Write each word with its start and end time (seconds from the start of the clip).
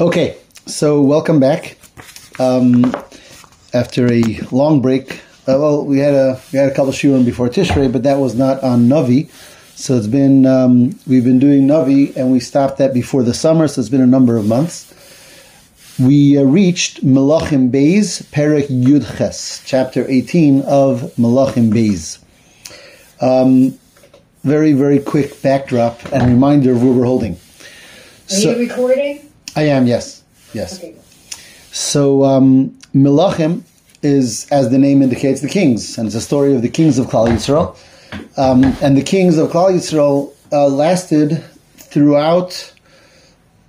Okay, 0.00 0.36
so 0.66 1.00
welcome 1.00 1.38
back. 1.38 1.76
Um, 2.40 2.94
after 3.72 4.12
a 4.12 4.22
long 4.50 4.82
break, 4.82 5.20
uh, 5.46 5.54
well, 5.58 5.84
we 5.84 5.98
had 5.98 6.14
a 6.14 6.40
we 6.52 6.58
had 6.58 6.70
a 6.70 6.74
couple 6.74 6.92
shiurim 6.92 7.24
before 7.24 7.48
Tishrei, 7.48 7.92
but 7.92 8.02
that 8.02 8.18
was 8.18 8.34
not 8.34 8.62
on 8.62 8.88
Navi. 8.88 9.30
So 9.76 9.94
it's 9.96 10.06
been 10.08 10.46
um, 10.46 10.98
we've 11.06 11.24
been 11.24 11.38
doing 11.38 11.66
Navi, 11.68 12.14
and 12.16 12.32
we 12.32 12.40
stopped 12.40 12.78
that 12.78 12.92
before 12.92 13.22
the 13.22 13.34
summer. 13.34 13.68
So 13.68 13.80
it's 13.80 13.88
been 13.90 14.00
a 14.00 14.06
number 14.06 14.36
of 14.36 14.46
months. 14.46 14.90
We 16.00 16.38
uh, 16.38 16.42
reached 16.42 17.04
Melachim 17.04 17.70
Beis, 17.70 18.24
Perek 18.32 18.66
Yudches, 18.66 19.62
chapter 19.64 20.04
eighteen 20.10 20.62
of 20.62 21.02
Melachim 21.16 21.70
Beis. 21.72 22.18
Um, 23.20 23.78
very 24.42 24.72
very 24.72 24.98
quick 24.98 25.40
backdrop 25.40 26.04
and 26.12 26.26
reminder 26.26 26.72
of 26.72 26.82
where 26.82 26.92
we're 26.92 27.04
holding. 27.04 27.34
Are 27.34 27.38
So- 28.34 28.50
you 28.56 28.68
recording? 28.68 29.20
I 29.56 29.62
am, 29.62 29.86
yes. 29.86 30.22
Yes. 30.52 30.78
Okay. 30.78 30.94
So, 31.72 32.24
um, 32.24 32.70
Melachim 32.94 33.62
is, 34.02 34.48
as 34.50 34.70
the 34.70 34.78
name 34.78 35.02
indicates, 35.02 35.40
the 35.40 35.48
kings. 35.48 35.98
And 35.98 36.06
it's 36.06 36.16
a 36.16 36.20
story 36.20 36.54
of 36.54 36.62
the 36.62 36.68
kings 36.68 36.98
of 36.98 37.06
Klal 37.06 37.28
Yisrael. 37.28 37.76
Um, 38.36 38.64
and 38.80 38.96
the 38.96 39.02
kings 39.02 39.38
of 39.38 39.50
Klal 39.50 39.72
Yisrael 39.72 40.32
uh, 40.52 40.68
lasted 40.68 41.42
throughout 41.76 42.72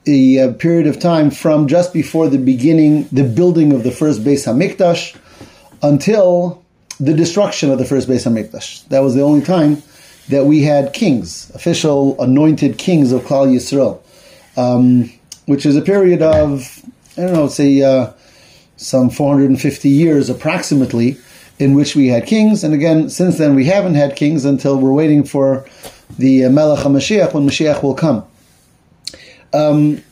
a 0.07 0.40
uh, 0.40 0.53
period 0.53 0.88
of 0.88 0.99
time 0.99 1.31
from 1.31 1.67
just 1.67 1.93
before 1.93 2.29
the 2.29 2.38
beginning, 2.38 3.07
the 3.12 3.23
building 3.23 3.71
of 3.71 3.84
the 3.84 3.91
first 3.91 4.23
Beis 4.23 4.45
HaMikdash, 4.45 5.17
until 5.81 6.63
the 6.99 7.13
destruction 7.13 7.71
of 7.71 7.79
the 7.79 7.85
first 7.85 8.07
Beis 8.07 8.26
HaMikdash. 8.26 8.88
That 8.90 8.99
was 8.99 9.15
the 9.15 9.21
only 9.21 9.41
time 9.43 9.81
that 10.29 10.45
we 10.45 10.62
had 10.62 10.93
kings, 10.93 11.52
official 11.55 12.20
anointed 12.21 12.77
kings 12.77 13.12
of 13.12 13.21
Klal 13.23 13.48
Yisrael 13.48 13.99
um, 14.57 15.12
which 15.45 15.66
is 15.66 15.76
a 15.76 15.81
period 15.81 16.22
of, 16.22 16.84
I 17.17 17.22
don't 17.22 17.34
know, 17.34 17.48
say 17.48 17.81
uh, 17.81 18.12
some 18.77 19.10
450 19.10 19.90
years 19.90 20.29
approximately, 20.29 21.18
in 21.60 21.74
which 21.74 21.96
we 21.96 22.07
had 22.07 22.26
kings. 22.26 22.63
And 22.63 22.74
again, 22.74 23.10
since 23.10 23.37
then 23.37 23.55
we 23.55 23.65
haven't 23.65 23.96
had 23.96 24.15
kings 24.15 24.46
until 24.46 24.77
we're 24.77 24.91
waiting 24.91 25.24
for 25.24 25.65
the 26.18 26.46
uh, 26.46 26.49
Melech 26.49 26.79
HaMashiach, 26.79 27.34
when 27.34 27.48
Mashiach 27.48 27.82
will 27.82 27.96
come. 27.96 28.26
Um, 29.54 30.04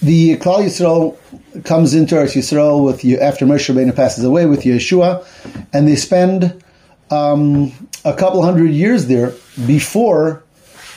the 0.00 0.36
Klal 0.36 0.64
Yisrael 0.64 1.16
comes 1.64 1.94
into 1.94 2.14
Eretz 2.14 2.34
Yisrael 2.34 2.84
with 2.84 3.04
after 3.20 3.46
Moshe 3.46 3.72
Rabbeinu 3.72 3.94
passes 3.94 4.24
away 4.24 4.46
with 4.46 4.62
Yehoshua, 4.62 5.26
and 5.72 5.88
they 5.88 5.96
spend 5.96 6.62
um, 7.10 7.72
a 8.04 8.14
couple 8.14 8.42
hundred 8.42 8.70
years 8.70 9.06
there 9.06 9.32
before 9.66 10.43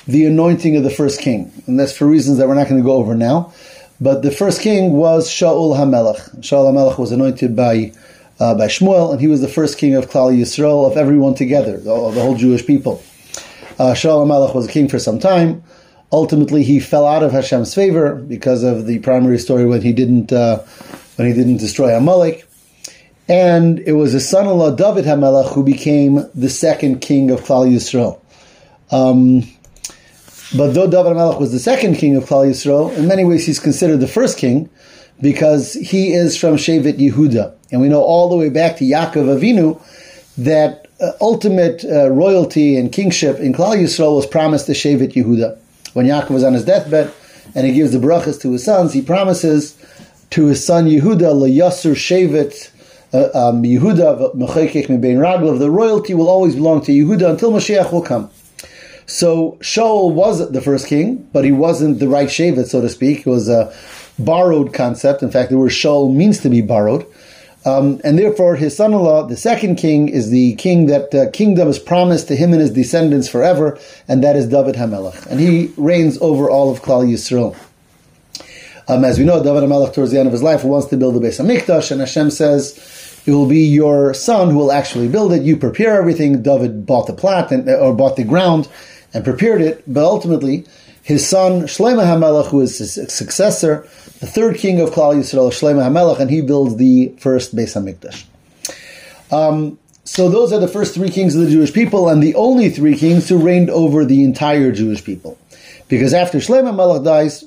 the 0.07 0.25
anointing 0.25 0.75
of 0.77 0.83
the 0.83 0.89
first 0.89 1.19
king. 1.19 1.51
And 1.67 1.79
that's 1.79 1.95
for 1.95 2.07
reasons 2.07 2.37
that 2.37 2.47
we're 2.47 2.55
not 2.55 2.67
going 2.67 2.81
to 2.81 2.85
go 2.85 2.93
over 2.93 3.13
now. 3.15 3.53
But 3.99 4.21
the 4.21 4.31
first 4.31 4.61
king 4.61 4.93
was 4.93 5.27
Shaul 5.27 5.75
HaMelech. 5.75 6.39
Shaul 6.41 6.71
HaMelech 6.71 6.97
was 6.97 7.11
anointed 7.11 7.55
by, 7.55 7.91
uh, 8.39 8.55
by 8.55 8.67
Shmuel, 8.67 9.11
and 9.11 9.19
he 9.19 9.27
was 9.27 9.41
the 9.41 9.47
first 9.47 9.77
king 9.77 9.95
of 9.95 10.09
Klal 10.09 10.35
Yisrael, 10.35 10.89
of 10.89 10.97
everyone 10.97 11.33
together, 11.33 11.77
the, 11.77 12.11
the 12.11 12.21
whole 12.21 12.35
Jewish 12.35 12.65
people. 12.65 13.03
Uh, 13.79 13.93
Shaul 13.93 14.25
HaMelech 14.25 14.55
was 14.55 14.67
a 14.67 14.71
king 14.71 14.87
for 14.87 14.99
some 14.99 15.19
time. 15.19 15.63
Ultimately, 16.11 16.63
he 16.63 16.79
fell 16.79 17.05
out 17.05 17.23
of 17.23 17.31
Hashem's 17.31 17.73
favor 17.73 18.15
because 18.15 18.63
of 18.63 18.85
the 18.85 18.99
primary 18.99 19.39
story 19.39 19.65
when 19.65 19.81
he 19.81 19.91
didn't, 19.91 20.31
uh, 20.31 20.59
when 21.17 21.27
he 21.27 21.33
didn't 21.33 21.57
destroy 21.57 21.95
Amalek. 21.95 22.47
And 23.27 23.79
it 23.79 23.93
was 23.93 24.13
his 24.13 24.29
son-in-law, 24.29 24.75
David 24.75 25.03
HaMelech, 25.03 25.53
who 25.53 25.63
became 25.63 26.29
the 26.33 26.49
second 26.49 27.01
king 27.01 27.29
of 27.31 27.41
Klal 27.41 27.69
Yisrael. 27.69 28.21
Um, 28.89 29.43
but 30.55 30.73
though 30.73 30.89
David 30.89 31.13
HaMelech 31.13 31.39
was 31.39 31.51
the 31.51 31.59
second 31.59 31.95
king 31.95 32.15
of 32.15 32.25
Klal 32.25 32.49
Yisrael, 32.49 32.95
in 32.95 33.07
many 33.07 33.25
ways 33.25 33.45
he's 33.45 33.59
considered 33.59 33.97
the 33.97 34.07
first 34.07 34.37
king 34.37 34.69
because 35.21 35.73
he 35.73 36.13
is 36.13 36.37
from 36.37 36.55
Shevet 36.55 36.97
Yehuda. 36.97 37.53
And 37.71 37.81
we 37.81 37.89
know 37.89 38.01
all 38.01 38.29
the 38.29 38.37
way 38.37 38.49
back 38.49 38.77
to 38.77 38.85
Yaakov 38.85 39.39
Avinu 39.39 39.81
that 40.37 40.87
uh, 41.01 41.11
ultimate 41.19 41.83
uh, 41.85 42.09
royalty 42.09 42.77
and 42.77 42.91
kingship 42.91 43.39
in 43.39 43.53
Klal 43.53 43.75
Yisrael 43.75 44.15
was 44.15 44.25
promised 44.25 44.67
to 44.67 44.73
Shevet 44.73 45.13
Yehuda. 45.13 45.57
When 45.93 46.05
Yaakov 46.05 46.29
was 46.29 46.43
on 46.43 46.53
his 46.53 46.63
deathbed 46.63 47.11
and 47.55 47.65
he 47.65 47.73
gives 47.73 47.91
the 47.91 47.97
brachas 47.97 48.39
to 48.41 48.51
his 48.51 48.63
sons, 48.63 48.93
he 48.93 49.01
promises 49.01 49.75
to 50.31 50.45
his 50.45 50.65
son 50.65 50.85
Yehuda, 50.85 51.33
Yasur 51.53 51.93
Shevet 51.93 52.71
uh, 53.13 53.49
um, 53.49 53.63
Yehuda, 53.63 54.33
Raglav, 54.35 55.59
the 55.59 55.71
royalty 55.71 56.13
will 56.13 56.29
always 56.29 56.55
belong 56.55 56.81
to 56.81 56.91
Yehuda 56.91 57.29
until 57.29 57.51
Mashiach 57.51 57.91
will 57.91 58.01
come. 58.01 58.29
So 59.07 59.57
Shaul 59.61 60.13
was 60.13 60.51
the 60.51 60.61
first 60.61 60.87
king, 60.87 61.27
but 61.31 61.45
he 61.45 61.51
wasn't 61.51 61.99
the 61.99 62.09
right 62.09 62.27
Shevet, 62.27 62.67
so 62.67 62.81
to 62.81 62.89
speak. 62.89 63.25
It 63.25 63.29
was 63.29 63.47
a 63.47 63.73
borrowed 64.19 64.73
concept. 64.73 65.23
In 65.23 65.31
fact, 65.31 65.49
the 65.49 65.57
word 65.57 65.71
Shaul 65.71 66.13
means 66.13 66.41
to 66.41 66.49
be 66.49 66.61
borrowed. 66.61 67.05
Um, 67.65 67.99
and 68.03 68.19
therefore, 68.19 68.55
his 68.57 68.75
son-in-law, 68.75 69.27
the 69.27 69.37
second 69.37 69.77
king, 69.77 70.09
is 70.09 70.29
the 70.29 70.55
king 70.55 70.87
that 70.87 71.13
uh, 71.15 71.29
kingdom 71.31 71.69
is 71.69 71.79
promised 71.79 72.27
to 72.27 72.35
him 72.35 72.51
and 72.51 72.61
his 72.61 72.71
descendants 72.71 73.27
forever, 73.27 73.79
and 74.07 74.23
that 74.23 74.35
is 74.35 74.47
David 74.47 74.75
HaMelech. 74.75 75.25
And 75.27 75.39
he 75.39 75.71
reigns 75.77 76.17
over 76.19 76.49
all 76.49 76.71
of 76.71 76.81
Klal 76.81 77.07
Yisrael. 77.07 77.57
Um, 78.89 79.03
as 79.03 79.19
we 79.19 79.25
know, 79.25 79.43
David 79.43 79.63
HaMelech, 79.63 79.93
towards 79.93 80.11
the 80.11 80.19
end 80.19 80.27
of 80.27 80.33
his 80.33 80.43
life, 80.43 80.63
wants 80.63 80.87
to 80.87 80.97
build 80.97 81.15
the 81.15 81.19
base 81.19 81.39
of 81.39 81.45
HaMikdash, 81.45 81.91
and 81.91 82.01
Hashem 82.01 82.29
says, 82.29 82.77
it 83.25 83.31
will 83.31 83.47
be 83.47 83.65
your 83.65 84.13
son 84.13 84.49
who 84.51 84.57
will 84.57 84.71
actually 84.71 85.09
build 85.09 85.33
it. 85.33 85.43
You 85.43 85.57
prepare 85.57 85.97
everything. 85.97 86.41
David 86.41 86.85
bought 86.85 87.07
the 87.07 87.13
plot 87.13 87.51
and, 87.51 87.67
or 87.69 87.93
bought 87.93 88.15
the 88.15 88.23
ground 88.23 88.69
and 89.13 89.23
prepared 89.23 89.61
it, 89.61 89.83
but 89.87 90.03
ultimately, 90.03 90.65
his 91.03 91.27
son 91.27 91.63
Shlomo 91.63 92.03
HaMelech, 92.03 92.47
who 92.47 92.61
is 92.61 92.77
his 92.77 92.93
successor, 93.13 93.87
the 94.19 94.27
third 94.27 94.57
king 94.57 94.81
of 94.81 94.89
Klal 94.89 95.15
Yisrael, 95.15 95.51
Shlomo 95.51 95.81
HaMelech, 95.81 96.19
and 96.19 96.29
he 96.29 96.41
builds 96.41 96.75
the 96.75 97.13
first 97.19 97.55
Beis 97.55 97.75
HaMikdash. 97.75 98.25
Um, 99.31 99.79
so 100.03 100.29
those 100.29 100.53
are 100.53 100.59
the 100.59 100.67
first 100.67 100.93
three 100.93 101.09
kings 101.09 101.35
of 101.35 101.41
the 101.41 101.49
Jewish 101.49 101.73
people, 101.73 102.09
and 102.09 102.21
the 102.21 102.35
only 102.35 102.69
three 102.69 102.97
kings 102.97 103.29
who 103.29 103.37
reigned 103.37 103.69
over 103.69 104.05
the 104.05 104.23
entire 104.23 104.71
Jewish 104.71 105.03
people. 105.03 105.37
Because 105.87 106.13
after 106.13 106.39
Shlomo 106.39 106.73
HaMelech 106.73 107.03
dies, 107.05 107.45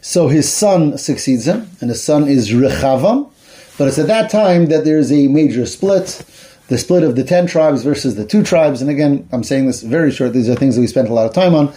so 0.00 0.28
his 0.28 0.52
son 0.52 0.98
succeeds 0.98 1.46
him, 1.46 1.68
and 1.80 1.90
his 1.90 2.02
son 2.02 2.28
is 2.28 2.50
Rechavam, 2.50 3.30
but 3.78 3.88
it's 3.88 3.98
at 3.98 4.06
that 4.06 4.30
time 4.30 4.66
that 4.66 4.84
there's 4.84 5.12
a 5.12 5.28
major 5.28 5.66
split, 5.66 6.24
the 6.68 6.78
split 6.78 7.02
of 7.02 7.14
the 7.16 7.24
ten 7.24 7.46
tribes 7.46 7.82
versus 7.84 8.16
the 8.16 8.26
two 8.26 8.42
tribes. 8.42 8.80
And 8.80 8.90
again, 8.90 9.28
I'm 9.32 9.44
saying 9.44 9.66
this 9.66 9.82
very 9.82 10.10
short, 10.10 10.32
these 10.32 10.48
are 10.48 10.56
things 10.56 10.74
that 10.74 10.80
we 10.80 10.86
spent 10.86 11.08
a 11.08 11.14
lot 11.14 11.26
of 11.26 11.32
time 11.32 11.54
on. 11.54 11.72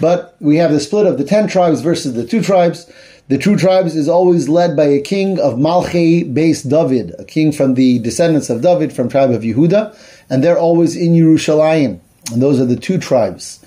But 0.00 0.36
we 0.40 0.56
have 0.56 0.70
the 0.70 0.80
split 0.80 1.06
of 1.06 1.18
the 1.18 1.24
ten 1.24 1.48
tribes 1.48 1.80
versus 1.80 2.14
the 2.14 2.26
two 2.26 2.42
tribes. 2.42 2.90
The 3.28 3.38
two 3.38 3.56
tribes 3.56 3.96
is 3.96 4.06
always 4.06 4.50
led 4.50 4.76
by 4.76 4.84
a 4.84 5.00
king 5.00 5.40
of 5.40 5.54
Malchi 5.54 6.30
Beis 6.30 6.68
David, 6.68 7.14
a 7.18 7.24
king 7.24 7.52
from 7.52 7.72
the 7.72 7.98
descendants 8.00 8.50
of 8.50 8.60
David 8.60 8.92
from 8.92 9.08
tribe 9.08 9.30
of 9.30 9.42
Yehuda, 9.42 9.96
and 10.28 10.44
they're 10.44 10.58
always 10.58 10.94
in 10.94 11.12
Yerushalayim. 11.12 12.00
And 12.32 12.42
those 12.42 12.60
are 12.60 12.66
the 12.66 12.76
two 12.76 12.98
tribes. 12.98 13.64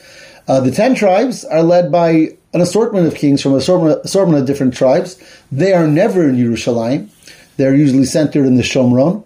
Uh, 0.48 0.60
the 0.60 0.72
ten 0.72 0.94
tribes 0.94 1.44
are 1.44 1.64
led 1.64 1.92
by 1.92 2.38
an 2.54 2.62
assortment 2.62 3.08
of 3.08 3.16
kings 3.16 3.42
from 3.42 3.54
assortment, 3.56 4.00
assortment 4.06 4.40
of 4.40 4.46
different 4.46 4.76
tribes. 4.76 5.22
They 5.52 5.74
are 5.74 5.88
never 5.88 6.30
in 6.30 6.36
Yerushalayim. 6.36 7.10
They're 7.58 7.76
usually 7.76 8.06
centered 8.06 8.46
in 8.46 8.56
the 8.56 8.64
Shomron. 8.64 9.26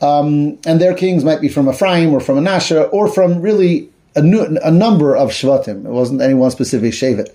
Um, 0.00 0.58
and 0.66 0.80
their 0.80 0.94
kings 0.94 1.24
might 1.24 1.40
be 1.40 1.48
from 1.48 1.68
Ephraim 1.68 2.12
or 2.12 2.20
from 2.20 2.38
Menashe 2.38 2.88
or 2.92 3.08
from 3.08 3.40
really 3.42 3.90
a, 4.16 4.22
nu- 4.22 4.58
a 4.62 4.70
number 4.70 5.14
of 5.14 5.30
Shvatim. 5.30 5.84
It 5.84 5.90
wasn't 5.90 6.22
any 6.22 6.34
one 6.34 6.50
specific 6.50 6.92
Shevet. 6.92 7.28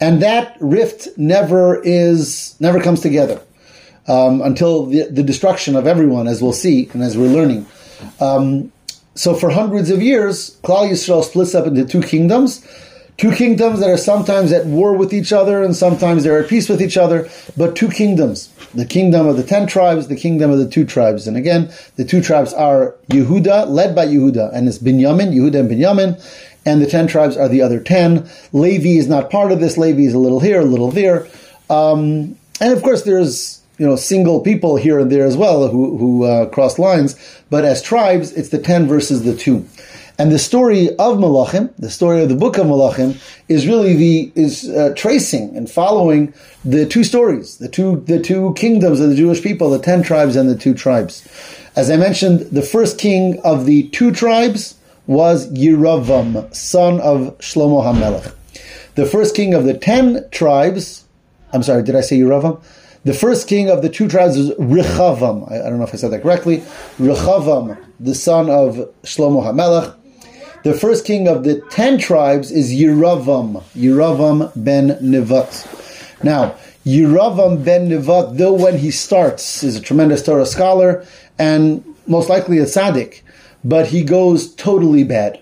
And 0.00 0.22
that 0.22 0.56
rift 0.60 1.08
never 1.16 1.80
is, 1.82 2.56
never 2.58 2.80
comes 2.80 3.00
together 3.00 3.40
um, 4.08 4.40
until 4.42 4.86
the, 4.86 5.04
the, 5.04 5.22
destruction 5.22 5.76
of 5.76 5.86
everyone, 5.86 6.26
as 6.26 6.42
we'll 6.42 6.52
see 6.52 6.88
and 6.92 7.02
as 7.02 7.16
we're 7.16 7.28
learning. 7.28 7.66
Um, 8.18 8.72
so 9.14 9.34
for 9.34 9.50
hundreds 9.50 9.90
of 9.90 10.02
years, 10.02 10.58
Klal 10.62 10.90
Yisrael 10.90 11.22
splits 11.22 11.54
up 11.54 11.66
into 11.66 11.84
two 11.84 12.00
kingdoms. 12.00 12.66
Two 13.20 13.32
kingdoms 13.32 13.80
that 13.80 13.90
are 13.90 13.98
sometimes 13.98 14.50
at 14.50 14.64
war 14.64 14.94
with 14.94 15.12
each 15.12 15.30
other 15.30 15.62
and 15.62 15.76
sometimes 15.76 16.24
they're 16.24 16.42
at 16.42 16.48
peace 16.48 16.70
with 16.70 16.80
each 16.80 16.96
other, 16.96 17.28
but 17.54 17.76
two 17.76 17.90
kingdoms. 17.90 18.48
The 18.72 18.86
kingdom 18.86 19.26
of 19.26 19.36
the 19.36 19.42
ten 19.42 19.66
tribes, 19.66 20.08
the 20.08 20.16
kingdom 20.16 20.50
of 20.50 20.56
the 20.56 20.66
two 20.66 20.86
tribes. 20.86 21.26
And 21.26 21.36
again, 21.36 21.70
the 21.96 22.06
two 22.06 22.22
tribes 22.22 22.54
are 22.54 22.94
Yehuda, 23.08 23.68
led 23.68 23.94
by 23.94 24.06
Yehuda, 24.06 24.54
and 24.54 24.66
it's 24.66 24.78
Binyamin, 24.78 25.34
Yehuda 25.34 25.60
and 25.60 25.70
Binyamin, 25.70 26.58
and 26.64 26.80
the 26.80 26.86
ten 26.86 27.06
tribes 27.06 27.36
are 27.36 27.46
the 27.46 27.60
other 27.60 27.78
ten. 27.78 28.26
Levi 28.54 28.98
is 28.98 29.06
not 29.06 29.28
part 29.28 29.52
of 29.52 29.60
this. 29.60 29.76
Levi 29.76 30.04
is 30.04 30.14
a 30.14 30.18
little 30.18 30.40
here, 30.40 30.62
a 30.62 30.64
little 30.64 30.90
there. 30.90 31.28
Um, 31.68 32.38
and 32.58 32.72
of 32.72 32.82
course, 32.82 33.02
there's 33.02 33.60
you 33.76 33.86
know 33.86 33.96
single 33.96 34.40
people 34.40 34.76
here 34.76 34.98
and 34.98 35.12
there 35.12 35.26
as 35.26 35.36
well 35.36 35.68
who, 35.68 35.98
who 35.98 36.24
uh, 36.24 36.46
cross 36.46 36.78
lines, 36.78 37.16
but 37.50 37.66
as 37.66 37.82
tribes, 37.82 38.32
it's 38.32 38.48
the 38.48 38.58
ten 38.58 38.88
versus 38.88 39.24
the 39.24 39.36
two. 39.36 39.66
And 40.20 40.30
the 40.30 40.38
story 40.38 40.90
of 40.96 41.16
Malachim, 41.16 41.74
the 41.78 41.88
story 41.88 42.22
of 42.22 42.28
the 42.28 42.34
book 42.34 42.58
of 42.58 42.66
Malachim, 42.66 43.18
is 43.48 43.66
really 43.66 43.96
the 43.96 44.30
is 44.34 44.68
uh, 44.68 44.92
tracing 44.94 45.56
and 45.56 45.70
following 45.70 46.34
the 46.62 46.84
two 46.84 47.04
stories, 47.04 47.56
the 47.56 47.70
two 47.70 48.04
the 48.06 48.20
two 48.20 48.52
kingdoms 48.52 49.00
of 49.00 49.08
the 49.08 49.16
Jewish 49.16 49.42
people, 49.42 49.70
the 49.70 49.78
ten 49.78 50.02
tribes 50.02 50.36
and 50.36 50.46
the 50.46 50.58
two 50.58 50.74
tribes. 50.74 51.26
As 51.74 51.90
I 51.90 51.96
mentioned, 51.96 52.40
the 52.40 52.60
first 52.60 52.98
king 52.98 53.40
of 53.44 53.64
the 53.64 53.88
two 53.88 54.12
tribes 54.12 54.74
was 55.06 55.50
Yeravam, 55.52 56.54
son 56.54 57.00
of 57.00 57.38
Shlomo 57.38 57.82
HaMelech. 57.82 58.34
The 58.96 59.06
first 59.06 59.34
king 59.34 59.54
of 59.54 59.64
the 59.64 59.72
ten 59.72 60.28
tribes 60.30 61.06
I'm 61.50 61.62
sorry, 61.62 61.82
did 61.82 61.96
I 61.96 62.02
say 62.02 62.18
Yeravam? 62.18 62.62
The 63.04 63.14
first 63.14 63.48
king 63.48 63.70
of 63.70 63.80
the 63.80 63.88
two 63.88 64.06
tribes 64.06 64.36
was 64.36 64.50
Rechavam. 64.50 65.50
I, 65.50 65.60
I, 65.60 65.70
don't 65.70 65.78
know 65.78 65.84
if 65.84 65.94
I 65.94 65.96
said 65.96 66.10
that 66.10 66.20
correctly. 66.20 66.58
Rechavam, 66.98 67.82
the 67.98 68.14
son 68.14 68.50
of 68.50 68.74
Shlomo 69.04 69.42
HaMelech. 69.42 69.96
The 70.62 70.74
first 70.74 71.06
king 71.06 71.26
of 71.26 71.44
the 71.44 71.62
ten 71.70 71.96
tribes 71.96 72.50
is 72.50 72.70
Yeravam, 72.70 73.62
Yeravam 73.74 74.52
ben 74.54 74.90
Nevat. 75.00 76.22
Now, 76.22 76.54
Yeravam 76.84 77.64
ben 77.64 77.88
Nevat, 77.88 78.36
though 78.36 78.52
when 78.52 78.76
he 78.76 78.90
starts, 78.90 79.62
is 79.62 79.76
a 79.76 79.80
tremendous 79.80 80.22
Torah 80.22 80.44
scholar 80.44 81.06
and 81.38 81.82
most 82.06 82.28
likely 82.28 82.58
a 82.58 82.64
tzaddik, 82.64 83.22
but 83.64 83.86
he 83.86 84.02
goes 84.02 84.54
totally 84.56 85.02
bad. 85.02 85.40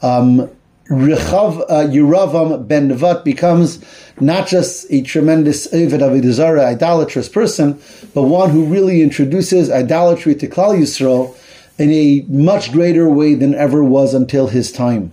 Um, 0.00 0.48
Rechav 0.88 1.60
uh, 1.68 1.86
Yeravam 1.88 2.66
ben 2.66 2.88
Nevat 2.88 3.24
becomes 3.24 3.84
not 4.20 4.48
just 4.48 4.86
a 4.88 5.02
tremendous 5.02 5.66
Eved 5.68 6.00
Avodah 6.00 6.32
Zarah, 6.32 6.64
idolatrous 6.64 7.28
person, 7.28 7.78
but 8.14 8.22
one 8.22 8.48
who 8.48 8.64
really 8.64 9.02
introduces 9.02 9.70
idolatry 9.70 10.34
to 10.36 10.48
Klal 10.48 10.78
Yisrael 10.78 11.36
in 11.78 11.90
a 11.90 12.24
much 12.28 12.72
greater 12.72 13.08
way 13.08 13.34
than 13.34 13.54
ever 13.54 13.84
was 13.84 14.14
until 14.14 14.46
his 14.48 14.72
time. 14.72 15.12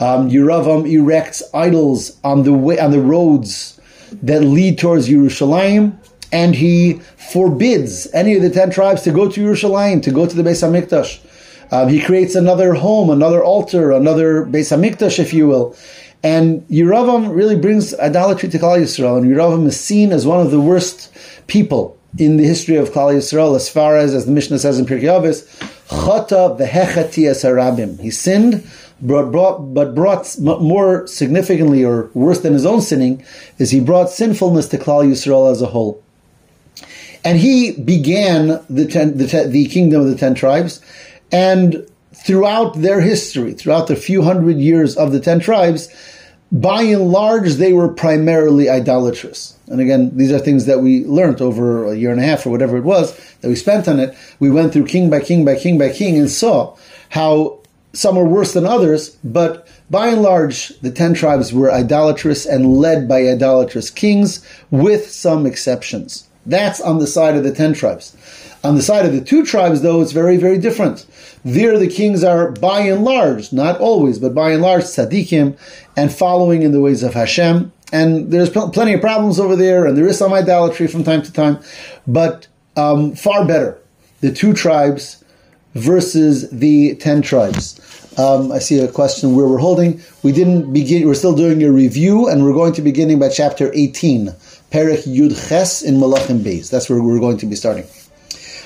Um, 0.00 0.30
Yeravam 0.30 0.90
erects 0.90 1.42
idols 1.54 2.18
on 2.24 2.42
the 2.42 2.52
way 2.52 2.78
on 2.78 2.90
the 2.90 3.00
roads 3.00 3.80
that 4.22 4.40
lead 4.40 4.78
towards 4.78 5.08
Yerushalayim, 5.08 5.96
and 6.32 6.54
he 6.54 6.94
forbids 7.16 8.08
any 8.12 8.34
of 8.34 8.42
the 8.42 8.50
ten 8.50 8.70
tribes 8.70 9.02
to 9.02 9.12
go 9.12 9.30
to 9.30 9.40
Yerushalayim, 9.40 10.02
to 10.02 10.10
go 10.10 10.26
to 10.26 10.34
the 10.34 10.42
Beis 10.42 10.62
Hamikdash. 10.62 11.20
Um, 11.70 11.88
he 11.88 12.02
creates 12.02 12.34
another 12.34 12.74
home, 12.74 13.10
another 13.10 13.42
altar, 13.42 13.92
another 13.92 14.44
Beis 14.44 14.76
Hamikdash, 14.76 15.18
if 15.18 15.32
you 15.32 15.46
will. 15.46 15.76
And 16.24 16.66
Yeravam 16.68 17.34
really 17.34 17.56
brings 17.56 17.94
idolatry 17.94 18.48
to 18.50 18.58
Klal 18.58 18.80
Yisrael, 18.80 19.18
and 19.18 19.26
Yeravam 19.26 19.66
is 19.66 19.78
seen 19.78 20.12
as 20.12 20.26
one 20.26 20.40
of 20.40 20.50
the 20.50 20.60
worst 20.60 21.12
people 21.46 21.98
in 22.18 22.36
the 22.36 22.44
history 22.44 22.76
of 22.76 22.90
Klal 22.90 23.14
Yisrael, 23.14 23.56
as 23.56 23.68
far 23.68 23.96
as, 23.96 24.14
as 24.14 24.26
the 24.26 24.32
Mishnah 24.32 24.58
says 24.58 24.78
in 24.78 24.86
Pirkei 24.86 25.04
Avos, 25.04 25.46
Chata 25.92 26.58
v'hechati 26.58 27.28
es 27.28 27.44
harabim. 27.44 28.00
He 28.00 28.10
sinned, 28.10 28.66
brought, 29.00 29.30
brought, 29.30 29.74
but 29.74 29.94
brought 29.94 30.36
more 30.38 31.06
significantly, 31.06 31.84
or 31.84 32.10
worse 32.14 32.40
than 32.40 32.54
his 32.54 32.66
own 32.66 32.80
sinning, 32.80 33.24
is 33.58 33.70
he 33.70 33.80
brought 33.80 34.10
sinfulness 34.10 34.68
to 34.68 34.78
Klal 34.78 35.06
Yisrael 35.06 35.50
as 35.50 35.60
a 35.60 35.66
whole. 35.66 36.02
And 37.24 37.38
he 37.38 37.72
began 37.72 38.60
the, 38.68 38.86
ten, 38.86 39.16
the, 39.18 39.28
ten, 39.28 39.50
the 39.52 39.66
kingdom 39.66 40.00
of 40.00 40.08
the 40.08 40.16
ten 40.16 40.34
tribes, 40.34 40.80
and 41.30 41.86
throughout 42.14 42.80
their 42.80 43.00
history, 43.00 43.52
throughout 43.52 43.86
the 43.86 43.96
few 43.96 44.22
hundred 44.22 44.56
years 44.56 44.96
of 44.96 45.12
the 45.12 45.20
ten 45.20 45.40
tribes, 45.40 45.88
by 46.50 46.82
and 46.82 47.10
large, 47.10 47.54
they 47.54 47.72
were 47.72 47.88
primarily 47.88 48.68
idolatrous. 48.68 49.56
And 49.72 49.80
again, 49.80 50.16
these 50.16 50.30
are 50.30 50.38
things 50.38 50.66
that 50.66 50.80
we 50.80 51.04
learned 51.06 51.40
over 51.40 51.90
a 51.90 51.96
year 51.96 52.12
and 52.12 52.20
a 52.20 52.24
half 52.24 52.46
or 52.46 52.50
whatever 52.50 52.76
it 52.76 52.84
was 52.84 53.16
that 53.40 53.48
we 53.48 53.56
spent 53.56 53.88
on 53.88 53.98
it. 53.98 54.14
We 54.38 54.50
went 54.50 54.72
through 54.72 54.86
king 54.86 55.10
by 55.10 55.20
king 55.20 55.44
by 55.44 55.56
king 55.56 55.78
by 55.78 55.88
king 55.88 56.18
and 56.18 56.30
saw 56.30 56.76
how 57.08 57.58
some 57.94 58.16
were 58.16 58.24
worse 58.24 58.52
than 58.52 58.66
others, 58.66 59.16
but 59.24 59.66
by 59.90 60.08
and 60.08 60.22
large, 60.22 60.68
the 60.80 60.90
ten 60.90 61.14
tribes 61.14 61.52
were 61.52 61.72
idolatrous 61.72 62.46
and 62.46 62.76
led 62.76 63.08
by 63.08 63.28
idolatrous 63.28 63.90
kings, 63.90 64.46
with 64.70 65.10
some 65.10 65.44
exceptions. 65.44 66.28
That's 66.46 66.80
on 66.80 66.98
the 66.98 67.06
side 67.06 67.36
of 67.36 67.44
the 67.44 67.52
ten 67.52 67.72
tribes. 67.72 68.16
On 68.64 68.76
the 68.76 68.82
side 68.82 69.04
of 69.04 69.12
the 69.12 69.20
two 69.20 69.44
tribes, 69.44 69.82
though, 69.82 70.00
it's 70.00 70.12
very, 70.12 70.36
very 70.36 70.58
different. 70.58 71.04
There, 71.44 71.78
the 71.78 71.88
kings 71.88 72.22
are 72.24 72.52
by 72.52 72.80
and 72.80 73.04
large, 73.04 73.52
not 73.52 73.80
always, 73.80 74.18
but 74.18 74.34
by 74.34 74.52
and 74.52 74.62
large, 74.62 74.84
tzaddikim, 74.84 75.58
and 75.96 76.12
following 76.12 76.62
in 76.62 76.72
the 76.72 76.80
ways 76.80 77.02
of 77.02 77.14
Hashem. 77.14 77.72
And 77.92 78.32
there's 78.32 78.50
pl- 78.50 78.70
plenty 78.70 78.94
of 78.94 79.00
problems 79.00 79.38
over 79.38 79.54
there, 79.54 79.86
and 79.86 79.96
there 79.96 80.08
is 80.08 80.18
some 80.18 80.32
idolatry 80.32 80.86
from 80.86 81.04
time 81.04 81.22
to 81.22 81.32
time, 81.32 81.60
but 82.06 82.48
um, 82.76 83.14
far 83.14 83.46
better. 83.46 83.78
The 84.20 84.32
two 84.32 84.54
tribes 84.54 85.22
versus 85.74 86.50
the 86.50 86.94
ten 86.96 87.22
tribes. 87.22 87.78
Um, 88.18 88.52
I 88.52 88.58
see 88.58 88.78
a 88.78 88.88
question 88.88 89.34
where 89.34 89.46
we're 89.46 89.58
holding. 89.58 90.00
We 90.22 90.32
didn't 90.32 90.72
begin, 90.72 91.06
we're 91.06 91.14
still 91.14 91.34
doing 91.34 91.62
a 91.62 91.72
review, 91.72 92.28
and 92.28 92.44
we're 92.44 92.52
going 92.52 92.74
to 92.74 92.82
be 92.82 92.90
beginning 92.90 93.18
by 93.18 93.28
chapter 93.30 93.70
18, 93.72 94.26
Perek 94.70 95.04
Yud 95.06 95.48
Ches 95.48 95.82
in 95.82 95.94
Malachim 95.96 96.40
Beis. 96.40 96.70
That's 96.70 96.90
where 96.90 97.02
we're 97.02 97.20
going 97.20 97.38
to 97.38 97.46
be 97.46 97.56
starting. 97.56 97.86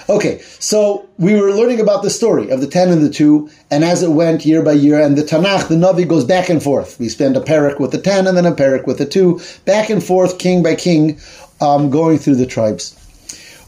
Okay, 0.09 0.39
so 0.61 1.09
we 1.19 1.35
were 1.35 1.53
learning 1.53 1.81
about 1.81 2.05
the 2.05 2.11
story 2.11 2.51
of 2.51 2.61
the 2.61 2.69
ten 2.69 2.91
and 2.91 3.03
the 3.03 3.11
two, 3.11 3.51
and 3.73 3.83
as 3.83 4.05
it 4.05 4.11
went 4.11 4.47
year 4.47 4.63
by 4.63 4.73
year, 4.73 5.01
and 5.01 5.19
the 5.19 5.23
Tanakh, 5.23 5.67
the 5.67 5.75
Navi 5.75 6.07
goes 6.07 6.25
back 6.25 6.49
and 6.49 6.63
forth. 6.63 7.01
We 7.01 7.09
spend 7.09 7.37
a 7.37 7.41
parak 7.41 7.81
with 7.81 7.91
the 7.91 8.01
ten 8.01 8.29
and 8.29 8.37
then 8.37 8.47
a 8.47 8.53
parak 8.53 8.87
with 8.87 8.99
the 8.99 9.07
two, 9.07 9.41
back 9.65 9.91
and 9.91 10.03
forth, 10.03 10.39
king 10.39 10.63
by 10.63 10.77
king, 10.77 11.19
um, 11.61 11.91
going 11.91 12.19
through 12.19 12.37
the 12.37 12.47
tribes. 12.47 12.95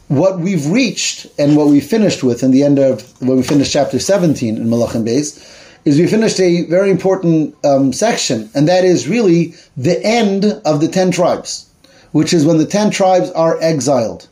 What 0.07 0.39
we've 0.39 0.65
reached 0.67 1.27
and 1.37 1.57
what 1.57 1.67
we 1.67 1.81
finished 1.81 2.23
with 2.23 2.41
in 2.41 2.51
the 2.51 2.63
end 2.63 2.79
of 2.79 3.21
when 3.21 3.35
we 3.35 3.43
finished 3.43 3.73
chapter 3.73 3.99
17 3.99 4.55
in 4.55 4.69
Malachim 4.69 5.05
Beis 5.05 5.45
is 5.83 5.99
we 5.99 6.07
finished 6.07 6.39
a 6.39 6.63
very 6.67 6.89
important 6.89 7.53
um, 7.65 7.91
section, 7.91 8.49
and 8.55 8.65
that 8.69 8.85
is 8.85 9.09
really 9.09 9.55
the 9.75 10.01
end 10.05 10.45
of 10.63 10.79
the 10.79 10.87
ten 10.87 11.11
tribes, 11.11 11.69
which 12.13 12.33
is 12.33 12.45
when 12.45 12.59
the 12.59 12.65
ten 12.65 12.91
tribes 12.91 13.29
are 13.31 13.57
exiled. 13.59 14.29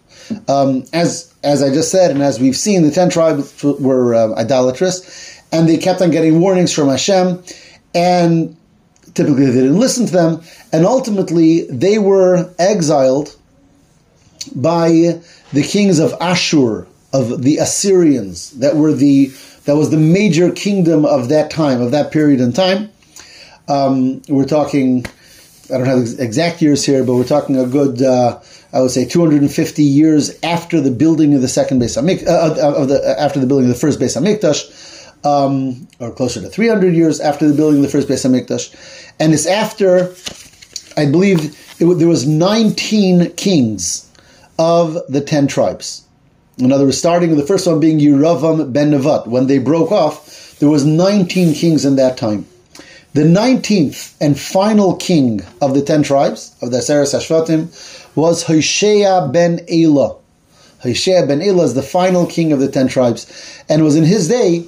Um, 0.47 0.85
as 0.93 1.33
as 1.47 1.63
I 1.63 1.73
just 1.73 1.91
said, 1.91 2.11
and 2.11 2.21
as 2.21 2.41
we've 2.41 2.57
seen, 2.57 2.83
the 2.83 2.91
ten 2.91 3.09
tribes 3.09 3.63
were 3.63 4.13
uh, 4.13 4.33
idolatrous, 4.35 5.41
and 5.53 5.67
they 5.67 5.77
kept 5.77 6.01
on 6.01 6.11
getting 6.11 6.41
warnings 6.41 6.73
from 6.73 6.89
Hashem, 6.89 7.41
and 7.95 8.57
typically 9.13 9.45
they 9.45 9.61
didn't 9.61 9.79
listen 9.79 10.05
to 10.07 10.11
them, 10.11 10.41
and 10.73 10.85
ultimately 10.85 11.61
they 11.67 11.99
were 11.99 12.53
exiled 12.59 13.33
by 14.55 15.21
the 15.53 15.63
kings 15.63 15.99
of 15.99 16.13
Ashur, 16.19 16.85
of 17.13 17.41
the 17.43 17.59
Assyrians, 17.59 18.51
that 18.59 18.75
were 18.75 18.91
the 18.91 19.31
that 19.63 19.77
was 19.77 19.89
the 19.89 19.97
major 19.97 20.51
kingdom 20.51 21.05
of 21.05 21.29
that 21.29 21.49
time, 21.49 21.81
of 21.81 21.91
that 21.91 22.11
period 22.11 22.41
in 22.41 22.51
time. 22.51 22.89
Um, 23.69 24.21
we're 24.27 24.45
talking, 24.45 25.05
I 25.73 25.77
don't 25.77 25.87
have 25.87 26.19
exact 26.19 26.61
years 26.61 26.85
here, 26.85 27.05
but 27.05 27.15
we're 27.15 27.23
talking 27.23 27.55
a 27.57 27.65
good. 27.65 28.01
Uh, 28.01 28.41
I 28.77 28.81
would 28.81 28.91
say 28.91 29.05
250 29.05 29.81
years 29.81 30.37
after 30.43 30.79
the 30.79 30.91
building 30.91 31.33
of 31.33 31.41
the 31.41 31.47
second 31.47 31.79
base 31.79 31.97
uh, 31.97 32.03
of 32.03 32.87
the 32.87 33.15
after 33.19 33.39
the 33.39 33.47
building 33.47 33.65
of 33.65 33.73
the 33.73 33.79
first 33.79 33.99
Beis 33.99 34.15
Hamikdash, 34.15 35.25
um, 35.25 35.87
or 35.99 36.11
closer 36.11 36.41
to 36.41 36.47
300 36.47 36.93
years 36.93 37.19
after 37.19 37.47
the 37.47 37.55
building 37.55 37.83
of 37.83 37.91
the 37.91 37.91
first 37.91 38.07
Beis 38.07 38.23
Hamikdash, 38.23 38.75
and 39.19 39.33
it's 39.33 39.47
after, 39.47 40.13
I 40.95 41.09
believe, 41.09 41.57
it, 41.79 41.85
there 41.97 42.07
was 42.07 42.27
19 42.27 43.31
kings 43.31 44.11
of 44.59 44.99
the 45.09 45.21
10 45.21 45.47
tribes. 45.47 46.05
In 46.59 46.71
other 46.71 46.85
words, 46.85 46.99
starting 46.99 47.31
with 47.31 47.39
the 47.39 47.47
first 47.47 47.65
one 47.65 47.79
being 47.79 47.97
Yeravam 47.97 48.71
ben 48.71 48.91
Nevat. 48.91 49.25
When 49.25 49.47
they 49.47 49.57
broke 49.57 49.91
off, 49.91 50.55
there 50.59 50.69
was 50.69 50.85
19 50.85 51.55
kings 51.55 51.83
in 51.83 51.95
that 51.95 52.15
time. 52.15 52.45
The 53.13 53.23
19th 53.23 54.13
and 54.21 54.39
final 54.39 54.95
king 54.97 55.41
of 55.61 55.73
the 55.73 55.81
10 55.81 56.03
tribes, 56.03 56.55
of 56.61 56.69
the 56.69 56.77
Aseres 56.77 57.15
Hashvatim, 57.15 58.05
was 58.17 58.43
Hoshea 58.43 59.29
ben 59.31 59.61
Elah. 59.69 60.15
Hoshea 60.81 61.25
ben 61.25 61.41
Elah 61.41 61.63
is 61.63 61.75
the 61.75 61.83
final 61.83 62.25
king 62.25 62.51
of 62.51 62.59
the 62.59 62.67
ten 62.67 62.87
tribes, 62.87 63.63
and 63.69 63.79
it 63.79 63.83
was 63.83 63.95
in 63.95 64.03
his 64.03 64.27
day 64.27 64.65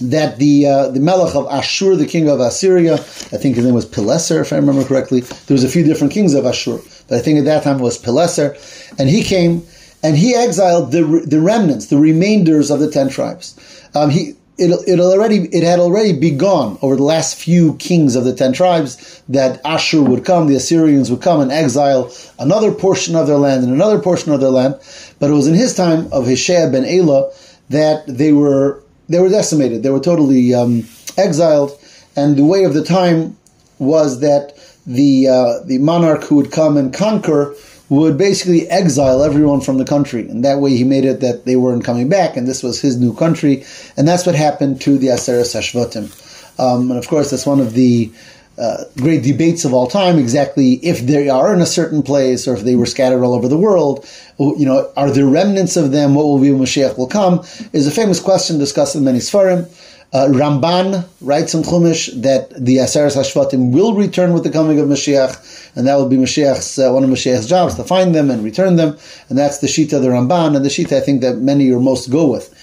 that 0.00 0.38
the 0.38 0.66
uh, 0.66 0.88
the 0.88 1.00
Melech 1.00 1.34
of 1.34 1.46
Ashur, 1.50 1.94
the 1.94 2.06
king 2.06 2.28
of 2.28 2.40
Assyria, 2.40 2.94
I 2.94 3.36
think 3.36 3.56
his 3.56 3.64
name 3.64 3.74
was 3.74 3.86
Pileser, 3.86 4.40
if 4.40 4.52
I 4.52 4.56
remember 4.56 4.84
correctly. 4.84 5.20
There 5.20 5.54
was 5.54 5.64
a 5.64 5.68
few 5.68 5.84
different 5.84 6.12
kings 6.12 6.34
of 6.34 6.46
Ashur, 6.46 6.78
but 7.08 7.18
I 7.18 7.20
think 7.20 7.38
at 7.38 7.44
that 7.44 7.64
time 7.64 7.80
it 7.80 7.82
was 7.82 7.98
Pileser, 7.98 8.56
and 8.98 9.08
he 9.08 9.22
came 9.22 9.66
and 10.02 10.16
he 10.16 10.34
exiled 10.34 10.92
the 10.92 11.02
the 11.26 11.40
remnants, 11.40 11.86
the 11.86 11.98
remainders 11.98 12.70
of 12.70 12.80
the 12.80 12.90
ten 12.90 13.08
tribes. 13.08 13.58
Um, 13.94 14.10
he 14.10 14.34
it, 14.58 14.88
it 14.88 15.00
already 15.00 15.48
it 15.52 15.62
had 15.62 15.78
already 15.78 16.12
begun 16.12 16.78
over 16.82 16.96
the 16.96 17.02
last 17.02 17.36
few 17.36 17.74
kings 17.76 18.16
of 18.16 18.24
the 18.24 18.34
ten 18.34 18.52
tribes 18.52 19.22
that 19.28 19.60
Ashur 19.64 20.02
would 20.02 20.24
come, 20.24 20.48
the 20.48 20.56
Assyrians 20.56 21.10
would 21.10 21.22
come 21.22 21.40
and 21.40 21.52
exile 21.52 22.12
another 22.38 22.72
portion 22.72 23.14
of 23.14 23.26
their 23.28 23.36
land 23.36 23.62
and 23.62 23.72
another 23.72 24.00
portion 24.00 24.32
of 24.32 24.40
their 24.40 24.50
land. 24.50 24.74
But 25.20 25.30
it 25.30 25.34
was 25.34 25.46
in 25.46 25.54
his 25.54 25.74
time 25.74 26.12
of 26.12 26.26
Hoshea 26.26 26.70
ben 26.70 26.84
Elah 26.84 27.30
that 27.70 28.04
they 28.08 28.32
were 28.32 28.82
they 29.08 29.20
were 29.20 29.28
decimated. 29.28 29.82
They 29.82 29.90
were 29.90 30.00
totally 30.00 30.52
um, 30.54 30.84
exiled, 31.16 31.78
and 32.16 32.36
the 32.36 32.44
way 32.44 32.64
of 32.64 32.74
the 32.74 32.84
time 32.84 33.36
was 33.78 34.20
that 34.20 34.58
the 34.86 35.28
uh, 35.28 35.60
the 35.64 35.78
monarch 35.78 36.24
who 36.24 36.34
would 36.36 36.50
come 36.50 36.76
and 36.76 36.92
conquer 36.92 37.54
would 37.88 38.18
basically 38.18 38.68
exile 38.68 39.22
everyone 39.22 39.60
from 39.60 39.78
the 39.78 39.84
country. 39.84 40.28
And 40.28 40.44
that 40.44 40.60
way 40.60 40.76
he 40.76 40.84
made 40.84 41.04
it 41.04 41.20
that 41.20 41.44
they 41.44 41.56
weren't 41.56 41.84
coming 41.84 42.08
back, 42.08 42.36
and 42.36 42.46
this 42.46 42.62
was 42.62 42.80
his 42.80 42.98
new 42.98 43.14
country. 43.14 43.64
And 43.96 44.06
that's 44.06 44.26
what 44.26 44.34
happened 44.34 44.80
to 44.82 44.98
the 44.98 45.08
Aseres 45.08 45.54
Hashvatim. 45.54 46.12
Um, 46.60 46.90
and 46.90 46.98
of 46.98 47.08
course, 47.08 47.30
that's 47.30 47.46
one 47.46 47.60
of 47.60 47.72
the 47.72 48.10
uh, 48.58 48.84
great 48.96 49.22
debates 49.22 49.64
of 49.64 49.72
all 49.72 49.86
time, 49.86 50.18
exactly 50.18 50.74
if 50.74 51.00
they 51.06 51.28
are 51.28 51.54
in 51.54 51.60
a 51.60 51.66
certain 51.66 52.02
place 52.02 52.48
or 52.48 52.54
if 52.54 52.64
they 52.64 52.74
were 52.74 52.86
scattered 52.86 53.22
all 53.22 53.34
over 53.34 53.46
the 53.46 53.56
world. 53.56 54.04
You 54.38 54.66
know, 54.66 54.92
are 54.96 55.10
there 55.10 55.26
remnants 55.26 55.76
of 55.76 55.92
them? 55.92 56.14
What 56.14 56.24
will 56.24 56.40
be 56.40 56.50
when 56.50 56.62
Mashiach 56.62 56.98
will 56.98 57.06
come? 57.06 57.44
Is 57.72 57.86
a 57.86 57.92
famous 57.92 58.18
question 58.20 58.58
discussed 58.58 58.96
in 58.96 59.04
many 59.04 59.20
Sfarim. 59.20 59.68
Uh, 60.10 60.26
Ramban 60.30 61.06
writes 61.20 61.52
in 61.52 61.62
Chumash 61.62 62.22
that 62.22 62.48
the 62.50 62.76
Aseres 62.76 63.14
Hashvatim 63.14 63.72
will 63.72 63.92
return 63.94 64.32
with 64.32 64.42
the 64.42 64.50
coming 64.50 64.80
of 64.80 64.88
Mashiach, 64.88 65.76
and 65.76 65.86
that 65.86 65.96
will 65.96 66.08
be 66.08 66.16
Mashiach's 66.16 66.78
uh, 66.78 66.90
one 66.90 67.04
of 67.04 67.10
Mashiach's 67.10 67.46
jobs 67.46 67.74
to 67.74 67.84
find 67.84 68.14
them 68.14 68.30
and 68.30 68.42
return 68.42 68.76
them, 68.76 68.96
and 69.28 69.36
that's 69.36 69.58
the 69.58 69.66
Shita 69.66 69.94
of 69.94 70.02
the 70.02 70.08
Ramban, 70.08 70.56
and 70.56 70.64
the 70.64 70.70
Shita 70.70 70.96
I 70.96 71.00
think 71.00 71.20
that 71.20 71.36
many 71.36 71.70
or 71.70 71.78
most 71.78 72.10
go 72.10 72.30
with. 72.30 72.54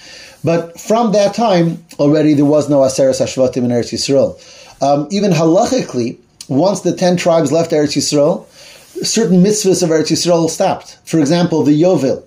But 0.42 0.80
from 0.80 1.12
that 1.12 1.34
time 1.34 1.84
already 2.00 2.34
there 2.34 2.44
was 2.44 2.68
no 2.68 2.78
Aseres 2.78 3.20
Hashvatim 3.20 3.58
in 3.58 3.70
Eretz 3.70 3.92
Yisrael. 3.92 4.34
Um, 4.82 5.06
even 5.12 5.30
halachically, 5.30 6.18
once 6.48 6.80
the 6.80 6.96
ten 6.96 7.16
tribes 7.16 7.52
left 7.52 7.70
Eretz 7.70 7.96
Yisrael, 7.96 8.44
certain 9.04 9.42
mitzvahs 9.42 9.84
of 9.84 9.90
Eretz 9.90 10.10
Yisrael 10.10 10.50
stopped. 10.50 10.98
For 11.04 11.20
example, 11.20 11.62
the 11.62 11.80
Yovel. 11.80 12.24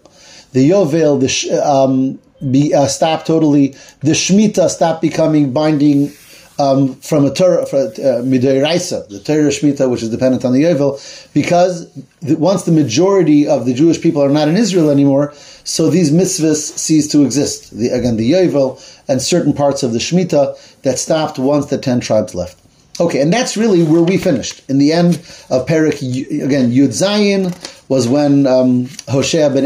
The 0.53 0.69
Yovel, 0.69 1.19
the 1.19 1.69
um, 1.69 2.19
be, 2.51 2.73
uh, 2.73 2.87
stopped 2.87 3.27
totally. 3.27 3.75
The 4.01 4.11
shmita 4.11 4.69
stop 4.69 5.01
becoming 5.01 5.53
binding 5.53 6.11
um, 6.59 6.95
from 6.95 7.25
a 7.25 7.33
Torah, 7.33 7.63
uh, 7.63 8.21
Raisa, 8.21 9.05
the 9.09 9.21
Torah 9.23 9.47
Shemitah, 9.47 9.89
which 9.89 10.03
is 10.03 10.09
dependent 10.09 10.43
on 10.43 10.51
the 10.51 10.63
Yovel, 10.63 10.99
because 11.33 11.89
the, 12.19 12.35
once 12.35 12.63
the 12.63 12.73
majority 12.73 13.47
of 13.47 13.65
the 13.65 13.73
Jewish 13.73 14.01
people 14.01 14.21
are 14.21 14.29
not 14.29 14.49
in 14.49 14.57
Israel 14.57 14.89
anymore, 14.89 15.33
so 15.63 15.89
these 15.89 16.11
mitzvahs 16.11 16.77
cease 16.77 17.07
to 17.13 17.23
exist. 17.23 17.71
The, 17.71 17.89
again, 17.89 18.17
the 18.17 18.31
Yovel 18.33 18.77
and 19.07 19.21
certain 19.21 19.53
parts 19.53 19.83
of 19.83 19.93
the 19.93 19.99
Shemitah 19.99 20.81
that 20.81 20.99
stopped 20.99 21.39
once 21.39 21.67
the 21.67 21.77
ten 21.77 22.01
tribes 22.01 22.35
left. 22.35 22.57
Okay, 22.99 23.21
and 23.21 23.31
that's 23.31 23.55
really 23.55 23.81
where 23.81 24.03
we 24.03 24.17
finished. 24.17 24.61
In 24.69 24.77
the 24.77 24.91
end 24.91 25.15
of 25.49 25.65
Perik, 25.65 26.01
again, 26.43 26.71
Yud 26.71 26.89
Zayin 26.89 27.55
was 27.87 28.09
when 28.09 28.45
um, 28.45 28.89
Hoshea 29.07 29.49
ben 29.49 29.63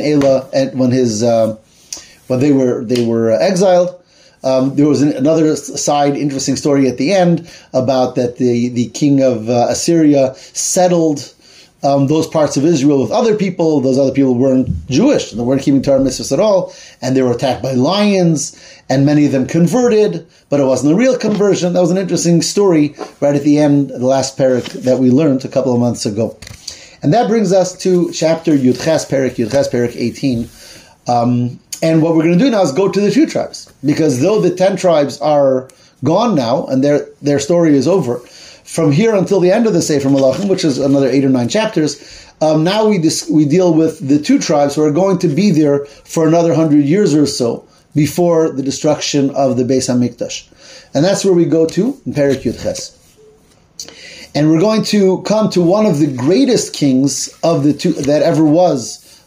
and 0.54 0.80
when 0.80 0.92
his 0.92 1.24
uh, 1.24 1.58
when 2.28 2.40
they 2.40 2.52
were 2.52 2.84
they 2.84 3.06
were 3.06 3.32
exiled. 3.32 4.00
Um, 4.44 4.76
there 4.76 4.88
was 4.88 5.02
an, 5.02 5.14
another 5.14 5.56
side 5.56 6.18
interesting 6.18 6.58
story 6.58 6.90
at 6.90 6.98
the 6.98 7.14
end 7.14 7.50
about 7.74 8.16
that 8.16 8.38
the 8.38 8.70
the 8.70 8.90
king 8.90 9.22
of 9.22 9.50
uh, 9.50 9.68
Assyria 9.70 10.36
settled 10.36 11.34
um, 11.82 12.08
those 12.08 12.28
parts 12.28 12.56
of 12.56 12.66
Israel 12.66 13.02
with 13.02 13.12
other 13.12 13.36
people. 13.36 13.80
Those 13.80 13.98
other 13.98 14.12
people 14.12 14.36
weren't 14.36 14.70
Jewish; 14.88 15.32
they 15.32 15.42
weren't 15.42 15.62
keeping 15.62 15.82
Torah 15.82 16.00
mitzvahs 16.00 16.32
at 16.32 16.40
all, 16.40 16.74
and 17.02 17.16
they 17.16 17.22
were 17.22 17.32
attacked 17.32 17.64
by 17.64 17.74
lions. 17.74 18.60
And 18.90 19.06
many 19.06 19.26
of 19.26 19.32
them 19.32 19.48
converted, 19.48 20.28
but 20.50 20.60
it 20.60 20.66
wasn't 20.66 20.92
a 20.92 20.96
real 20.96 21.18
conversion. 21.18 21.72
That 21.72 21.80
was 21.80 21.90
an 21.90 21.98
interesting 21.98 22.42
story 22.42 22.96
right 23.22 23.34
at 23.34 23.44
the 23.44 23.58
end, 23.58 23.90
the 23.90 24.06
last 24.06 24.38
parak 24.38 24.66
that 24.84 25.00
we 25.00 25.10
learned 25.10 25.46
a 25.46 25.48
couple 25.48 25.74
of 25.74 25.80
months 25.80 26.06
ago. 26.06 26.38
And 27.02 27.14
that 27.14 27.28
brings 27.28 27.52
us 27.52 27.78
to 27.80 28.12
chapter 28.12 28.52
Yudches 28.52 29.10
Perik, 29.10 29.36
Yudches 29.36 29.70
Perik 29.70 29.96
18. 29.96 30.50
Um, 31.08 31.60
and 31.84 32.02
what 32.02 32.16
we're 32.16 32.24
going 32.24 32.40
to 32.40 32.44
do 32.44 32.50
now 32.50 32.64
is 32.64 32.72
go 32.72 32.90
to 32.90 33.02
the 33.02 33.12
two 33.12 33.28
tribes, 33.28 33.72
because 33.86 34.22
though 34.22 34.42
the 34.42 34.56
ten 34.56 34.76
tribes 34.76 35.22
are 35.22 35.70
gone 36.04 36.34
now 36.34 36.66
and 36.68 36.84
their 36.84 37.08
their 37.22 37.40
story 37.40 37.76
is 37.76 37.88
over, 37.88 38.18
from 38.64 38.92
here 38.92 39.14
until 39.14 39.40
the 39.40 39.52
end 39.52 39.68
of 39.68 39.74
the 39.74 39.82
Sefer 39.82 40.10
Malachim, 40.10 40.50
which 40.50 40.64
is 40.64 40.78
another 40.80 41.08
eight 41.08 41.26
or 41.26 41.30
nine 41.30 41.50
chapters, 41.50 42.26
um, 42.42 42.64
now 42.64 42.88
we 42.88 42.98
dis- 42.98 43.30
we 43.30 43.46
deal 43.46 43.74
with 43.74 44.00
the 44.08 44.20
two 44.20 44.40
tribes 44.40 44.76
who 44.76 44.84
are 44.84 44.92
going 44.92 45.20
to 45.20 45.28
be 45.28 45.52
there 45.52 45.86
for 45.86 46.28
another 46.28 46.56
hundred 46.56 46.86
years 46.86 47.14
or 47.14 47.28
so 47.28 47.68
before 47.94 48.50
the 48.50 48.64
destruction 48.64 49.30
of 49.36 49.58
the 49.58 49.64
Beis 49.64 49.88
Hamikdash, 49.90 50.48
and 50.94 51.06
that's 51.06 51.24
where 51.24 51.34
we 51.34 51.46
go 51.46 51.68
to 51.68 52.02
in 52.06 52.14
Perik 52.14 52.44
Yudches. 52.44 52.98
And 54.36 54.50
we're 54.50 54.60
going 54.60 54.84
to 54.86 55.22
come 55.24 55.52
to 55.52 55.62
one 55.62 55.86
of 55.86 56.00
the 56.00 56.08
greatest 56.08 56.74
kings 56.74 57.30
of 57.44 57.64
the 57.64 57.74
two 57.74 57.94
that 57.94 58.24
ever 58.24 58.44
was 58.44 58.82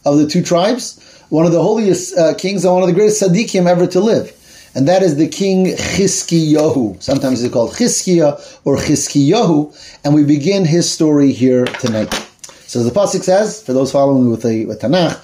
of 0.05 0.19
the 0.19 0.27
two 0.27 0.43
tribes, 0.43 0.99
one 1.29 1.47
of 1.47 1.53
the 1.53 1.63
holiest 1.63 2.17
uh, 2.17 2.35
kings 2.35 2.65
and 2.65 2.73
one 2.73 2.83
of 2.83 2.89
the 2.89 2.95
greatest 2.95 3.23
tzaddikim 3.23 3.67
ever 3.67 3.87
to 3.87 4.01
live. 4.01 4.33
And 4.75 4.87
that 4.89 5.03
is 5.03 5.17
the 5.17 5.27
king 5.27 5.67
Chizkiyahu. 5.67 7.03
Sometimes 7.03 7.41
he's 7.41 7.51
called 7.51 7.73
Chizkiya 7.73 8.61
or 8.65 8.77
Chizkiyahu. 8.77 9.99
And 10.05 10.15
we 10.15 10.23
begin 10.23 10.67
his 10.67 10.91
story 10.91 11.33
here 11.33 11.65
tonight. 11.65 12.13
So 12.67 12.83
the 12.83 12.91
Pasuk 12.91 13.23
says, 13.23 13.63
for 13.63 13.73
those 13.73 13.91
following 13.91 14.31
with 14.31 14.43
the 14.43 14.67
with 14.67 14.83
Tanakh, 14.83 15.15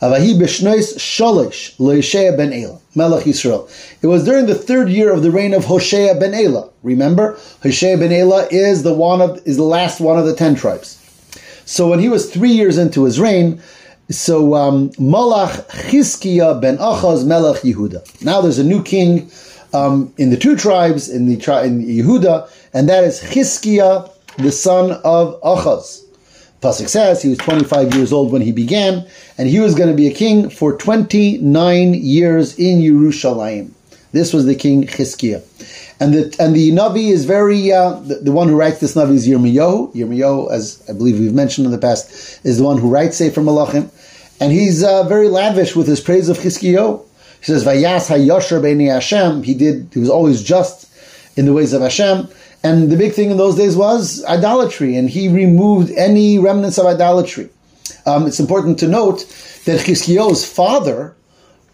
Avahi 0.00 0.38
b'shnois 0.38 0.96
sholish 0.96 1.76
loishea 1.76 2.36
ben 2.36 2.52
Elah, 2.52 2.78
Melech 2.94 3.24
Yisrael. 3.24 3.68
It 4.00 4.06
was 4.06 4.24
during 4.24 4.46
the 4.46 4.54
third 4.54 4.88
year 4.88 5.12
of 5.12 5.22
the 5.22 5.30
reign 5.30 5.54
of 5.54 5.64
Hoshea 5.64 6.14
ben 6.18 6.32
Elah. 6.32 6.70
Remember, 6.82 7.36
Hoshea 7.62 7.96
ben 7.96 8.12
Elah 8.12 8.46
is 8.50 8.82
the 8.82 8.94
one 8.94 9.20
of 9.20 9.44
is 9.44 9.56
the 9.56 9.64
last 9.64 10.00
one 10.00 10.18
of 10.18 10.24
the 10.24 10.36
ten 10.36 10.54
tribes. 10.54 10.96
So 11.64 11.88
when 11.88 11.98
he 11.98 12.08
was 12.08 12.32
three 12.32 12.52
years 12.52 12.78
into 12.78 13.04
his 13.04 13.18
reign, 13.18 13.60
so 14.10 14.54
um, 14.54 14.90
Malach 14.90 15.66
ben 16.60 16.76
Achaz 16.78 17.24
Melech 17.26 17.62
Yehuda. 17.62 18.24
Now 18.24 18.40
there's 18.40 18.58
a 18.58 18.64
new 18.64 18.82
king 18.82 19.30
um, 19.72 20.12
in 20.18 20.30
the 20.30 20.36
two 20.36 20.56
tribes 20.56 21.08
in 21.08 21.26
the 21.26 21.36
tri- 21.36 21.64
in 21.64 21.84
Yehuda, 21.84 22.50
and 22.74 22.88
that 22.88 23.04
is 23.04 23.20
Chizkiya, 23.20 24.10
the 24.38 24.52
son 24.52 24.92
of 25.04 25.40
Achaz. 25.42 26.04
Pasuk 26.60 26.88
says 26.88 27.22
he 27.22 27.30
was 27.30 27.38
25 27.38 27.94
years 27.94 28.12
old 28.12 28.32
when 28.32 28.42
he 28.42 28.52
began, 28.52 29.06
and 29.38 29.48
he 29.48 29.60
was 29.60 29.74
going 29.74 29.88
to 29.88 29.96
be 29.96 30.08
a 30.08 30.12
king 30.12 30.50
for 30.50 30.76
29 30.76 31.94
years 31.94 32.58
in 32.58 32.80
Yerushalayim. 32.80 33.70
This 34.12 34.32
was 34.32 34.44
the 34.44 34.54
king 34.54 34.86
Chizkiah. 34.86 35.42
And 36.00 36.14
the, 36.14 36.36
and 36.40 36.56
the 36.56 36.70
Navi 36.70 37.10
is 37.10 37.26
very, 37.26 37.72
uh, 37.72 38.00
the, 38.00 38.16
the, 38.16 38.32
one 38.32 38.48
who 38.48 38.56
writes 38.56 38.80
this 38.80 38.94
Navi 38.94 39.14
is 39.14 39.28
Yirmiyahu. 39.28 39.94
Yirmiyahu, 39.94 40.50
as 40.50 40.82
I 40.88 40.94
believe 40.94 41.18
we've 41.18 41.34
mentioned 41.34 41.66
in 41.66 41.72
the 41.72 41.78
past, 41.78 42.44
is 42.44 42.56
the 42.56 42.64
one 42.64 42.78
who 42.78 42.88
writes 42.88 43.18
Sefer 43.18 43.42
Malachim. 43.42 43.90
And 44.40 44.50
he's 44.50 44.82
uh, 44.82 45.02
very 45.04 45.28
lavish 45.28 45.76
with 45.76 45.86
his 45.86 46.00
praise 46.00 46.30
of 46.30 46.38
Chizkiyahu. 46.38 47.04
He 47.40 47.44
says, 47.44 47.64
Vayas 47.64 48.08
hayosher 48.08 48.62
beini 48.62 48.90
Hashem. 48.90 49.42
He 49.42 49.52
did, 49.52 49.90
he 49.92 50.00
was 50.00 50.08
always 50.08 50.42
just 50.42 50.90
in 51.36 51.44
the 51.44 51.52
ways 51.52 51.74
of 51.74 51.82
Hashem. 51.82 52.28
And 52.62 52.90
the 52.90 52.96
big 52.96 53.12
thing 53.12 53.30
in 53.30 53.36
those 53.36 53.56
days 53.56 53.76
was 53.76 54.24
idolatry, 54.24 54.96
and 54.96 55.08
he 55.08 55.28
removed 55.28 55.90
any 55.92 56.38
remnants 56.38 56.78
of 56.78 56.86
idolatry. 56.86 57.48
Um, 58.06 58.26
it's 58.26 58.40
important 58.40 58.78
to 58.80 58.88
note 58.88 59.20
that 59.66 59.80
Chizkiyahu's 59.80 60.50
father 60.50 61.14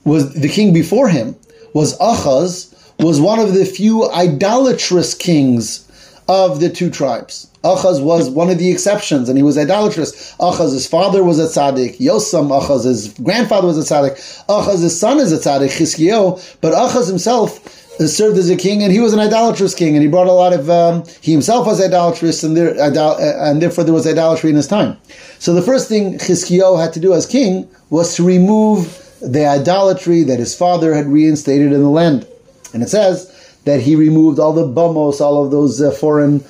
was 0.05 0.35
the 0.35 0.49
king 0.49 0.73
before 0.73 1.09
him 1.09 1.37
was 1.73 1.99
Achaz, 1.99 2.73
was 2.99 3.21
one 3.21 3.39
of 3.39 3.55
the 3.55 3.65
few 3.65 4.11
idolatrous 4.11 5.15
kings 5.15 5.83
of 6.29 6.61
the 6.61 6.71
two 6.71 6.91
tribes. 6.91 7.49
Achaz 7.63 8.03
was 8.03 8.31
one 8.31 8.49
of 8.49 8.59
the 8.59 8.71
exceptions, 8.71 9.29
and 9.29 9.37
he 9.37 9.43
was 9.43 9.59
idolatrous. 9.59 10.35
Achaz's 10.37 10.87
father 10.87 11.23
was 11.23 11.39
a 11.39 11.45
tzaddik. 11.45 11.99
Yosam, 11.99 12.49
Achaz's 12.49 13.13
grandfather 13.15 13.67
was 13.67 13.79
a 13.79 13.95
tzaddik. 13.95 14.15
Achaz's 14.47 14.99
son 14.99 15.19
is 15.19 15.33
a 15.33 15.39
tzaddik, 15.39 15.71
Chizkiyahu, 15.71 16.57
but 16.61 16.73
Achaz 16.73 17.09
himself 17.09 17.67
served 17.99 18.39
as 18.39 18.51
a 18.51 18.57
king, 18.57 18.83
and 18.83 18.93
he 18.93 19.01
was 19.01 19.13
an 19.13 19.21
idolatrous 19.21 19.75
king, 19.75 19.95
and 19.95 20.03
he 20.03 20.09
brought 20.09 20.27
a 20.27 20.33
lot 20.33 20.53
of. 20.53 20.71
Um, 20.71 21.05
he 21.21 21.33
himself 21.33 21.67
was 21.67 21.81
idolatrous, 21.81 22.43
and, 22.45 22.57
there, 22.57 22.81
idol- 22.81 23.17
and 23.19 23.61
therefore 23.61 23.85
there 23.85 23.95
was 23.95 24.07
idolatry 24.07 24.51
in 24.51 24.57
his 24.57 24.69
time. 24.69 24.97
So 25.39 25.53
the 25.55 25.63
first 25.63 25.89
thing 25.89 26.19
Chizkiyahu 26.19 26.81
had 26.81 26.93
to 26.95 27.01
do 27.01 27.15
as 27.15 27.27
king 27.27 27.69
was 27.91 28.15
to 28.17 28.23
remove 28.25 29.03
the 29.21 29.47
idolatry 29.47 30.23
that 30.25 30.39
his 30.39 30.55
father 30.55 30.95
had 30.95 31.07
reinstated 31.07 31.73
in 31.73 31.83
the 31.83 31.89
land, 31.89 32.27
and 32.73 32.83
it 32.83 32.89
says 32.89 33.33
that 33.65 33.81
he 33.81 33.97
removed 33.97 34.39
all 34.39 34.53
the 34.53 34.67
bamos, 34.67 35.21
all 35.21 35.45
of 35.45 35.51
those 35.51 35.81
uh, 35.81 35.91
foreign 35.91 36.45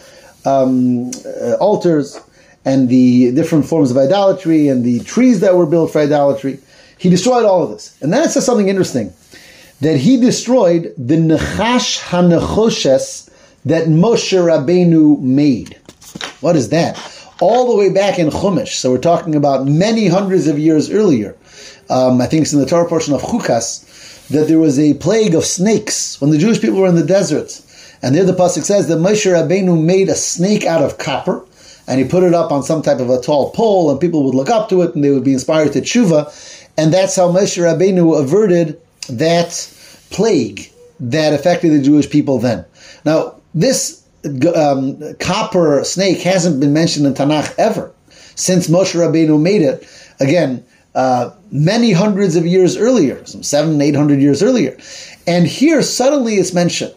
um, 0.45 1.11
uh, 1.25 1.55
altars, 1.55 2.21
and 2.65 2.89
the 2.89 3.33
different 3.33 3.67
forms 3.67 3.91
of 3.91 3.97
idolatry, 3.97 4.69
and 4.69 4.85
the 4.85 5.01
trees 5.01 5.41
that 5.41 5.57
were 5.57 5.67
built 5.67 5.93
for 5.93 6.01
idolatry. 6.01 6.59
He 6.99 7.11
destroyed 7.11 7.45
all 7.45 7.63
of 7.63 7.71
this, 7.71 8.01
and 8.03 8.13
then 8.13 8.23
it 8.23 8.31
says 8.31 8.45
something 8.45 8.69
interesting 8.69 9.13
that 9.81 9.99
he 9.99 10.19
destroyed 10.19 10.95
the 10.97 11.17
Nechash 11.17 12.01
HaNechoshes 12.01 13.31
that 13.67 13.89
Moshe 13.89 14.33
Rabbeinu 14.33 15.21
made. 15.21 15.79
What 16.41 16.57
is 16.57 16.71
that? 16.71 16.99
All 17.41 17.71
the 17.71 17.77
way 17.77 17.93
back 17.93 18.19
in 18.19 18.29
Chumash. 18.29 18.75
So 18.75 18.91
we're 18.91 18.99
talking 18.99 19.35
about 19.35 19.67
many 19.67 20.07
hundreds 20.07 20.47
of 20.47 20.59
years 20.59 20.91
earlier. 20.91 21.37
Um, 21.91 22.21
I 22.21 22.27
think 22.27 22.43
it's 22.43 22.53
in 22.55 22.61
the 22.61 22.67
Torah 22.67 22.89
portion 22.89 23.13
of 23.13 23.21
Chukas 23.21 23.85
that 24.31 24.49
there 24.49 24.59
was 24.59 24.79
a 24.79 24.95
plague 24.95 25.35
of 25.35 25.45
snakes 25.45 26.21
when 26.21 26.31
the 26.31 26.39
Jewish 26.39 26.61
people 26.61 26.81
were 26.81 26.89
in 26.89 26.95
the 26.95 27.05
desert. 27.05 27.61
And 28.03 28.15
there 28.15 28.25
the 28.25 28.33
pasuk 28.33 28.65
says 28.65 28.89
that 28.89 28.99
Moshe 28.99 29.31
Rabbeinu 29.31 29.83
made 29.83 30.09
a 30.09 30.15
snake 30.15 30.65
out 30.65 30.83
of 30.83 30.99
copper, 30.99 31.45
and 31.89 32.01
he 32.01 32.07
put 32.07 32.25
it 32.25 32.35
up 32.35 32.51
on 32.51 32.63
some 32.63 32.83
type 32.83 32.99
of 32.99 33.11
a 33.11 33.21
tall 33.21 33.51
pole, 33.51 33.91
and 33.91 34.01
people 34.01 34.25
would 34.25 34.35
look 34.35 34.51
up 34.51 34.69
to 34.69 34.83
it, 34.83 34.95
and 34.95 35.03
they 35.03 35.11
would 35.11 35.25
be 35.25 35.33
inspired 35.33 35.73
to 35.73 35.81
tshuva. 35.81 36.33
And 36.77 36.93
that's 36.93 37.17
how 37.17 37.29
Moshe 37.29 37.57
Rabbeinu 37.63 38.21
averted 38.21 38.81
that 39.09 39.73
plague 40.11 40.71
that 41.01 41.33
affected 41.33 41.71
the 41.71 41.83
Jewish 41.83 42.11
people 42.11 42.39
then. 42.39 42.65
Now, 43.05 43.37
this 43.55 44.05
um, 44.55 45.15
copper 45.21 45.85
snake 45.85 46.21
hasn't 46.21 46.61
been 46.61 46.73
mentioned 46.73 47.07
in 47.07 47.15
Tanakh 47.15 47.55
ever 47.59 47.93
since 48.35 48.69
Moshe 48.69 48.95
Rabbeinu 48.95 49.41
made 49.41 49.63
it. 49.63 49.89
Again, 50.21 50.65
uh, 50.95 51.31
many 51.51 51.93
hundreds 51.93 52.37
of 52.37 52.47
years 52.47 52.77
earlier, 52.77 53.25
some 53.27 53.43
seven, 53.43 53.81
eight 53.81 53.97
hundred 53.97 54.21
years 54.21 54.43
earlier, 54.43 54.77
and 55.27 55.47
here 55.47 55.83
suddenly 55.83 56.35
it's 56.35 56.53
mentioned, 56.53 56.95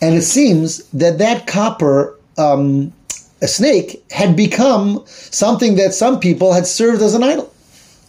and 0.00 0.14
it 0.14 0.22
seems 0.22 0.84
that 0.90 1.18
that 1.18 1.46
copper 1.46 2.16
um, 2.36 2.92
a 3.40 3.48
snake 3.48 4.04
had 4.10 4.36
become 4.36 5.04
something 5.06 5.76
that 5.76 5.94
some 5.94 6.18
people 6.18 6.52
had 6.52 6.66
served 6.66 7.02
as 7.02 7.14
an 7.14 7.22
idol 7.22 7.52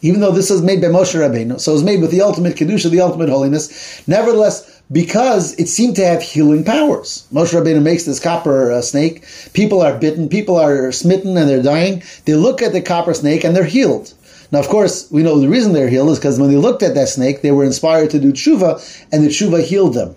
even 0.01 0.22
though 0.22 0.32
this 0.32 0.50
was 0.50 0.62
made 0.62 0.82
by 0.82 0.88
Moshe 0.88 1.13
Rabbeinu, 1.13 1.60
so 1.60 1.72
it 1.72 1.75
was 1.75 1.84
made 1.84 2.01
with 2.01 2.12
the 2.12 2.22
ultimate 2.22 2.56
kedusha, 2.56 2.89
the 2.89 3.01
ultimate 3.01 3.30
holiness. 3.30 4.08
Nevertheless, 4.08 4.82
because 4.92 5.54
it 5.60 5.68
seemed 5.68 5.96
to 5.98 6.06
have 6.06 6.22
healing 6.22 6.63
powers. 6.63 7.28
Moshe 7.34 7.54
Rabbeinu 7.54 7.82
makes 7.82 8.06
this 8.06 8.20
copper 8.20 8.72
uh, 8.72 8.82
snake. 8.82 9.25
People 9.54 9.82
are 9.82 9.98
bitten, 9.98 10.30
people 10.30 10.58
are 10.58 10.92
smitten, 10.92 11.38
and 11.38 11.50
they're 11.50 11.62
dying. 11.62 12.01
They 12.25 12.34
look 12.34 12.62
at 12.62 12.72
the 12.72 12.82
copper 12.82 13.13
snake 13.13 13.44
and 13.44 13.56
they're 13.56 13.63
healed. 13.66 14.13
Now, 14.51 14.60
of 14.60 14.68
course, 14.68 15.10
we 15.12 15.22
know 15.22 15.39
the 15.39 15.48
reason 15.48 15.74
they're 15.74 15.89
healed 15.89 16.10
is 16.10 16.18
because 16.18 16.39
when 16.39 16.50
they 16.50 16.58
looked 16.58 16.82
at 16.82 16.96
that 16.96 17.10
snake, 17.10 17.41
they 17.41 17.51
were 17.51 17.63
inspired 17.63 18.10
to 18.12 18.20
do 18.20 18.32
tshuva, 18.32 19.06
and 19.12 19.24
the 19.24 19.27
tshuva 19.27 19.63
healed 19.63 19.94
them. 19.94 20.15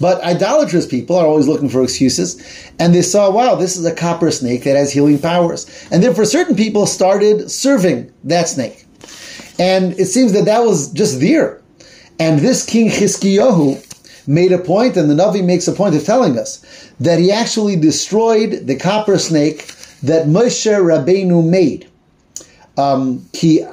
But 0.00 0.22
idolatrous 0.24 0.86
people 0.86 1.16
are 1.16 1.26
always 1.26 1.46
looking 1.46 1.68
for 1.68 1.82
excuses, 1.82 2.42
and 2.78 2.94
they 2.94 3.02
saw, 3.02 3.30
wow, 3.30 3.54
this 3.54 3.76
is 3.76 3.84
a 3.84 3.94
copper 3.94 4.30
snake 4.30 4.64
that 4.64 4.76
has 4.76 4.92
healing 4.92 5.18
powers. 5.18 5.66
And 5.90 6.02
therefore, 6.02 6.24
certain 6.24 6.56
people 6.56 6.86
started 6.86 7.50
serving 7.50 8.12
that 8.24 8.48
snake. 8.48 8.86
And 9.58 9.92
it 10.00 10.06
seems 10.06 10.32
that 10.32 10.46
that 10.46 10.64
was 10.64 10.90
just 10.92 11.20
there. 11.20 11.60
And 12.18 12.40
this 12.40 12.64
King 12.64 12.90
Chizkiyahu 12.90 14.26
made 14.26 14.52
a 14.52 14.58
point, 14.58 14.96
and 14.96 15.10
the 15.10 15.14
Navi 15.14 15.44
makes 15.44 15.68
a 15.68 15.72
point 15.72 15.94
of 15.94 16.04
telling 16.04 16.38
us 16.38 16.90
that 17.00 17.18
he 17.18 17.30
actually 17.30 17.76
destroyed 17.76 18.66
the 18.66 18.76
copper 18.76 19.18
snake 19.18 19.66
that 20.02 20.26
Moshe 20.26 20.66
Rabbeinu 20.70 21.46
made. 21.48 21.88
Um, 22.76 23.24
because 23.32 23.68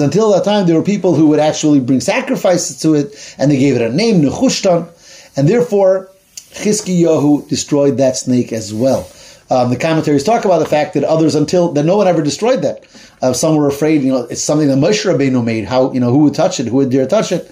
until 0.00 0.32
that 0.32 0.42
time 0.44 0.66
there 0.66 0.74
were 0.74 0.82
people 0.82 1.14
who 1.14 1.28
would 1.28 1.38
actually 1.38 1.78
bring 1.78 2.00
sacrifices 2.00 2.80
to 2.80 2.94
it, 2.94 3.36
and 3.38 3.48
they 3.50 3.58
gave 3.58 3.76
it 3.76 3.82
a 3.82 3.88
name 3.88 4.22
Nechushtan, 4.22 4.88
and 5.36 5.48
therefore 5.48 6.10
Chizkiyahu 6.56 7.48
destroyed 7.48 7.98
that 7.98 8.16
snake 8.16 8.52
as 8.52 8.74
well. 8.74 9.08
Um, 9.48 9.70
the 9.70 9.76
commentaries 9.76 10.24
talk 10.24 10.44
about 10.44 10.58
the 10.58 10.66
fact 10.66 10.94
that 10.94 11.04
others 11.04 11.36
until 11.36 11.70
that 11.72 11.84
no 11.84 11.96
one 11.96 12.08
ever 12.08 12.22
destroyed 12.22 12.62
that. 12.62 12.84
Uh, 13.22 13.32
some 13.32 13.54
were 13.54 13.68
afraid, 13.68 14.02
you 14.02 14.12
know, 14.12 14.24
it's 14.24 14.42
something 14.42 14.66
that 14.68 14.78
Moshe 14.78 15.04
Rabbeinu 15.04 15.44
made. 15.44 15.66
How 15.66 15.92
you 15.92 16.00
know 16.00 16.10
who 16.10 16.24
would 16.24 16.34
touch 16.34 16.58
it? 16.58 16.66
Who 16.66 16.76
would 16.76 16.90
dare 16.90 17.06
touch 17.06 17.30
it? 17.30 17.48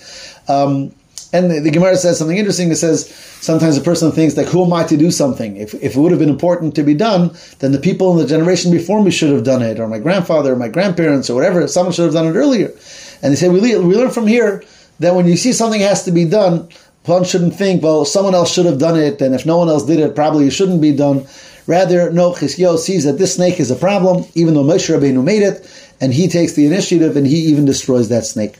Um, 0.48 0.92
and 1.34 1.50
the, 1.50 1.58
the, 1.58 1.70
Gemara 1.72 1.96
says 1.96 2.16
something 2.16 2.38
interesting. 2.38 2.70
It 2.70 2.76
says 2.76 3.08
sometimes 3.40 3.76
a 3.76 3.80
person 3.80 4.12
thinks 4.12 4.36
like, 4.36 4.46
who 4.46 4.64
am 4.64 4.72
I 4.72 4.84
to 4.84 4.96
do 4.96 5.10
something? 5.10 5.56
If, 5.56 5.74
if 5.74 5.96
it 5.96 5.98
would 5.98 6.12
have 6.12 6.20
been 6.20 6.30
important 6.30 6.76
to 6.76 6.84
be 6.84 6.94
done, 6.94 7.36
then 7.58 7.72
the 7.72 7.80
people 7.80 8.12
in 8.12 8.18
the 8.18 8.26
generation 8.26 8.70
before 8.70 9.02
me 9.02 9.10
should 9.10 9.32
have 9.32 9.42
done 9.42 9.60
it, 9.60 9.80
or 9.80 9.88
my 9.88 9.98
grandfather, 9.98 10.52
or 10.52 10.56
my 10.56 10.68
grandparents, 10.68 11.28
or 11.28 11.34
whatever. 11.34 11.66
Someone 11.66 11.92
should 11.92 12.04
have 12.04 12.14
done 12.14 12.28
it 12.28 12.38
earlier. 12.38 12.72
And 13.20 13.32
they 13.32 13.36
say 13.36 13.48
we, 13.48 13.60
we 13.60 13.96
learn 13.96 14.10
from 14.10 14.28
here 14.28 14.62
that 15.00 15.16
when 15.16 15.26
you 15.26 15.36
see 15.36 15.52
something 15.52 15.80
has 15.80 16.04
to 16.04 16.12
be 16.12 16.24
done, 16.24 16.68
one 17.04 17.24
shouldn't 17.24 17.56
think, 17.56 17.82
well, 17.82 18.04
someone 18.04 18.34
else 18.34 18.52
should 18.52 18.66
have 18.66 18.78
done 18.78 18.96
it, 18.96 19.20
and 19.20 19.34
if 19.34 19.44
no 19.44 19.58
one 19.58 19.68
else 19.68 19.84
did 19.84 19.98
it, 19.98 20.14
probably 20.14 20.46
it 20.46 20.52
shouldn't 20.52 20.80
be 20.80 20.92
done. 20.92 21.26
Rather, 21.66 22.12
no, 22.12 22.32
Chizkiyahu 22.32 22.78
sees 22.78 23.04
that 23.04 23.18
this 23.18 23.34
snake 23.34 23.58
is 23.58 23.72
a 23.72 23.76
problem, 23.76 24.24
even 24.36 24.54
though 24.54 24.62
Moshe 24.62 24.88
Rabbeinu 24.88 25.24
made 25.24 25.42
it, 25.42 25.68
and 26.00 26.14
he 26.14 26.28
takes 26.28 26.52
the 26.52 26.66
initiative 26.66 27.16
and 27.16 27.26
he 27.26 27.38
even 27.38 27.64
destroys 27.64 28.08
that 28.10 28.24
snake. 28.24 28.54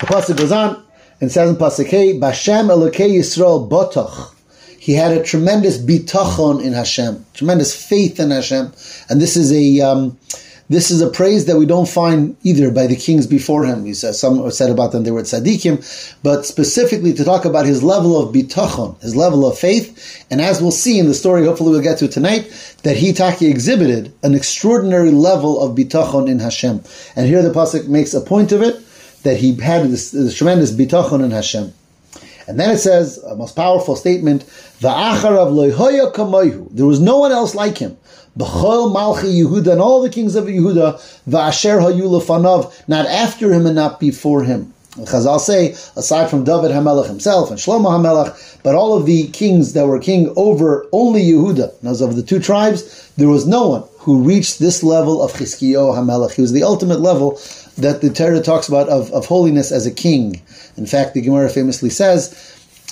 The 0.00 0.06
pasuk 0.06 0.38
goes 0.38 0.52
on 0.52 0.82
and 1.20 1.30
says 1.30 1.50
in 1.50 1.56
pasuk 1.56 1.86
Hey, 1.86 2.18
Bashem 2.18 2.68
Elokei 2.68 3.18
Yisrael 3.18 3.68
Botoch. 3.68 4.34
He 4.78 4.94
had 4.94 5.12
a 5.12 5.22
tremendous 5.22 5.76
bitachon 5.76 6.64
in 6.64 6.72
Hashem, 6.72 7.26
tremendous 7.34 7.74
faith 7.74 8.18
in 8.18 8.30
Hashem, 8.30 8.72
and 9.10 9.20
this 9.20 9.36
is 9.36 9.52
a 9.52 9.80
um, 9.82 10.18
this 10.70 10.90
is 10.90 11.02
a 11.02 11.10
praise 11.10 11.46
that 11.46 11.58
we 11.58 11.66
don't 11.66 11.88
find 11.88 12.36
either 12.44 12.70
by 12.70 12.86
the 12.86 12.96
kings 12.96 13.26
before 13.26 13.64
him. 13.64 13.84
He 13.84 13.92
says 13.92 14.18
some 14.18 14.50
said 14.52 14.70
about 14.70 14.92
them 14.92 15.02
they 15.02 15.10
were 15.10 15.22
tzaddikim, 15.22 16.22
but 16.22 16.46
specifically 16.46 17.12
to 17.12 17.24
talk 17.24 17.44
about 17.44 17.66
his 17.66 17.82
level 17.82 18.18
of 18.18 18.32
bitachon, 18.34 18.98
his 19.02 19.14
level 19.14 19.44
of 19.44 19.58
faith, 19.58 20.24
and 20.30 20.40
as 20.40 20.62
we'll 20.62 20.70
see 20.70 20.98
in 20.98 21.08
the 21.08 21.14
story, 21.14 21.44
hopefully 21.44 21.72
we'll 21.72 21.82
get 21.82 21.98
to 21.98 22.08
tonight, 22.08 22.50
that 22.84 22.96
he 22.96 23.12
taki 23.12 23.48
exhibited 23.48 24.14
an 24.22 24.34
extraordinary 24.34 25.10
level 25.10 25.60
of 25.60 25.76
bitachon 25.76 26.26
in 26.26 26.38
Hashem. 26.38 26.82
And 27.16 27.26
here 27.26 27.42
the 27.42 27.50
pasuk 27.50 27.86
makes 27.88 28.14
a 28.14 28.20
point 28.22 28.52
of 28.52 28.62
it 28.62 28.80
that 29.22 29.36
he 29.36 29.54
had 29.54 29.90
this, 29.90 30.10
this 30.10 30.36
tremendous 30.36 30.72
bitachon 30.72 31.24
in 31.24 31.30
Hashem. 31.30 31.72
And 32.48 32.58
then 32.58 32.70
it 32.70 32.78
says 32.78 33.18
a 33.18 33.36
most 33.36 33.54
powerful 33.54 33.96
statement. 33.96 34.44
There 34.80 34.92
was 34.92 37.00
no 37.00 37.18
one 37.18 37.32
else 37.32 37.54
like 37.54 37.78
him. 37.78 37.96
B'chol 38.36 38.94
Malchi 38.94 39.42
Yehuda 39.42 39.72
and 39.72 39.80
all 39.80 40.02
the 40.02 40.10
kings 40.10 40.34
of 40.34 40.46
Yehuda, 40.46 40.98
v'asher 41.28 41.80
hayu 41.80 42.02
lefanav, 42.02 42.88
not 42.88 43.06
after 43.06 43.52
him 43.52 43.66
and 43.66 43.74
not 43.74 44.00
before 44.00 44.44
him. 44.44 44.72
Chazal 44.96 45.38
say, 45.38 45.72
aside 45.96 46.28
from 46.28 46.42
David 46.42 46.72
Hamelach 46.72 47.06
himself 47.06 47.50
and 47.50 47.58
Shlomo 47.58 47.90
Hamelach, 47.90 48.62
but 48.62 48.74
all 48.74 48.96
of 48.96 49.06
the 49.06 49.28
kings 49.28 49.74
that 49.74 49.86
were 49.86 50.00
king 50.00 50.32
over 50.36 50.86
only 50.90 51.22
Yehuda, 51.22 51.84
as 51.84 52.00
of 52.00 52.16
the 52.16 52.22
two 52.22 52.40
tribes, 52.40 53.10
there 53.16 53.28
was 53.28 53.46
no 53.46 53.68
one 53.68 53.84
who 53.98 54.22
reached 54.22 54.58
this 54.58 54.82
level 54.82 55.22
of 55.22 55.32
Chizkiyo 55.32 55.94
Hamelach. 55.94 56.32
He 56.32 56.42
was 56.42 56.52
the 56.52 56.64
ultimate 56.64 57.00
level 57.00 57.38
that 57.80 58.00
the 58.00 58.10
Torah 58.10 58.40
talks 58.40 58.68
about 58.68 58.88
of, 58.88 59.10
of 59.12 59.26
holiness 59.26 59.72
as 59.72 59.86
a 59.86 59.90
king. 59.90 60.40
In 60.76 60.86
fact, 60.86 61.14
the 61.14 61.20
Gemara 61.20 61.48
famously 61.48 61.90
says, 61.90 62.30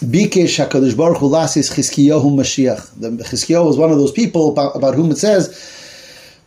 Bikesh 0.01 0.64
HaKadosh 0.64 0.96
Baruch 0.96 1.18
Hu 1.18 1.29
Lasis 1.29 1.72
Chizkiyahu 1.72 2.35
Mashiach. 2.35 2.96
Chizkiyahu 2.98 3.66
was 3.66 3.77
one 3.77 3.90
of 3.90 3.98
those 3.98 4.12
people 4.12 4.51
about, 4.53 4.77
about, 4.77 4.94
whom 4.94 5.11
it 5.11 5.18
says 5.18 5.48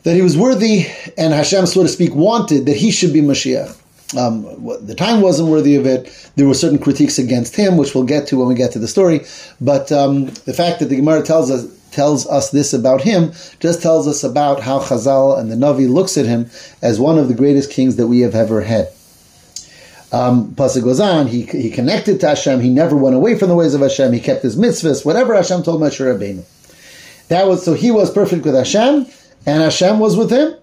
that 0.03 0.15
he 0.15 0.21
was 0.21 0.37
worthy 0.37 0.87
and 1.17 1.33
Hashem, 1.33 1.65
so 1.65 1.83
to 1.83 1.89
speak, 1.89 2.15
wanted 2.15 2.65
that 2.65 2.77
he 2.77 2.91
should 2.91 3.13
be 3.13 3.21
Mashiach. 3.21 3.77
Um, 4.17 4.43
the 4.85 4.95
time 4.95 5.21
wasn't 5.21 5.49
worthy 5.49 5.75
of 5.75 5.85
it. 5.85 6.31
There 6.35 6.47
were 6.47 6.53
certain 6.53 6.79
critiques 6.79 7.17
against 7.17 7.55
him, 7.55 7.77
which 7.77 7.95
we'll 7.95 8.03
get 8.03 8.27
to 8.27 8.37
when 8.37 8.47
we 8.47 8.55
get 8.55 8.71
to 8.73 8.79
the 8.79 8.87
story. 8.87 9.21
But 9.61 9.91
um, 9.91 10.25
the 10.25 10.53
fact 10.53 10.79
that 10.79 10.89
the 10.89 10.97
Gemara 10.97 11.21
tells 11.23 11.49
us 11.49 11.65
tells 11.91 12.27
us 12.27 12.51
this 12.51 12.73
about 12.73 13.01
him 13.01 13.31
just 13.59 13.81
tells 13.81 14.07
us 14.07 14.23
about 14.23 14.61
how 14.61 14.79
Chazal 14.79 15.39
and 15.39 15.51
the 15.51 15.55
Navi 15.55 15.89
looks 15.89 16.17
at 16.17 16.25
him 16.25 16.49
as 16.81 16.99
one 16.99 17.17
of 17.17 17.27
the 17.27 17.33
greatest 17.33 17.71
kings 17.71 17.95
that 17.97 18.07
we 18.07 18.21
have 18.21 18.35
ever 18.35 18.61
had. 18.61 18.87
Um, 20.11 20.53
Pasuk 20.55 20.83
goes 20.83 20.99
on, 20.99 21.27
he, 21.27 21.43
he 21.43 21.69
connected 21.69 22.19
to 22.19 22.27
Hashem, 22.27 22.59
he 22.59 22.69
never 22.69 22.97
went 22.97 23.15
away 23.15 23.37
from 23.37 23.47
the 23.47 23.55
ways 23.55 23.73
of 23.73 23.81
Hashem, 23.81 24.11
he 24.11 24.19
kept 24.19 24.43
his 24.43 24.57
mitzvahs, 24.57 25.05
whatever 25.05 25.33
Hashem 25.33 25.63
told 25.63 25.81
Moshe 25.81 25.99
Rabbeinu. 25.99 26.43
That 27.29 27.47
was, 27.47 27.63
so 27.63 27.73
he 27.73 27.91
was 27.91 28.11
perfect 28.11 28.43
with 28.43 28.55
Hashem, 28.55 29.05
and 29.45 29.61
Hashem 29.61 29.99
was 29.99 30.17
with 30.17 30.31
him. 30.31 30.55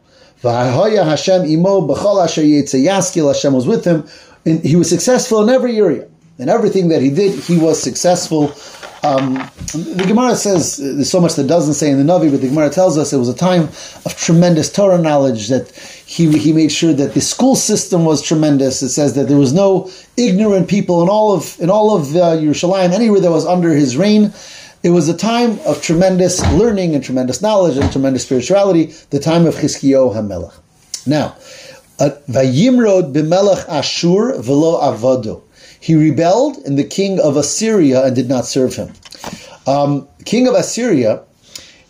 Hashem 0.43 1.47
imo 1.47 1.95
Hashem 1.95 3.53
was 3.53 3.67
with 3.67 3.85
him. 3.85 4.07
And 4.45 4.65
he 4.65 4.77
was 4.77 4.89
successful 4.89 5.43
in 5.43 5.49
every 5.49 5.77
area. 5.79 6.07
In 6.39 6.49
everything 6.49 6.89
that 6.89 7.03
he 7.03 7.11
did, 7.11 7.39
he 7.41 7.59
was 7.59 7.83
successful. 7.83 8.53
Um, 9.03 9.35
the 9.73 10.05
Gemara 10.07 10.35
says 10.35 10.77
there's 10.79 11.11
so 11.11 11.21
much 11.21 11.35
that 11.35 11.47
doesn't 11.47 11.75
say 11.75 11.91
in 11.91 12.05
the 12.05 12.13
Navi, 12.13 12.31
but 12.31 12.41
the 12.41 12.49
Gemara 12.49 12.71
tells 12.71 12.99
us 12.99 13.13
it 13.13 13.19
was 13.19 13.29
a 13.29 13.35
time 13.35 13.63
of 14.05 14.17
tremendous 14.17 14.73
Torah 14.73 14.99
knowledge 14.99 15.49
that 15.49 15.71
he, 16.05 16.37
he 16.39 16.53
made 16.53 16.73
sure 16.73 16.93
that 16.93 17.15
the 17.15 17.21
school 17.21 17.55
system 17.55 18.05
was 18.05 18.23
tremendous. 18.23 18.83
It 18.83 18.89
says 18.89 19.15
that 19.15 19.29
there 19.29 19.37
was 19.37 19.53
no 19.53 19.91
ignorant 20.17 20.69
people 20.69 21.03
in 21.03 21.09
all 21.09 21.33
of 21.33 21.61
in 21.61 21.71
all 21.71 21.95
of 21.95 22.17
uh, 22.17 22.37
Yerushalayim, 22.37 22.93
anywhere 22.93 23.21
that 23.21 23.31
was 23.31 23.47
under 23.47 23.71
his 23.71 23.97
reign. 23.97 24.33
It 24.83 24.91
was 24.91 25.09
a 25.09 25.17
time 25.17 25.59
of 25.67 25.83
tremendous 25.83 26.41
learning 26.53 26.95
and 26.95 27.03
tremendous 27.03 27.43
knowledge 27.43 27.77
and 27.77 27.91
tremendous 27.91 28.23
spirituality, 28.23 28.95
the 29.11 29.19
time 29.19 29.47
of 29.47 29.55
Chizkiyo 29.57 30.15
HaMelech. 30.15 30.55
Now, 31.07 31.37
uh, 31.99 32.11
Vayimrod 32.29 33.13
b'melech 33.13 33.69
Ashur 33.69 34.41
velo 34.41 34.81
avodo. 34.81 35.43
He 35.81 35.95
rebelled 35.95 36.59
in 36.59 36.77
the 36.77 36.85
king 36.85 37.21
of 37.21 37.37
Assyria 37.37 38.05
and 38.05 38.15
did 38.15 38.29
not 38.29 38.47
serve 38.47 38.75
him. 38.75 38.93
Um, 39.67 40.09
king 40.25 40.49
of 40.49 40.55
Assyria 40.55 41.23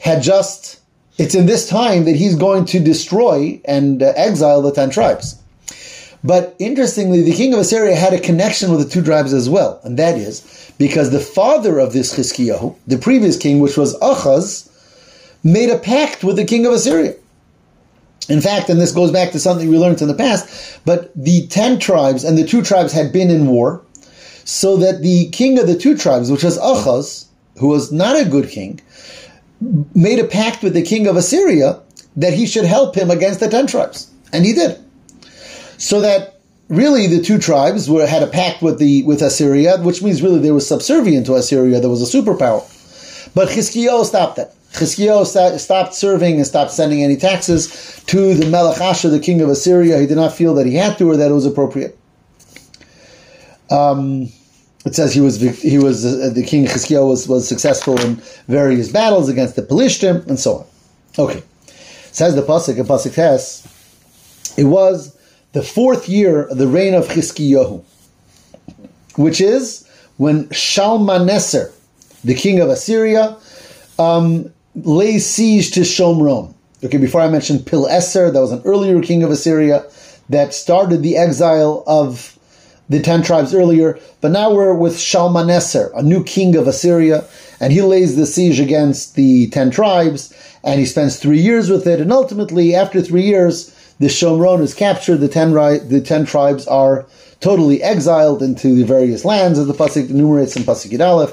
had 0.00 0.22
just 0.22 0.80
it's 1.18 1.34
in 1.34 1.46
this 1.46 1.68
time 1.68 2.04
that 2.04 2.14
he's 2.14 2.36
going 2.36 2.64
to 2.66 2.78
destroy 2.78 3.60
and 3.64 4.02
uh, 4.02 4.12
exile 4.14 4.62
the 4.62 4.72
ten 4.72 4.90
tribes. 4.90 5.40
But 6.22 6.54
interestingly, 6.58 7.22
the 7.22 7.32
king 7.32 7.52
of 7.52 7.60
Assyria 7.60 7.94
had 7.94 8.12
a 8.12 8.20
connection 8.20 8.70
with 8.70 8.80
the 8.80 8.88
two 8.88 9.02
tribes 9.02 9.32
as 9.32 9.48
well, 9.48 9.80
and 9.84 9.98
that 9.98 10.16
is 10.16 10.72
because 10.78 11.10
the 11.10 11.20
father 11.20 11.78
of 11.78 11.92
this 11.92 12.16
Chizkiyahu, 12.16 12.74
the 12.86 12.98
previous 12.98 13.36
king, 13.36 13.60
which 13.60 13.76
was 13.76 13.98
Achaz, 13.98 14.68
made 15.44 15.70
a 15.70 15.78
pact 15.78 16.24
with 16.24 16.36
the 16.36 16.44
king 16.44 16.66
of 16.66 16.72
Assyria. 16.72 17.14
In 18.28 18.40
fact, 18.40 18.68
and 18.68 18.80
this 18.80 18.92
goes 18.92 19.10
back 19.10 19.32
to 19.32 19.40
something 19.40 19.68
we 19.68 19.78
learned 19.78 20.02
in 20.02 20.08
the 20.08 20.14
past, 20.14 20.80
but 20.84 21.10
the 21.14 21.46
ten 21.46 21.78
tribes 21.78 22.24
and 22.24 22.36
the 22.36 22.46
two 22.46 22.62
tribes 22.62 22.92
had 22.92 23.12
been 23.12 23.30
in 23.30 23.46
war, 23.46 23.82
so 24.44 24.76
that 24.76 25.02
the 25.02 25.28
king 25.30 25.58
of 25.58 25.66
the 25.66 25.76
two 25.76 25.96
tribes, 25.96 26.30
which 26.30 26.44
was 26.44 26.58
Achaz, 26.58 27.26
who 27.58 27.68
was 27.68 27.90
not 27.90 28.16
a 28.20 28.28
good 28.28 28.48
king, 28.48 28.80
made 29.94 30.18
a 30.18 30.24
pact 30.24 30.62
with 30.62 30.74
the 30.74 30.82
king 30.82 31.06
of 31.06 31.16
Assyria 31.16 31.80
that 32.16 32.34
he 32.34 32.46
should 32.46 32.64
help 32.64 32.94
him 32.94 33.10
against 33.10 33.40
the 33.40 33.48
ten 33.48 33.66
tribes, 33.66 34.10
and 34.32 34.44
he 34.44 34.52
did. 34.52 34.78
So 35.78 36.00
that 36.00 36.40
really 36.68 37.06
the 37.06 37.22
two 37.22 37.38
tribes 37.38 37.88
were 37.88 38.06
had 38.06 38.22
a 38.22 38.26
pact 38.26 38.62
with 38.62 38.78
the 38.78 39.02
with 39.04 39.22
Assyria, 39.22 39.78
which 39.78 40.02
means 40.02 40.22
really 40.22 40.38
they 40.38 40.52
were 40.52 40.60
subservient 40.60 41.26
to 41.26 41.34
Assyria. 41.34 41.80
There 41.80 41.88
was 41.88 42.02
a 42.02 42.16
superpower, 42.16 42.62
but 43.34 43.48
Chizkiyahu 43.48 44.04
stopped 44.04 44.36
that. 44.36 44.54
Chizkiyahu 44.78 45.58
stopped 45.58 45.94
serving 45.94 46.36
and 46.36 46.46
stopped 46.46 46.70
sending 46.70 47.02
any 47.02 47.16
taxes 47.16 48.02
to 48.06 48.34
the 48.34 48.46
Melech 48.46 48.80
Ashur, 48.80 49.08
the 49.08 49.18
king 49.18 49.40
of 49.40 49.48
Assyria. 49.48 49.98
He 49.98 50.06
did 50.06 50.16
not 50.16 50.32
feel 50.32 50.54
that 50.54 50.66
he 50.66 50.74
had 50.74 50.96
to 50.98 51.10
or 51.10 51.16
that 51.16 51.30
it 51.30 51.34
was 51.34 51.46
appropriate. 51.46 51.98
Um, 53.70 54.30
it 54.86 54.94
says 54.94 55.12
he 55.12 55.20
was 55.20 55.40
he 55.40 55.78
was 55.78 56.06
uh, 56.06 56.30
the 56.32 56.44
king 56.44 56.64
Chizkiyahu 56.64 57.08
was, 57.08 57.28
was 57.28 57.46
successful 57.46 58.00
in 58.00 58.14
various 58.46 58.90
battles 58.90 59.28
against 59.28 59.56
the 59.56 59.62
Pelishtim 59.62 60.26
and 60.28 60.38
so 60.38 60.58
on. 60.58 60.66
Okay, 61.18 61.42
says 62.12 62.36
the 62.36 62.42
pasuk 62.42 62.78
in 62.78 62.86
pasuk 62.86 63.14
Tes, 63.14 63.66
it 64.56 64.64
was 64.64 65.18
the 65.52 65.62
fourth 65.62 66.08
year 66.08 66.44
of 66.44 66.56
the 66.56 66.68
reign 66.68 66.94
of 66.94 67.08
Chizkiyahu, 67.08 67.82
which 69.16 69.40
is 69.40 69.86
when 70.16 70.48
Shalmaneser, 70.50 71.72
the 72.22 72.34
king 72.34 72.60
of 72.60 72.68
Assyria, 72.68 73.36
um, 73.98 74.52
lays 74.74 75.26
siege 75.26 75.70
to 75.72 75.80
Shomron. 75.80 76.54
Okay, 76.84 76.98
before 76.98 77.20
I 77.20 77.28
mentioned 77.28 77.66
Pileser, 77.66 78.32
that 78.32 78.40
was 78.40 78.52
an 78.52 78.62
earlier 78.64 79.00
king 79.02 79.22
of 79.22 79.30
Assyria 79.30 79.84
that 80.28 80.54
started 80.54 81.02
the 81.02 81.16
exile 81.16 81.82
of 81.86 82.38
the 82.88 83.00
ten 83.00 83.22
tribes 83.22 83.54
earlier. 83.54 83.98
But 84.20 84.30
now 84.30 84.52
we're 84.52 84.74
with 84.74 84.98
Shalmaneser, 84.98 85.90
a 85.96 86.02
new 86.02 86.22
king 86.22 86.54
of 86.56 86.68
Assyria, 86.68 87.24
and 87.60 87.72
he 87.72 87.82
lays 87.82 88.16
the 88.16 88.26
siege 88.26 88.60
against 88.60 89.14
the 89.14 89.48
ten 89.50 89.70
tribes, 89.70 90.32
and 90.62 90.78
he 90.78 90.86
spends 90.86 91.18
three 91.18 91.40
years 91.40 91.70
with 91.70 91.86
it. 91.86 92.00
And 92.00 92.12
ultimately, 92.12 92.74
after 92.74 93.02
three 93.02 93.24
years, 93.24 93.74
the 93.98 94.06
Shomron 94.06 94.60
is 94.60 94.74
captured. 94.74 95.18
The 95.18 95.28
ten 95.28 95.52
the 95.52 96.02
ten 96.04 96.24
tribes 96.24 96.66
are 96.66 97.06
totally 97.40 97.82
exiled 97.82 98.42
into 98.42 98.74
the 98.74 98.84
various 98.84 99.24
lands, 99.24 99.58
as 99.58 99.66
the 99.66 99.74
pasuk 99.74 100.10
enumerates 100.10 100.56
in 100.56 100.62
pasuk 100.62 100.98
Aleph. 101.00 101.32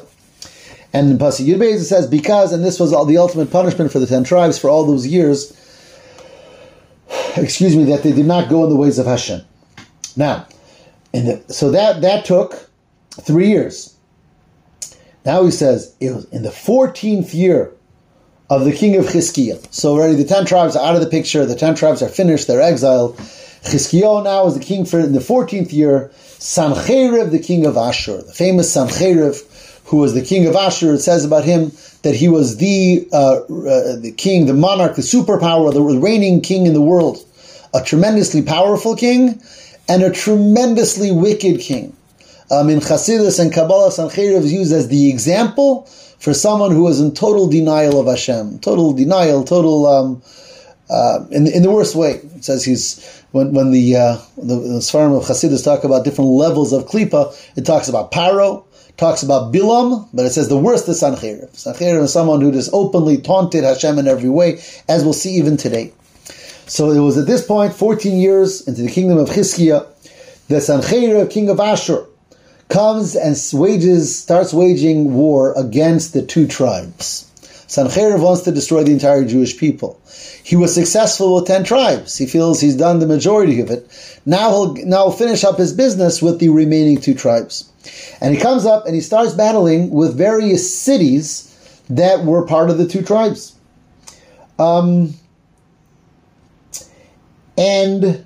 And 0.96 1.12
in 1.12 1.18
pasuk 1.18 1.46
Yud 1.46 1.82
says, 1.82 2.08
because, 2.08 2.54
and 2.54 2.64
this 2.64 2.80
was 2.80 2.94
all 2.94 3.04
the 3.04 3.18
ultimate 3.18 3.52
punishment 3.52 3.92
for 3.92 4.00
the 4.00 4.08
ten 4.08 4.24
tribes 4.24 4.58
for 4.58 4.70
all 4.70 4.86
those 4.86 5.06
years. 5.06 5.52
Excuse 7.36 7.76
me, 7.76 7.84
that 7.84 8.02
they 8.02 8.14
did 8.14 8.26
not 8.26 8.48
go 8.48 8.64
in 8.64 8.70
the 8.70 8.78
ways 8.78 8.98
of 8.98 9.06
Hashem. 9.06 9.42
Now, 10.16 10.48
the, 11.12 11.44
so 11.50 11.72
that 11.72 12.00
that 12.00 12.24
took 12.24 12.70
three 13.12 13.50
years. 13.50 13.94
Now 15.26 15.44
he 15.44 15.52
says 15.52 15.94
it 16.00 16.12
was 16.16 16.26
in 16.30 16.44
the 16.44 16.52
fourteenth 16.52 17.34
year 17.34 17.74
of 18.50 18.64
the 18.64 18.72
king 18.72 18.96
of 18.96 19.08
Chizkiah. 19.08 19.68
So 19.74 19.96
already 19.96 20.16
the 20.16 20.24
ten 20.24 20.46
tribes 20.46 20.78
are 20.78 20.88
out 20.88 20.96
of 20.96 21.02
the 21.02 21.10
picture. 21.10 21.46
The 21.46 21.58
ten 21.58 21.76
tribes 21.76 22.02
are 22.02 22.08
finished. 22.08 22.48
They're 22.48 22.62
exiled. 22.62 23.18
Chizkiah 23.18 24.24
now 24.24 24.48
is 24.48 24.54
the 24.54 24.64
king 24.64 24.86
for 24.86 25.02
in 25.02 25.12
the 25.12 25.20
fourteenth 25.20 25.74
year. 25.74 26.10
Sancheriv, 26.40 27.32
the 27.32 27.40
king 27.40 27.66
of 27.66 27.76
Ashur, 27.76 28.22
the 28.22 28.34
famous 28.34 28.74
Sancheriv, 28.74 29.44
who 29.86 29.98
was 29.98 30.13
the 30.13 30.21
king 30.21 30.48
of 30.48 30.56
Ashur. 30.56 30.93
It 30.93 31.00
says 31.00 31.26
about 31.26 31.43
him 31.43 31.71
that 32.02 32.15
he 32.15 32.28
was 32.28 32.58
the 32.58 33.08
uh, 33.12 33.41
uh, 33.41 33.95
the 33.98 34.13
king, 34.15 34.45
the 34.45 34.54
monarch, 34.54 34.95
the 34.95 35.02
superpower, 35.02 35.74
the 35.74 35.82
reigning 35.82 36.41
king 36.41 36.65
in 36.65 36.74
the 36.74 36.82
world, 36.82 37.24
a 37.74 37.82
tremendously 37.84 38.41
powerful 38.41 38.95
king 38.95 39.41
and 39.88 40.04
a 40.04 40.12
tremendously 40.12 41.12
wicked 41.12 41.60
king. 41.60 41.95
Um, 42.52 42.69
in 42.69 42.80
Chassidus 42.80 43.39
and 43.39 43.52
Kabbalah, 43.52 43.89
Sancheriv 43.89 44.43
is 44.43 44.54
used 44.54 44.74
as 44.74 44.88
the 44.88 45.10
example 45.10 45.86
for 46.19 46.34
someone 46.34 46.71
who 46.71 46.84
was 46.84 47.00
in 47.00 47.13
total 47.13 47.48
denial 47.48 48.00
of 48.00 48.08
Hashem, 48.08 48.60
total 48.60 48.93
denial, 48.93 49.43
total 49.43 49.88
um, 49.88 50.21
uh, 50.89 51.26
in 51.32 51.48
in 51.48 51.63
the 51.63 51.71
worst 51.71 51.95
way. 51.95 52.21
It 52.36 52.45
says 52.45 52.63
he's 52.63 53.24
when 53.32 53.54
when 53.54 53.71
the 53.71 53.95
uh, 53.95 54.17
the, 54.38 54.56
the 54.56 54.80
Sfarim 54.80 55.17
of 55.17 55.26
Chassidus 55.26 55.63
talk 55.63 55.84
about 55.84 56.06
different 56.06 56.32
levels 56.32 56.74
of 56.74 56.86
klipa. 56.86 57.36
It 57.56 57.65
talks 57.65 57.88
about 57.88 58.12
Paro, 58.12 58.63
talks 58.98 59.24
about 59.24 59.54
Bilam, 59.54 60.08
but 60.14 60.26
it 60.26 60.32
says 60.32 60.48
the 60.48 60.58
worst 60.58 60.88
is 60.88 61.02
Sancheriv. 61.02 61.52
Sancheriv 61.52 62.04
is 62.04 62.14
someone 62.14 62.42
who 62.42 62.52
just 62.52 62.70
openly 62.74 63.18
taunted 63.18 63.64
Hashem 63.64 64.00
in 64.00 64.08
every 64.08 64.30
way, 64.30 64.62
as 64.88 65.04
we'll 65.04 65.14
see 65.14 65.32
even 65.32 65.58
today. 65.58 65.92
So 66.68 66.92
it 66.92 67.00
was 67.00 67.18
at 67.18 67.28
this 67.28 67.46
point, 67.46 67.74
14 67.74 68.20
years 68.20 68.68
into 68.68 68.82
the 68.82 68.90
kingdom 68.90 69.18
of 69.18 69.30
Chizkiah, 69.30 69.86
that 70.48 70.62
Sancheriv, 70.62 71.30
king 71.30 71.50
of 71.50 71.60
Ashur, 71.60 72.06
comes 72.70 73.16
and 73.16 73.38
wages, 73.54 74.18
starts 74.18 74.54
waging 74.54 75.14
war 75.14 75.54
against 75.58 76.14
the 76.14 76.22
two 76.22 76.48
tribes. 76.48 77.30
Sancheriv 77.68 78.22
wants 78.22 78.44
to 78.44 78.52
destroy 78.52 78.84
the 78.84 78.94
entire 78.94 79.26
Jewish 79.26 79.58
people. 79.58 80.00
He 80.44 80.56
was 80.56 80.74
successful 80.74 81.36
with 81.36 81.48
ten 81.48 81.64
tribes. 81.64 82.18
He 82.18 82.28
feels 82.28 82.62
he's 82.62 82.76
done 82.76 83.00
the 83.00 83.08
majority 83.08 83.60
of 83.60 83.72
it. 83.72 83.88
Now 84.26 84.52
he'll 84.52 84.74
now 84.86 85.10
finish 85.10 85.44
up 85.44 85.58
his 85.58 85.74
business 85.74 86.22
with 86.22 86.40
the 86.40 86.50
remaining 86.50 87.02
two 87.02 87.16
tribes. 87.16 87.70
And 88.21 88.34
he 88.34 88.41
comes 88.41 88.65
up 88.65 88.86
and 88.86 88.95
he 88.95 89.02
starts 89.02 89.34
battling 89.34 89.91
with 89.91 90.17
various 90.17 90.78
cities 90.78 91.52
that 91.89 92.24
were 92.24 92.45
part 92.45 92.69
of 92.69 92.78
the 92.78 92.88
two 92.88 93.02
tribes. 93.02 93.56
Um, 94.58 95.13
and 97.58 98.26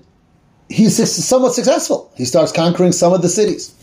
he's 0.70 1.26
somewhat 1.26 1.54
successful. 1.54 2.12
He 2.16 2.26
starts 2.26 2.52
conquering 2.52 2.92
some 2.92 3.14
of 3.14 3.22
the 3.22 3.30
cities. 3.30 3.76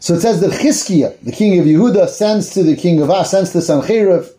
So 0.00 0.14
it 0.14 0.20
says 0.20 0.40
that 0.40 0.50
Chizkiah, 0.50 1.20
the 1.20 1.30
king 1.30 1.60
of 1.60 1.66
Yehuda, 1.66 2.08
sends 2.08 2.50
to 2.54 2.64
the 2.64 2.74
king 2.74 3.00
of 3.00 3.08
As, 3.10 3.30
sends 3.30 3.52
to 3.52 3.58
Sancheriv, 3.58 4.30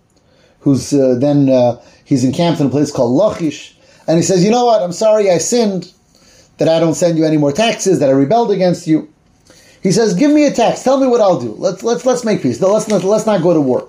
who's 0.59 0.93
uh, 0.93 1.15
then 1.17 1.49
uh, 1.49 1.81
he's 2.03 2.23
encamped 2.23 2.59
in 2.59 2.67
a 2.67 2.69
place 2.69 2.91
called 2.91 3.11
Lachish, 3.11 3.77
and 4.07 4.17
he 4.17 4.23
says, 4.23 4.43
"You 4.43 4.51
know 4.51 4.65
what? 4.65 4.81
I'm 4.81 4.91
sorry, 4.91 5.31
I 5.31 5.37
sinned 5.37 5.91
that 6.57 6.67
I 6.67 6.79
don't 6.79 6.95
send 6.95 7.17
you 7.17 7.25
any 7.25 7.37
more 7.37 7.53
taxes, 7.53 7.99
that 7.99 8.09
I 8.09 8.11
rebelled 8.11 8.51
against 8.51 8.87
you." 8.87 9.12
He 9.83 9.91
says, 9.91 10.15
"Give 10.15 10.31
me 10.31 10.45
a 10.45 10.51
tax. 10.51 10.81
Tell 10.81 10.97
me 10.97 11.05
what 11.05 11.21
I'll 11.21 11.39
do. 11.39 11.53
Let's 11.57 11.83
let's 11.83 12.05
let's 12.05 12.23
make 12.23 12.41
peace. 12.41 12.59
Let's 12.59 12.87
not 12.87 13.03
let's 13.03 13.27
not 13.27 13.43
go 13.43 13.53
to 13.53 13.61
war." 13.61 13.87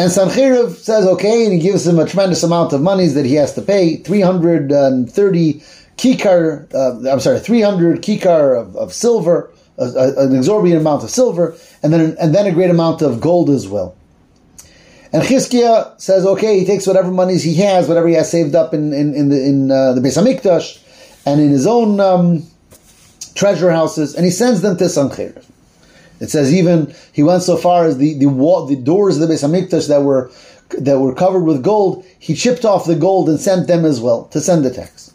And 0.00 0.10
Sancheriv 0.10 0.76
says, 0.76 1.04
okay, 1.06 1.44
and 1.44 1.52
he 1.52 1.58
gives 1.58 1.86
him 1.86 1.98
a 1.98 2.06
tremendous 2.06 2.42
amount 2.42 2.72
of 2.72 2.80
monies 2.80 3.12
that 3.14 3.26
he 3.26 3.34
has 3.34 3.52
to 3.52 3.60
pay 3.60 3.96
330 3.96 5.54
kikar, 5.98 6.74
uh, 6.74 7.12
I'm 7.12 7.20
sorry, 7.20 7.38
300 7.38 8.00
kikar 8.00 8.58
of, 8.58 8.76
of 8.76 8.94
silver, 8.94 9.52
a, 9.76 9.84
a, 9.84 10.26
an 10.26 10.34
exorbitant 10.34 10.80
amount 10.80 11.04
of 11.04 11.10
silver, 11.10 11.54
and 11.82 11.92
then, 11.92 12.16
and 12.18 12.34
then 12.34 12.46
a 12.46 12.52
great 12.52 12.70
amount 12.70 13.02
of 13.02 13.20
gold 13.20 13.50
as 13.50 13.68
well. 13.68 13.94
And 15.12 15.22
Chizkiah 15.22 16.00
says, 16.00 16.24
okay, 16.24 16.58
he 16.58 16.64
takes 16.64 16.86
whatever 16.86 17.10
monies 17.10 17.42
he 17.42 17.56
has, 17.56 17.86
whatever 17.86 18.08
he 18.08 18.14
has 18.14 18.30
saved 18.30 18.54
up 18.54 18.72
in, 18.72 18.94
in, 18.94 19.14
in 19.14 19.28
the, 19.28 19.44
in, 19.44 19.70
uh, 19.70 19.92
the 19.92 20.00
Beis 20.00 20.16
HaMikdash, 20.16 20.82
and 21.26 21.42
in 21.42 21.50
his 21.50 21.66
own 21.66 22.00
um, 22.00 22.46
treasure 23.34 23.70
houses, 23.70 24.14
and 24.14 24.24
he 24.24 24.30
sends 24.30 24.60
them 24.60 24.76
to 24.76 24.84
Sancheriv. 24.84 25.44
It 26.20 26.30
says 26.30 26.52
even 26.52 26.94
he 27.12 27.22
went 27.22 27.42
so 27.42 27.56
far 27.56 27.84
as 27.84 27.96
the 27.96 28.18
the 28.18 28.26
wall, 28.26 28.66
the 28.66 28.76
doors 28.76 29.18
of 29.18 29.26
the 29.26 29.34
Beis 29.34 29.42
Hamikdash 29.42 29.88
that 29.88 30.02
were 30.02 30.30
that 30.78 31.00
were 31.00 31.14
covered 31.14 31.44
with 31.44 31.62
gold. 31.62 32.04
He 32.18 32.34
chipped 32.34 32.64
off 32.64 32.86
the 32.86 32.94
gold 32.94 33.28
and 33.28 33.40
sent 33.40 33.66
them 33.66 33.84
as 33.84 34.00
well 34.00 34.24
to 34.26 34.40
send 34.40 34.64
the 34.64 34.70
tax. 34.70 35.12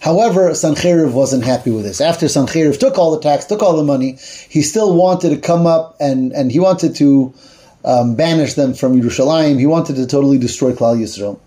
However, 0.00 0.50
Sancheriv 0.50 1.12
wasn't 1.12 1.44
happy 1.44 1.70
with 1.70 1.84
this. 1.84 2.00
After 2.00 2.26
Sancheriv 2.26 2.78
took 2.78 2.98
all 2.98 3.12
the 3.12 3.20
tax, 3.20 3.44
took 3.44 3.62
all 3.62 3.76
the 3.76 3.82
money, 3.82 4.18
he 4.48 4.62
still 4.62 4.94
wanted 4.94 5.30
to 5.30 5.38
come 5.38 5.66
up 5.66 5.96
and 6.00 6.32
and 6.32 6.50
he 6.50 6.58
wanted 6.58 6.96
to 6.96 7.32
um, 7.84 8.16
banish 8.16 8.54
them 8.54 8.74
from 8.74 9.00
Yerushalayim. 9.00 9.58
He 9.58 9.66
wanted 9.66 9.96
to 9.96 10.06
totally 10.06 10.38
destroy 10.38 10.72
Klal 10.72 10.98
Yisrael. 10.98 11.38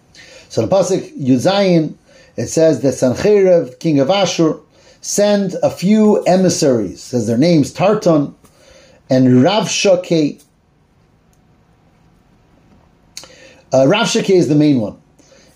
So 0.48 0.66
the 0.66 0.68
pasuk 0.68 1.16
Yuzayin 1.20 1.96
it 2.40 2.48
says 2.48 2.80
that 2.84 2.94
Sancheriv, 2.94 3.80
king 3.80 4.00
of 4.00 4.10
Ashur, 4.10 4.58
send 5.02 5.56
a 5.64 5.70
few 5.70 6.24
emissaries, 6.24 7.02
says 7.02 7.28
their 7.28 7.38
names, 7.38 7.72
Tarton 7.72 8.36
and 9.10 9.44
Rav 9.44 9.66
Shakeh. 9.66 10.44
Uh, 13.74 13.88
Rav 13.88 14.08
Shakeh 14.08 14.36
is 14.36 14.48
the 14.48 14.56
main 14.56 14.80
one. 14.80 15.00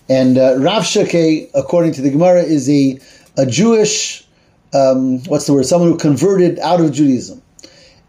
And 0.08 0.36
uh, 0.36 0.56
Rav 0.58 0.82
Shakeh, 0.82 1.50
according 1.54 1.92
to 1.92 2.02
the 2.02 2.10
Gemara, 2.10 2.42
is 2.42 2.68
a, 2.68 2.98
a 3.36 3.46
Jewish, 3.46 4.26
um, 4.72 5.22
what's 5.24 5.46
the 5.46 5.54
word, 5.54 5.66
someone 5.66 5.90
who 5.90 5.98
converted 5.98 6.58
out 6.58 6.80
of 6.80 6.92
Judaism. 6.92 7.42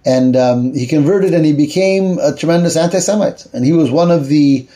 And 0.06 0.36
um, 0.36 0.74
he 0.74 0.86
converted 0.86 1.34
and 1.34 1.46
he 1.46 1.54
became 1.54 2.20
a 2.20 2.36
tremendous 2.36 2.76
anti 2.76 3.00
Semite. 3.00 3.48
And 3.54 3.66
he 3.66 3.72
was 3.74 3.90
one 3.90 4.12
of 4.12 4.28
the 4.28 4.68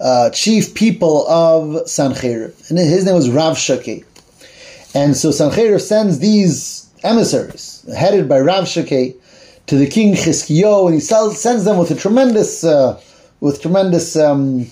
uh, 0.00 0.30
chief 0.30 0.74
people 0.74 1.26
of 1.26 1.86
Sancheriv. 1.86 2.70
And 2.70 2.78
his 2.78 3.04
name 3.04 3.14
was 3.14 3.28
Rav 3.30 3.56
Shakeh. 3.56 4.04
And 4.96 5.14
so 5.14 5.28
Sancheriv 5.28 5.82
sends 5.82 6.20
these 6.20 6.88
emissaries, 7.04 7.84
headed 7.94 8.30
by 8.30 8.40
Rav 8.40 8.64
Shakeh, 8.64 9.14
to 9.66 9.76
the 9.76 9.86
king 9.86 10.14
Chizkiyo, 10.14 10.86
and 10.86 10.94
he 10.94 11.00
sends 11.00 11.64
them 11.64 11.76
with 11.76 11.90
a 11.90 11.94
tremendous, 11.94 12.64
uh, 12.64 12.98
with 13.40 13.60
tremendous 13.60 14.16
um, 14.16 14.66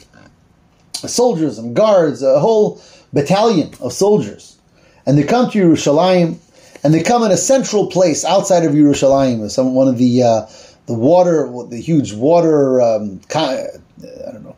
soldiers 0.94 1.58
and 1.58 1.76
guards, 1.76 2.22
a 2.22 2.40
whole 2.40 2.80
battalion 3.12 3.74
of 3.82 3.92
soldiers. 3.92 4.56
And 5.04 5.18
they 5.18 5.24
come 5.24 5.50
to 5.50 5.58
Yerushalayim, 5.58 6.38
and 6.82 6.94
they 6.94 7.02
come 7.02 7.22
in 7.24 7.30
a 7.30 7.36
central 7.36 7.88
place 7.88 8.24
outside 8.24 8.64
of 8.64 8.72
Yerushalayim, 8.72 9.50
some 9.50 9.74
one 9.74 9.88
of 9.88 9.98
the 9.98 10.22
uh, 10.22 10.46
the 10.86 10.94
water, 10.94 11.52
the 11.68 11.82
huge 11.82 12.14
water, 12.14 12.80
um, 12.80 13.20
con- 13.28 13.66
I 14.00 14.32
don't 14.32 14.42
know, 14.42 14.56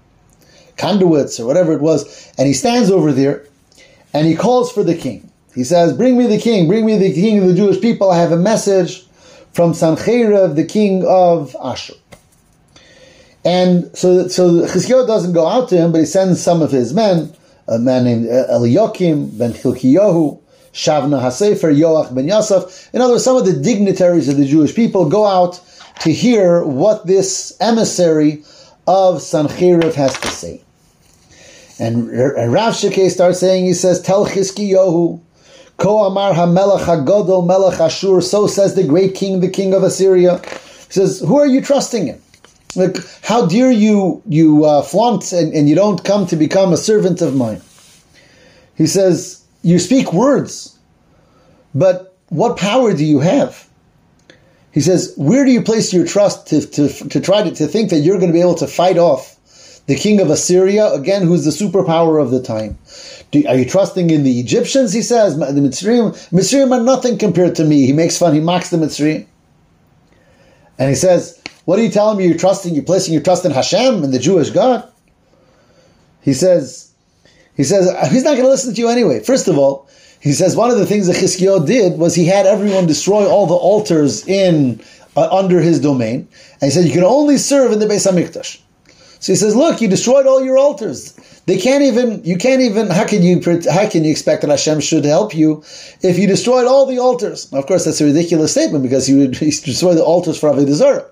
conduits 0.76 1.40
or 1.40 1.46
whatever 1.46 1.72
it 1.72 1.80
was, 1.80 2.32
and 2.38 2.46
he 2.46 2.54
stands 2.54 2.88
over 2.88 3.10
there, 3.10 3.44
and 4.14 4.28
he 4.28 4.36
calls 4.36 4.70
for 4.70 4.84
the 4.84 4.94
king. 4.94 5.32
He 5.56 5.64
says, 5.64 5.94
Bring 5.94 6.18
me 6.18 6.26
the 6.26 6.38
king, 6.38 6.68
bring 6.68 6.84
me 6.84 6.98
the 6.98 7.12
king 7.12 7.38
of 7.38 7.48
the 7.48 7.54
Jewish 7.54 7.80
people. 7.80 8.10
I 8.10 8.18
have 8.18 8.30
a 8.30 8.36
message 8.36 9.04
from 9.52 9.72
Sancheriv, 9.72 10.54
the 10.54 10.66
king 10.66 11.02
of 11.06 11.56
Ashur. 11.64 11.94
And 13.42 13.96
so, 13.96 14.28
so 14.28 14.66
doesn't 15.06 15.32
go 15.32 15.46
out 15.46 15.70
to 15.70 15.78
him, 15.78 15.92
but 15.92 16.00
he 16.00 16.04
sends 16.04 16.42
some 16.42 16.60
of 16.60 16.70
his 16.70 16.92
men, 16.92 17.32
a 17.68 17.78
man 17.78 18.04
named 18.04 18.26
Eliakim 18.26 19.30
ben 19.38 19.54
Chilkiyahu, 19.54 20.38
Shavna 20.74 21.22
Hasefer, 21.22 21.74
Yoach 21.74 22.14
ben 22.14 22.28
Yosef. 22.28 22.92
In 22.94 23.00
other 23.00 23.14
words, 23.14 23.24
some 23.24 23.36
of 23.36 23.46
the 23.46 23.54
dignitaries 23.54 24.28
of 24.28 24.36
the 24.36 24.44
Jewish 24.44 24.74
people 24.74 25.08
go 25.08 25.24
out 25.24 25.58
to 26.00 26.12
hear 26.12 26.64
what 26.64 27.06
this 27.06 27.56
emissary 27.60 28.44
of 28.86 29.22
Sancheriv 29.22 29.94
has 29.94 30.18
to 30.18 30.28
say. 30.28 30.60
And, 31.78 32.10
and 32.10 32.52
Rav 32.52 32.74
Shakeh 32.74 33.10
starts 33.10 33.40
saying, 33.40 33.64
he 33.64 33.72
says, 33.72 34.02
Tell 34.02 34.26
Chizkiyahu, 34.26 35.22
Ko 35.76 36.06
Amar 36.06 36.32
HaMelech 36.32 36.84
HaGodol 36.84 37.46
Melech 37.46 37.80
Ashur, 37.80 38.20
so 38.20 38.46
says 38.46 38.74
the 38.74 38.84
great 38.84 39.14
king, 39.14 39.40
the 39.40 39.50
king 39.50 39.74
of 39.74 39.82
Assyria. 39.82 40.38
He 40.38 40.92
says, 40.92 41.20
who 41.20 41.38
are 41.38 41.46
you 41.46 41.60
trusting 41.60 42.08
in? 42.08 42.20
Like, 42.74 42.96
how 43.22 43.46
dare 43.46 43.70
you 43.70 44.22
you 44.26 44.64
uh, 44.64 44.82
flaunt 44.82 45.32
and, 45.32 45.52
and 45.54 45.68
you 45.68 45.74
don't 45.74 46.02
come 46.04 46.26
to 46.26 46.36
become 46.36 46.72
a 46.72 46.76
servant 46.76 47.20
of 47.22 47.34
mine? 47.34 47.60
He 48.74 48.86
says, 48.86 49.44
you 49.62 49.78
speak 49.78 50.12
words, 50.12 50.78
but 51.74 52.16
what 52.28 52.56
power 52.56 52.94
do 52.94 53.04
you 53.04 53.20
have? 53.20 53.68
He 54.72 54.80
says, 54.80 55.14
where 55.16 55.44
do 55.44 55.50
you 55.50 55.62
place 55.62 55.92
your 55.92 56.06
trust 56.06 56.48
to, 56.48 56.66
to, 56.66 56.88
to 57.08 57.20
try 57.20 57.42
to, 57.42 57.50
to 57.50 57.66
think 57.66 57.90
that 57.90 58.00
you're 58.00 58.18
going 58.18 58.28
to 58.28 58.34
be 58.34 58.42
able 58.42 58.56
to 58.56 58.66
fight 58.66 58.98
off 58.98 59.35
the 59.86 59.94
king 59.94 60.20
of 60.20 60.30
Assyria, 60.30 60.92
again, 60.92 61.22
who's 61.22 61.44
the 61.44 61.50
superpower 61.50 62.20
of 62.20 62.30
the 62.30 62.42
time? 62.42 62.76
Do, 63.30 63.44
are 63.46 63.56
you 63.56 63.64
trusting 63.64 64.10
in 64.10 64.24
the 64.24 64.40
Egyptians? 64.40 64.92
He 64.92 65.02
says, 65.02 65.38
the 65.38 65.44
Mitzrayim, 65.46 66.12
Mitzrayim 66.30 66.72
are 66.72 66.82
nothing 66.82 67.18
compared 67.18 67.54
to 67.56 67.64
me. 67.64 67.86
He 67.86 67.92
makes 67.92 68.18
fun, 68.18 68.34
he 68.34 68.40
mocks 68.40 68.70
the 68.70 68.76
Mitzrayim. 68.76 69.26
And 70.78 70.88
he 70.88 70.96
says, 70.96 71.40
what 71.64 71.78
are 71.78 71.82
you 71.82 71.90
telling 71.90 72.18
me? 72.18 72.26
You're 72.26 72.38
trusting, 72.38 72.74
you're 72.74 72.84
placing 72.84 73.14
your 73.14 73.22
trust 73.22 73.44
in 73.44 73.52
Hashem 73.52 74.04
and 74.04 74.12
the 74.12 74.18
Jewish 74.18 74.50
God? 74.50 74.90
He 76.20 76.34
says, 76.34 76.92
he 77.56 77.64
says, 77.64 77.88
he's 78.10 78.24
not 78.24 78.32
going 78.32 78.44
to 78.44 78.50
listen 78.50 78.74
to 78.74 78.80
you 78.80 78.88
anyway. 78.88 79.20
First 79.20 79.48
of 79.48 79.56
all, 79.56 79.88
he 80.20 80.32
says 80.32 80.56
one 80.56 80.70
of 80.70 80.78
the 80.78 80.86
things 80.86 81.06
that 81.06 81.16
Chizkiyahu 81.16 81.66
did 81.66 81.98
was 81.98 82.14
he 82.14 82.26
had 82.26 82.46
everyone 82.46 82.86
destroy 82.86 83.28
all 83.28 83.46
the 83.46 83.54
altars 83.54 84.26
in 84.26 84.80
uh, 85.16 85.28
under 85.30 85.60
his 85.60 85.80
domain, 85.80 86.28
and 86.60 86.62
he 86.62 86.70
said 86.70 86.84
you 86.84 86.92
can 86.92 87.04
only 87.04 87.38
serve 87.38 87.72
in 87.72 87.78
the 87.78 87.86
Beis 87.86 88.10
Hamikdash. 88.10 88.60
So 89.20 89.32
he 89.32 89.36
says, 89.36 89.56
look, 89.56 89.80
you 89.80 89.88
destroyed 89.88 90.26
all 90.26 90.44
your 90.44 90.58
altars. 90.58 91.12
They 91.46 91.58
can't 91.58 91.82
even, 91.82 92.22
you 92.24 92.36
can't 92.36 92.60
even, 92.60 92.88
how 92.88 93.06
can 93.06 93.22
you, 93.22 93.40
how 93.70 93.88
can 93.88 94.04
you 94.04 94.10
expect 94.10 94.42
that 94.42 94.50
Hashem 94.50 94.80
should 94.80 95.04
help 95.04 95.34
you 95.34 95.62
if 96.02 96.18
you 96.18 96.26
destroyed 96.26 96.66
all 96.66 96.86
the 96.86 96.98
altars? 96.98 97.52
Of 97.52 97.66
course, 97.66 97.84
that's 97.84 98.00
a 98.00 98.04
ridiculous 98.04 98.52
statement 98.52 98.82
because 98.82 99.06
he 99.06 99.14
would 99.14 99.30
destroy 99.38 99.94
the 99.94 100.04
altars 100.04 100.38
for 100.38 100.50
Avodah. 100.50 101.08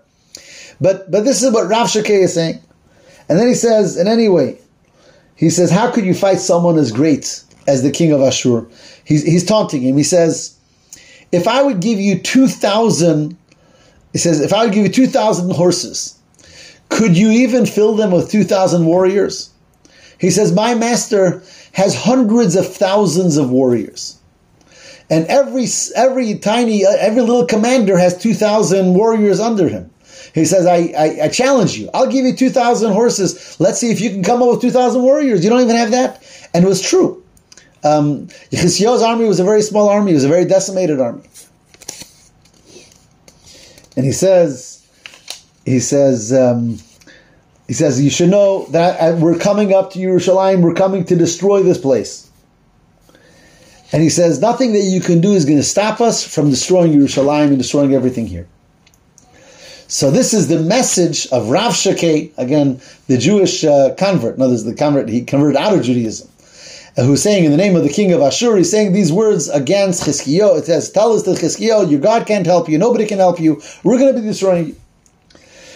But, 0.81 1.11
but 1.11 1.25
this 1.25 1.43
is 1.43 1.53
what 1.53 1.69
Rav 1.69 1.87
Shakeh 1.87 2.25
is 2.25 2.35
saying. 2.35 2.61
And 3.29 3.39
then 3.39 3.49
he 3.49 3.55
says, 3.55 3.97
in 3.97 4.09
any 4.09 4.29
way, 4.29 4.59
he 5.37 5.51
says, 5.51 5.71
how 5.71 5.91
could 5.91 6.05
you 6.05 6.15
fight 6.15 6.41
someone 6.41 6.79
as 6.79 6.93
great 6.93 7.43
as 7.67 7.83
the 7.83 7.91
king 7.91 8.13
of 8.13 8.21
Ashur? 8.21 8.67
He's, 9.05 9.23
he's 9.23 9.45
taunting 9.45 9.83
him. 9.83 9.97
He 9.97 10.03
says, 10.03 10.59
if 11.33 11.49
I 11.49 11.63
would 11.63 11.81
give 11.81 11.99
you 11.99 12.19
2,000, 12.19 13.37
he 14.13 14.19
says, 14.19 14.41
if 14.41 14.53
I 14.53 14.65
would 14.65 14.75
give 14.75 14.85
you 14.85 14.93
2,000 14.93 15.51
horses, 15.51 16.19
could 16.89 17.17
you 17.17 17.31
even 17.31 17.67
fill 17.67 17.95
them 17.95 18.11
with 18.11 18.31
2,000 18.31 18.85
warriors? 18.85 19.51
He 20.19 20.31
says, 20.31 20.53
My 20.53 20.75
master 20.75 21.43
has 21.73 21.95
hundreds 21.95 22.57
of 22.57 22.73
thousands 22.73 23.37
of 23.37 23.51
warriors. 23.51 24.19
And 25.11 25.27
every, 25.27 25.67
every 25.97 26.39
tiny, 26.39 26.87
every 26.87 27.21
little 27.21 27.47
commander 27.47 27.99
has 27.99 28.17
2,000 28.17 28.95
warriors 28.95 29.39
under 29.39 29.69
him. 29.69 29.91
He 30.35 30.45
says, 30.45 30.67
I, 30.67 30.93
I, 30.97 31.25
I, 31.25 31.29
challenge 31.29 31.77
you. 31.77 31.91
I'll 31.95 32.11
give 32.11 32.25
you 32.25 32.35
2,000 32.35 32.93
horses. 32.93 33.61
Let's 33.61 33.79
see 33.79 33.91
if 33.91 34.01
you 34.01 34.11
can 34.11 34.25
come 34.25 34.43
up 34.43 34.49
with 34.49 34.61
2,000 34.63 35.03
warriors. 35.03 35.45
You 35.45 35.51
don't 35.51 35.61
even 35.61 35.77
have 35.77 35.93
that. 35.93 36.23
And 36.55 36.65
it 36.65 36.69
was 36.69 36.81
true. 36.83 37.23
Um, 37.85 38.29
army 38.53 39.27
was 39.27 39.39
a 39.39 39.45
very 39.45 39.63
small 39.63 39.89
army. 39.89 40.13
It 40.13 40.15
was 40.15 40.25
a 40.25 40.29
very 40.29 40.47
decimated 40.47 41.01
army. 41.01 41.23
And 43.97 44.05
he 44.05 44.13
says, 44.13 44.74
he 45.65 45.81
says, 45.81 46.33
um, 46.33 46.79
he 47.67 47.73
says, 47.73 48.03
you 48.03 48.11
should 48.11 48.31
know 48.31 48.67
that 48.67 49.19
we're 49.19 49.39
coming 49.39 49.73
up 49.73 49.93
to 49.93 49.99
Yerushalayim, 49.99 50.61
we're 50.61 50.75
coming 50.75 51.05
to 51.07 51.17
destroy 51.17 51.63
this 51.63 51.79
place. 51.79 52.31
And 53.93 54.03
he 54.03 54.11
says, 54.11 54.41
nothing 54.41 54.73
that 54.73 54.83
you 54.83 55.01
can 55.01 55.21
do 55.21 55.33
is 55.33 55.45
going 55.45 55.59
to 55.59 55.63
stop 55.63 56.01
us 56.01 56.27
from 56.27 56.51
destroying 56.51 56.93
Yerushalayim 56.93 57.49
and 57.49 57.59
destroying 57.59 57.95
everything 57.95 58.27
here. 58.27 58.49
So 59.87 60.11
this 60.11 60.35
is 60.35 60.49
the 60.49 60.59
message 60.59 61.27
of 61.29 61.51
Rav 61.51 61.73
Shakeh, 61.73 62.37
again, 62.37 62.81
the 63.07 63.19
Jewish 63.19 63.65
uh, 63.65 63.95
convert. 63.95 64.39
No, 64.39 64.49
this 64.49 64.61
is 64.61 64.65
the 64.65 64.75
convert, 64.75 65.09
he 65.09 65.25
converted 65.25 65.57
out 65.57 65.75
of 65.75 65.83
Judaism. 65.83 66.29
Uh, 66.97 67.05
who's 67.05 67.23
saying 67.23 67.45
in 67.45 67.51
the 67.51 67.57
name 67.57 67.77
of 67.77 67.83
the 67.83 67.89
king 67.89 68.13
of 68.13 68.21
Ashur, 68.21 68.57
he's 68.57 68.71
saying 68.71 68.93
these 68.93 69.13
words 69.13 69.49
against 69.49 70.05
Chizkiyo. 70.05 70.59
It 70.59 70.67
says, 70.67 70.91
tell 70.91 71.13
us 71.13 71.23
to 71.25 71.31
Chizkiyo, 71.31 71.91
your 71.91 72.01
God 72.01 72.27
can't 72.27 72.47
help 72.47 72.69
you, 72.69 72.79
nobody 72.79 73.07
can 73.07 73.19
help 73.19 73.41
you, 73.41 73.61
we're 73.83 73.99
going 73.99 74.15
to 74.15 74.21
be 74.21 74.27
destroying 74.27 74.69
you. 74.69 74.77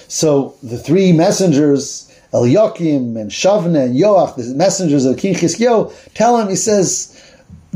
So 0.09 0.57
the 0.62 0.79
three 0.79 1.12
messengers, 1.12 2.11
Eliakim 2.33 3.16
and 3.16 3.31
Shavna 3.31 3.85
and 3.85 3.97
Yoach, 3.97 4.37
the 4.37 4.55
messengers 4.55 5.05
of 5.05 5.18
King 5.18 5.35
Chizkiyo, 5.35 5.92
tell 6.14 6.38
him, 6.38 6.49
he 6.49 6.57
says, 6.57 7.14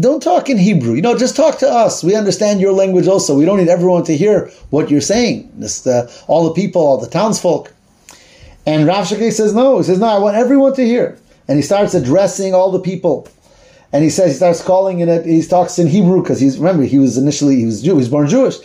don't 0.01 0.23
talk 0.23 0.49
in 0.49 0.57
Hebrew. 0.57 0.95
You 0.95 1.03
know, 1.03 1.16
just 1.16 1.37
talk 1.37 1.59
to 1.59 1.68
us. 1.68 2.03
We 2.03 2.14
understand 2.14 2.61
your 2.61 2.73
language 2.73 3.07
also. 3.07 3.37
We 3.37 3.45
don't 3.45 3.59
need 3.59 3.68
everyone 3.68 4.05
to 4.05 4.16
hear 4.16 4.51
what 4.71 4.90
you're 4.90 5.03
saying. 5.03 5.53
Uh, 5.87 6.07
all 6.27 6.45
the 6.45 6.55
people, 6.55 6.81
all 6.81 6.99
the 6.99 7.09
townsfolk. 7.09 7.73
And 8.64 8.87
Rav 8.87 9.07
Shakeh 9.07 9.33
says, 9.33 9.55
no. 9.55 9.79
He 9.79 9.85
says, 9.85 9.99
no, 9.99 10.07
I 10.07 10.18
want 10.18 10.37
everyone 10.37 10.75
to 10.77 10.85
hear. 10.85 11.18
And 11.49 11.59
he 11.59 11.62
starts 11.62 11.92
addressing 11.92 12.55
all 12.55 12.71
the 12.71 12.81
people. 12.81 13.29
And 13.92 14.03
he 14.03 14.09
says, 14.09 14.31
he 14.31 14.37
starts 14.37 14.64
calling 14.64 15.01
in 15.01 15.11
it, 15.11 15.27
he 15.27 15.42
talks 15.42 15.79
in 15.79 15.87
Hebrew, 15.87 16.23
because 16.23 16.40
he's, 16.40 16.57
remember, 16.57 16.85
he 16.85 16.99
was 16.99 17.18
initially, 17.18 17.57
he 17.57 17.66
was 17.66 17.83
Jew, 17.83 17.90
he 17.90 17.97
was 17.97 18.09
born 18.09 18.27
Jewish. 18.27 18.57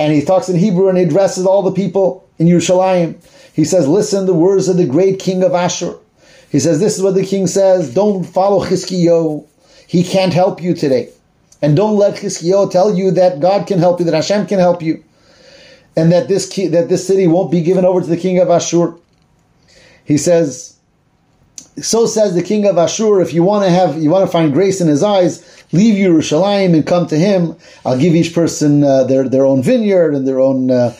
And 0.00 0.12
he 0.12 0.24
talks 0.24 0.48
in 0.48 0.56
Hebrew 0.56 0.88
and 0.88 0.98
he 0.98 1.04
addresses 1.04 1.46
all 1.46 1.62
the 1.62 1.70
people 1.70 2.21
in 2.38 2.46
Yerushalayim. 2.46 3.16
He 3.54 3.64
says, 3.64 3.86
listen 3.86 4.26
the 4.26 4.34
words 4.34 4.68
of 4.68 4.76
the 4.76 4.86
great 4.86 5.18
king 5.18 5.42
of 5.42 5.54
Ashur. 5.54 5.96
He 6.50 6.60
says, 6.60 6.80
this 6.80 6.96
is 6.96 7.02
what 7.02 7.14
the 7.14 7.24
king 7.24 7.46
says, 7.46 7.94
don't 7.94 8.24
follow 8.24 8.64
Chizkiyo. 8.64 9.46
He 9.86 10.02
can't 10.02 10.32
help 10.32 10.62
you 10.62 10.74
today. 10.74 11.10
And 11.60 11.76
don't 11.76 11.96
let 11.96 12.16
Chizkiyo 12.16 12.70
tell 12.70 12.94
you 12.94 13.10
that 13.12 13.40
God 13.40 13.66
can 13.66 13.78
help 13.78 14.00
you, 14.00 14.06
that 14.06 14.14
Hashem 14.14 14.46
can 14.46 14.58
help 14.58 14.82
you. 14.82 15.02
And 15.96 16.10
that 16.10 16.28
this, 16.28 16.48
that 16.48 16.88
this 16.88 17.06
city 17.06 17.26
won't 17.26 17.50
be 17.50 17.62
given 17.62 17.84
over 17.84 18.00
to 18.00 18.06
the 18.06 18.16
king 18.16 18.38
of 18.38 18.50
Ashur. 18.50 18.96
He 20.04 20.18
says, 20.18 20.76
so 21.80 22.06
says 22.06 22.34
the 22.34 22.42
king 22.42 22.66
of 22.66 22.76
Ashur, 22.76 23.20
if 23.20 23.32
you 23.32 23.42
want 23.42 23.64
to 23.64 23.70
have, 23.70 24.02
you 24.02 24.10
want 24.10 24.26
to 24.26 24.32
find 24.32 24.52
grace 24.52 24.80
in 24.80 24.88
his 24.88 25.02
eyes, 25.02 25.64
leave 25.72 25.94
Yerushalayim 25.94 26.74
and 26.74 26.86
come 26.86 27.06
to 27.06 27.18
him. 27.18 27.56
I'll 27.86 27.98
give 27.98 28.14
each 28.14 28.34
person 28.34 28.84
uh, 28.84 29.04
their, 29.04 29.28
their 29.28 29.46
own 29.46 29.62
vineyard 29.62 30.14
and 30.14 30.26
their 30.26 30.40
own, 30.40 30.70
uh, 30.70 30.94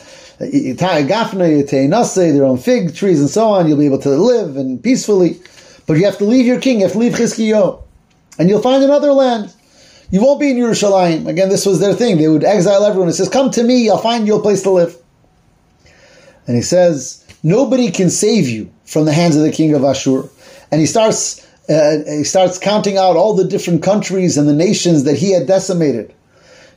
their 2.31 2.45
own 2.45 2.57
fig 2.57 2.95
trees 2.95 3.19
and 3.19 3.29
so 3.29 3.49
on. 3.49 3.67
You'll 3.67 3.77
be 3.77 3.85
able 3.85 3.99
to 3.99 4.09
live 4.09 4.57
and 4.57 4.81
peacefully. 4.81 5.39
But 5.85 5.97
you 5.97 6.05
have 6.05 6.17
to 6.19 6.25
leave 6.25 6.45
your 6.45 6.61
king, 6.61 6.77
you 6.77 6.83
have 6.83 6.93
to 6.93 6.99
leave 6.99 7.13
Chizkiyo. 7.13 7.83
And 8.39 8.49
you'll 8.49 8.61
find 8.61 8.83
another 8.83 9.13
land. 9.13 9.53
You 10.11 10.21
won't 10.21 10.39
be 10.39 10.51
in 10.51 10.57
Yerushalayim. 10.57 11.27
Again, 11.27 11.49
this 11.49 11.65
was 11.65 11.79
their 11.79 11.93
thing. 11.93 12.17
They 12.17 12.27
would 12.27 12.43
exile 12.43 12.85
everyone. 12.85 13.09
It 13.09 13.13
says, 13.13 13.29
come 13.29 13.51
to 13.51 13.63
me, 13.63 13.89
I'll 13.89 13.97
find 13.97 14.27
you 14.27 14.35
a 14.35 14.41
place 14.41 14.61
to 14.63 14.69
live. 14.69 14.95
And 16.47 16.55
he 16.55 16.61
says, 16.61 17.25
nobody 17.41 17.91
can 17.91 18.09
save 18.09 18.47
you 18.47 18.71
from 18.85 19.05
the 19.05 19.13
hands 19.13 19.35
of 19.35 19.43
the 19.43 19.51
king 19.51 19.73
of 19.73 19.83
Ashur. 19.83 20.29
And 20.71 20.81
he 20.81 20.87
starts, 20.87 21.45
uh, 21.69 22.03
he 22.05 22.23
starts 22.23 22.57
counting 22.57 22.97
out 22.97 23.15
all 23.15 23.33
the 23.33 23.43
different 23.43 23.83
countries 23.83 24.37
and 24.37 24.47
the 24.47 24.53
nations 24.53 25.03
that 25.03 25.17
he 25.17 25.31
had 25.31 25.47
decimated. 25.47 26.13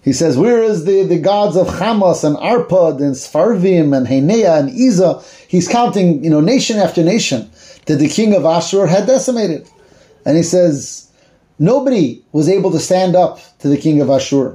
He 0.07 0.13
says, 0.13 0.39
where 0.39 0.63
is 0.63 0.85
the, 0.85 1.03
the 1.03 1.19
gods 1.19 1.57
of 1.57 1.67
Hamas 1.67 2.23
and 2.23 2.37
Arpad 2.37 3.01
and 3.01 3.17
Sfarvim 3.17 3.93
and 3.93 4.07
Henea 4.07 4.61
and 4.61 4.71
Iza? 4.71 5.21
He's 5.49 5.67
counting, 5.67 6.23
you 6.23 6.31
know, 6.31 6.41
nation 6.41 6.77
after 6.77 7.03
nation 7.03 7.51
that 7.87 7.97
the 7.97 8.09
king 8.09 8.33
of 8.33 8.45
Ashur 8.45 8.87
had 8.87 9.09
decimated. 9.09 9.69
And 10.25 10.37
he 10.37 10.45
says, 10.45 11.11
nobody 11.59 12.23
was 12.31 12.49
able 12.49 12.71
to 12.71 12.79
stand 12.79 13.17
up 13.17 13.41
to 13.59 13.69
the 13.69 13.77
king 13.77 14.01
of 14.01 14.09
Ashur. 14.09 14.51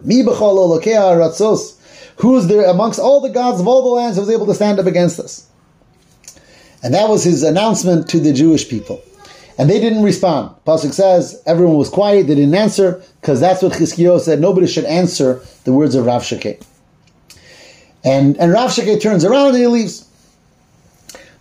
Who's 2.16 2.48
there 2.48 2.70
amongst 2.70 3.00
all 3.02 3.20
the 3.20 3.30
gods 3.30 3.60
of 3.60 3.68
all 3.68 3.84
the 3.84 3.90
lands 3.90 4.16
who 4.16 4.22
was 4.22 4.30
able 4.30 4.46
to 4.46 4.56
stand 4.56 4.80
up 4.80 4.86
against 4.86 5.20
us? 5.20 5.50
And 6.82 6.94
that 6.94 7.10
was 7.10 7.26
his 7.26 7.44
announcement 7.44 8.08
to 8.12 8.22
the 8.22 8.32
Jewish 8.32 8.70
people. 8.70 9.02
And 9.62 9.70
they 9.70 9.80
didn't 9.80 10.02
respond. 10.02 10.56
Pasuk 10.66 10.92
says 10.92 11.40
everyone 11.46 11.78
was 11.78 11.88
quiet, 11.88 12.26
they 12.26 12.34
didn't 12.34 12.56
answer, 12.56 13.00
because 13.22 13.40
that's 13.40 13.62
what 13.62 13.74
Chizkiyo 13.74 14.20
said. 14.20 14.42
Nobody 14.42 14.66
should 14.66 14.86
answer 14.86 15.40
the 15.66 15.72
words 15.72 15.94
of 15.94 16.08
Rav 16.08 16.24
Shakeh. 16.24 16.66
And, 18.04 18.36
and 18.38 18.52
Rav 18.52 18.72
Shakeh 18.72 19.00
turns 19.00 19.24
around 19.24 19.50
and 19.50 19.58
he 19.58 19.68
leaves. 19.68 20.10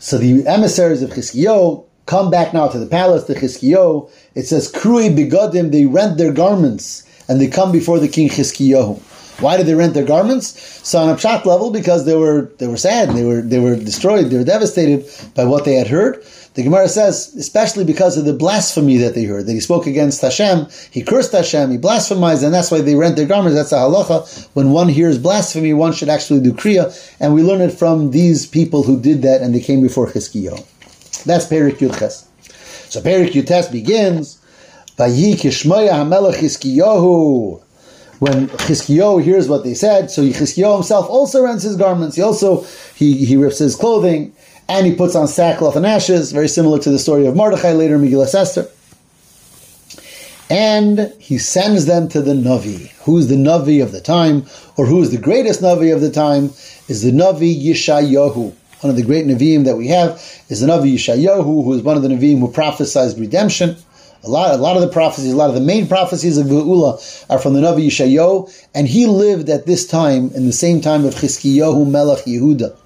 So 0.00 0.18
the 0.18 0.46
emissaries 0.46 1.00
of 1.00 1.08
Chizkiyo 1.08 1.86
come 2.04 2.30
back 2.30 2.52
now 2.52 2.68
to 2.68 2.78
the 2.78 2.84
palace, 2.84 3.24
to 3.24 3.32
Chizkiyo. 3.32 4.10
It 4.34 4.42
says, 4.42 4.70
Krui 4.70 5.16
bigodim, 5.16 5.72
they 5.72 5.86
rent 5.86 6.18
their 6.18 6.34
garments, 6.34 7.08
and 7.26 7.40
they 7.40 7.48
come 7.48 7.72
before 7.72 7.98
the 7.98 8.08
king 8.08 8.28
Chizkiyo. 8.28 9.00
Why 9.40 9.56
did 9.56 9.64
they 9.64 9.74
rent 9.74 9.94
their 9.94 10.04
garments? 10.04 10.48
So 10.86 10.98
on 10.98 11.08
a 11.08 11.14
pshat 11.14 11.46
level, 11.46 11.70
because 11.70 12.04
they 12.04 12.14
were 12.14 12.52
they 12.58 12.66
were 12.66 12.76
sad, 12.76 13.12
they 13.12 13.24
were 13.24 13.40
they 13.40 13.58
were 13.58 13.76
destroyed, 13.76 14.26
they 14.26 14.36
were 14.36 14.44
devastated 14.44 15.10
by 15.34 15.46
what 15.46 15.64
they 15.64 15.76
had 15.76 15.86
heard. 15.86 16.22
The 16.54 16.64
Gemara 16.64 16.88
says, 16.88 17.32
especially 17.36 17.84
because 17.84 18.16
of 18.16 18.24
the 18.24 18.32
blasphemy 18.32 18.96
that 18.96 19.14
they 19.14 19.22
heard, 19.24 19.46
that 19.46 19.52
he 19.52 19.60
spoke 19.60 19.86
against 19.86 20.20
Hashem, 20.20 20.66
he 20.90 21.02
cursed 21.02 21.30
Hashem, 21.30 21.70
he 21.70 21.78
blasphemized, 21.78 22.42
and 22.42 22.52
that's 22.52 22.72
why 22.72 22.80
they 22.80 22.96
rent 22.96 23.14
their 23.14 23.26
garments. 23.26 23.54
That's 23.54 23.70
a 23.70 23.76
halacha. 23.76 24.48
When 24.54 24.72
one 24.72 24.88
hears 24.88 25.16
blasphemy, 25.16 25.74
one 25.74 25.92
should 25.92 26.08
actually 26.08 26.40
do 26.40 26.52
kriya, 26.52 26.92
and 27.20 27.34
we 27.34 27.42
learn 27.42 27.60
it 27.60 27.72
from 27.72 28.10
these 28.10 28.46
people 28.46 28.82
who 28.82 29.00
did 29.00 29.22
that, 29.22 29.42
and 29.42 29.54
they 29.54 29.60
came 29.60 29.80
before 29.80 30.08
Chizkiyo. 30.08 30.66
That's 31.24 31.46
Perik 31.46 31.78
Yudches. 31.78 32.26
So 32.90 33.00
Perik 33.00 33.30
Yudches 33.30 33.70
begins, 33.70 34.38
when 38.20 38.48
Chizkiyo 38.48 39.22
hears 39.22 39.48
what 39.48 39.64
they 39.64 39.74
said, 39.74 40.10
so 40.10 40.22
Chizkiyo 40.22 40.74
himself 40.74 41.08
also 41.08 41.42
rents 41.42 41.62
his 41.62 41.76
garments. 41.76 42.16
He 42.16 42.22
also 42.22 42.64
he, 42.94 43.24
he 43.24 43.36
rips 43.36 43.58
his 43.58 43.76
clothing 43.76 44.34
and 44.70 44.86
he 44.86 44.94
puts 44.94 45.16
on 45.16 45.26
sackcloth 45.26 45.74
and 45.74 45.84
ashes, 45.84 46.30
very 46.30 46.46
similar 46.46 46.78
to 46.78 46.90
the 46.90 46.98
story 46.98 47.26
of 47.26 47.34
Mordechai 47.34 47.72
later 47.72 47.96
in 47.96 48.02
Megillah 48.02 48.32
Esther. 48.32 48.68
And 50.48 51.12
he 51.18 51.38
sends 51.38 51.86
them 51.86 52.08
to 52.10 52.22
the 52.22 52.34
Navi. 52.34 52.88
Who's 53.02 53.26
the 53.26 53.34
Navi 53.34 53.82
of 53.82 53.90
the 53.90 54.00
time, 54.00 54.46
or 54.76 54.86
who 54.86 55.02
is 55.02 55.10
the 55.10 55.18
greatest 55.18 55.60
Navi 55.60 55.92
of 55.92 56.00
the 56.00 56.10
time, 56.10 56.52
is 56.86 57.02
the 57.02 57.10
Navi 57.10 57.60
Yeshayahu. 57.60 58.54
One 58.80 58.90
of 58.90 58.94
the 58.94 59.02
great 59.02 59.26
Nevi'im 59.26 59.64
that 59.64 59.76
we 59.76 59.88
have 59.88 60.12
is 60.48 60.60
the 60.60 60.68
Navi 60.68 60.94
Yeshayahu, 60.94 61.64
who 61.64 61.72
is 61.72 61.82
one 61.82 61.96
of 61.96 62.02
the 62.02 62.08
Nevi'im 62.08 62.38
who 62.38 62.50
prophesied 62.52 63.18
redemption. 63.18 63.76
A 64.22 64.28
lot, 64.28 64.54
a 64.54 64.58
lot 64.58 64.76
of 64.76 64.82
the 64.82 64.88
prophecies, 64.88 65.32
a 65.32 65.36
lot 65.36 65.48
of 65.48 65.56
the 65.56 65.60
main 65.60 65.88
prophecies 65.88 66.38
of 66.38 66.46
Geula 66.46 67.26
are 67.28 67.40
from 67.40 67.54
the 67.54 67.60
Navi 67.60 67.88
Yeshayahu, 67.88 68.66
and 68.72 68.86
he 68.86 69.06
lived 69.06 69.48
at 69.48 69.66
this 69.66 69.84
time, 69.84 70.30
in 70.30 70.46
the 70.46 70.52
same 70.52 70.80
time 70.80 71.04
of 71.04 71.14
Chizkiyahu 71.14 71.90
Melech 71.90 72.24
Yehuda. 72.24 72.76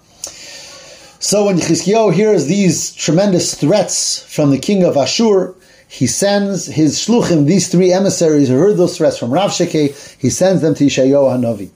So 1.24 1.46
when 1.46 1.56
Chizkiyahu 1.56 2.12
hears 2.12 2.48
these 2.48 2.92
tremendous 2.92 3.54
threats 3.54 4.22
from 4.30 4.50
the 4.50 4.58
king 4.58 4.84
of 4.84 4.98
Ashur, 4.98 5.54
he 5.88 6.06
sends 6.06 6.66
his 6.66 6.98
shluchim, 6.98 7.46
these 7.46 7.68
three 7.68 7.94
emissaries 7.94 8.48
who 8.48 8.58
heard 8.58 8.76
those 8.76 8.98
threats 8.98 9.16
from 9.16 9.32
Rav 9.32 9.50
Shekeh, 9.50 10.18
he 10.20 10.28
sends 10.28 10.60
them 10.60 10.74
to 10.74 10.84
Yeshayahu 10.84 11.34
Hanavi. 11.34 11.70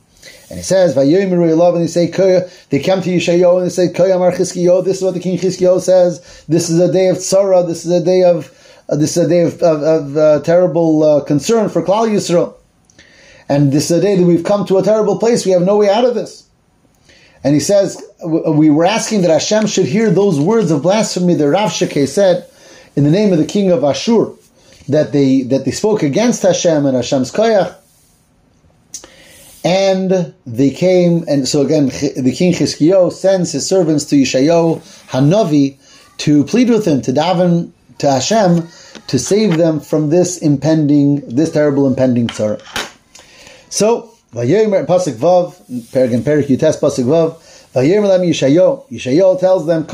And 0.51 0.59
he 0.59 0.63
says, 0.63 0.95
Vayomiru 0.95 1.49
Elav, 1.49 1.77
and 1.77 1.83
they 1.83 1.87
say, 1.87 2.09
they 2.69 2.79
come 2.79 3.01
to 3.01 3.09
Yeshayahu 3.09 3.57
and 3.57 3.65
they 3.65 3.71
say, 3.71 3.89
Koyamar 3.89 4.37
Chizkiyahu, 4.37 4.85
this 4.85 4.99
is 4.99 5.03
what 5.03 5.15
the 5.15 5.21
king 5.21 5.39
Chizkiyahu 5.39 5.81
says, 5.81 6.45
this 6.47 6.69
is 6.69 6.79
a 6.79 6.93
day 6.93 7.09
of 7.09 7.17
tzara, 7.17 7.67
this 7.67 7.87
is 7.87 7.91
a 7.91 8.05
day 8.05 8.25
of, 8.25 8.53
uh, 8.91 8.97
this 8.97 9.17
is 9.17 9.25
a 9.25 9.29
day 9.31 9.41
of, 9.41 9.63
of, 9.63 9.83
of 9.83 10.17
uh, 10.19 10.41
terrible 10.43 11.03
uh, 11.03 11.25
concern 11.25 11.71
for 11.71 11.83
Klal 11.83 12.07
Yisrael. 12.07 12.55
And 13.49 13.73
this 13.73 13.91
is 13.91 13.97
a 13.97 14.03
day 14.03 14.15
that 14.15 14.27
we've 14.27 14.45
come 14.45 14.67
to 14.67 14.77
a 14.77 14.83
terrible 14.83 15.19
place, 15.19 15.47
we 15.47 15.53
have 15.53 15.63
no 15.63 15.79
way 15.79 15.89
out 15.89 16.05
of 16.05 16.15
this. 16.15 16.47
And 17.43 17.55
he 17.55 17.61
says, 17.61 18.08
we 18.25 18.71
were 18.71 18.85
asking 18.85 19.23
that 19.23 19.31
Hashem 19.31 19.67
should 19.67 19.87
hear 19.87 20.11
those 20.11 20.41
words 20.41 20.71
of 20.71 20.83
blasphemy 20.83 21.35
that 21.35 21.49
Rav 21.49 21.71
Shekeh 21.71 22.09
said 22.09 22.49
in 22.97 23.05
the 23.05 23.11
name 23.11 23.33
of 23.33 23.39
the 23.39 23.45
king 23.45 23.71
of 23.71 23.85
Ashur, 23.85 24.33
that 24.89 25.13
they 25.13 25.43
that 25.43 25.65
they 25.65 25.71
spoke 25.71 26.03
against 26.03 26.43
Hashem 26.43 26.87
and 26.87 26.97
Hashem's 26.97 27.31
koyach. 27.31 27.75
And 29.65 30.35
they 30.47 30.71
came, 30.71 31.25
and 31.29 31.47
so 31.47 31.63
again, 31.63 31.87
the 31.87 32.35
king 32.35 32.53
Chizkiyo 32.55 33.13
sends 33.13 33.53
his 33.53 33.69
servants 33.69 34.05
to 34.07 34.17
Yeshayo 34.17 34.79
Hanavi 35.11 35.77
to 36.19 36.45
plead 36.45 36.71
with 36.71 36.87
him, 36.87 37.03
to 37.03 37.13
daven 37.13 37.73
to 37.99 38.11
Hashem, 38.11 38.69
to 39.09 39.19
save 39.19 39.57
them 39.57 39.81
from 39.81 40.11
this 40.11 40.39
impending, 40.39 41.21
this 41.29 41.53
terrible 41.53 41.87
impending 41.87 42.29
tzara. 42.29 42.61
So 43.69 44.15
Vayomer 44.33 44.87
Vav, 44.87 45.93
Pergan 45.93 46.23
Perik 46.23 46.47
Yutes 46.47 46.79
Pasuk 46.79 47.05
Vav, 47.05 47.43
Yishayo, 47.83 49.41
tells 49.41 49.67
them. 49.67 49.87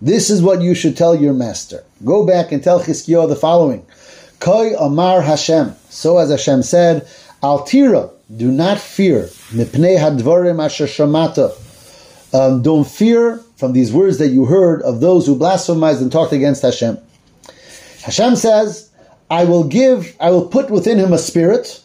This 0.00 0.30
is 0.30 0.42
what 0.42 0.62
you 0.62 0.74
should 0.74 0.96
tell 0.96 1.14
your 1.14 1.32
master. 1.32 1.84
Go 2.04 2.24
back 2.26 2.52
and 2.52 2.62
tell 2.62 2.80
Chizkiyo 2.80 3.28
the 3.28 3.36
following. 3.36 3.84
Koi 4.40 4.76
Amar 4.76 5.22
Hashem. 5.22 5.74
So 5.90 6.18
as 6.18 6.30
Hashem 6.30 6.62
said, 6.62 7.08
Al 7.42 7.64
Tira, 7.64 8.10
do 8.36 8.50
not 8.50 8.78
fear. 8.78 9.28
Um, 12.32 12.62
don't 12.62 12.86
fear 12.86 13.38
from 13.56 13.72
these 13.72 13.92
words 13.92 14.18
that 14.18 14.28
you 14.28 14.44
heard 14.44 14.82
of 14.82 15.00
those 15.00 15.26
who 15.26 15.36
blasphemized 15.36 16.00
and 16.00 16.12
talked 16.12 16.32
against 16.32 16.62
Hashem. 16.62 16.98
Hashem 18.02 18.36
says, 18.36 18.90
I 19.30 19.44
will 19.44 19.64
give, 19.64 20.14
I 20.20 20.30
will 20.30 20.46
put 20.46 20.70
within 20.70 20.98
him 20.98 21.12
a 21.12 21.18
spirit, 21.18 21.82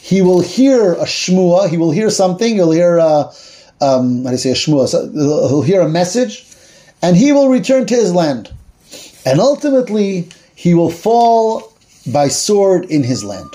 he 0.00 0.22
will 0.22 0.40
hear 0.40 0.94
a 0.94 1.04
shmua, 1.04 1.68
he 1.68 1.76
will 1.76 1.90
hear 1.90 2.10
something, 2.10 2.54
he'll 2.54 2.70
hear 2.70 2.96
a, 2.96 3.30
um, 3.80 4.24
how 4.24 4.30
do 4.30 4.32
you 4.32 4.38
say 4.38 4.50
a 4.50 4.54
shmua? 4.54 4.88
So 4.88 5.10
he'll 5.10 5.62
hear 5.62 5.82
a 5.82 5.88
message, 5.88 6.46
and 7.02 7.16
he 7.16 7.32
will 7.32 7.48
return 7.48 7.86
to 7.86 7.94
his 7.94 8.14
land. 8.14 8.52
And 9.24 9.40
ultimately, 9.40 10.28
he 10.54 10.74
will 10.74 10.90
fall 10.90 11.72
by 12.10 12.28
sword 12.28 12.86
in 12.86 13.02
his 13.02 13.22
land. 13.24 13.48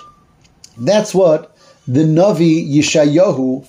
That's 0.78 1.14
what 1.14 1.56
the 1.88 2.02
Navi 2.02 2.72
Yeshayahu 2.72 3.68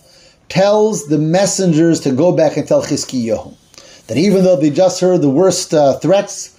tells 0.48 1.06
the 1.08 1.18
messengers 1.18 2.00
to 2.00 2.12
go 2.12 2.32
back 2.32 2.56
and 2.56 2.66
tell 2.66 2.82
Chizkiyahu. 2.82 3.54
That 4.06 4.16
even 4.16 4.44
though 4.44 4.56
they 4.56 4.70
just 4.70 5.00
heard 5.00 5.22
the 5.22 5.30
worst 5.30 5.74
uh, 5.74 5.98
threats, 5.98 6.55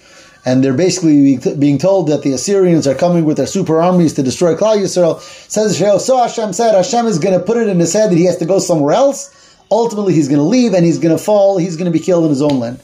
and 0.48 0.64
they're 0.64 0.72
basically 0.72 1.36
being 1.58 1.76
told 1.76 2.08
that 2.08 2.22
the 2.22 2.32
Assyrians 2.32 2.86
are 2.86 2.94
coming 2.94 3.26
with 3.26 3.36
their 3.36 3.46
super 3.46 3.82
armies 3.82 4.14
to 4.14 4.22
destroy 4.22 4.54
Klal 4.54 4.78
Yisrael. 4.78 5.20
Says 5.20 5.76
so 5.76 6.16
Hashem 6.16 6.54
said, 6.54 6.74
Hashem 6.74 7.04
is 7.04 7.18
going 7.18 7.38
to 7.38 7.44
put 7.44 7.58
it 7.58 7.68
in 7.68 7.78
his 7.78 7.92
head 7.92 8.10
that 8.10 8.16
he 8.16 8.24
has 8.24 8.38
to 8.38 8.46
go 8.46 8.58
somewhere 8.58 8.94
else. 8.94 9.28
Ultimately, 9.70 10.14
he's 10.14 10.26
going 10.26 10.38
to 10.38 10.44
leave 10.44 10.72
and 10.72 10.86
he's 10.86 10.98
going 10.98 11.14
to 11.14 11.22
fall. 11.22 11.58
He's 11.58 11.76
going 11.76 11.92
to 11.92 11.98
be 11.98 12.02
killed 12.02 12.24
in 12.24 12.30
his 12.30 12.40
own 12.40 12.60
land. 12.60 12.80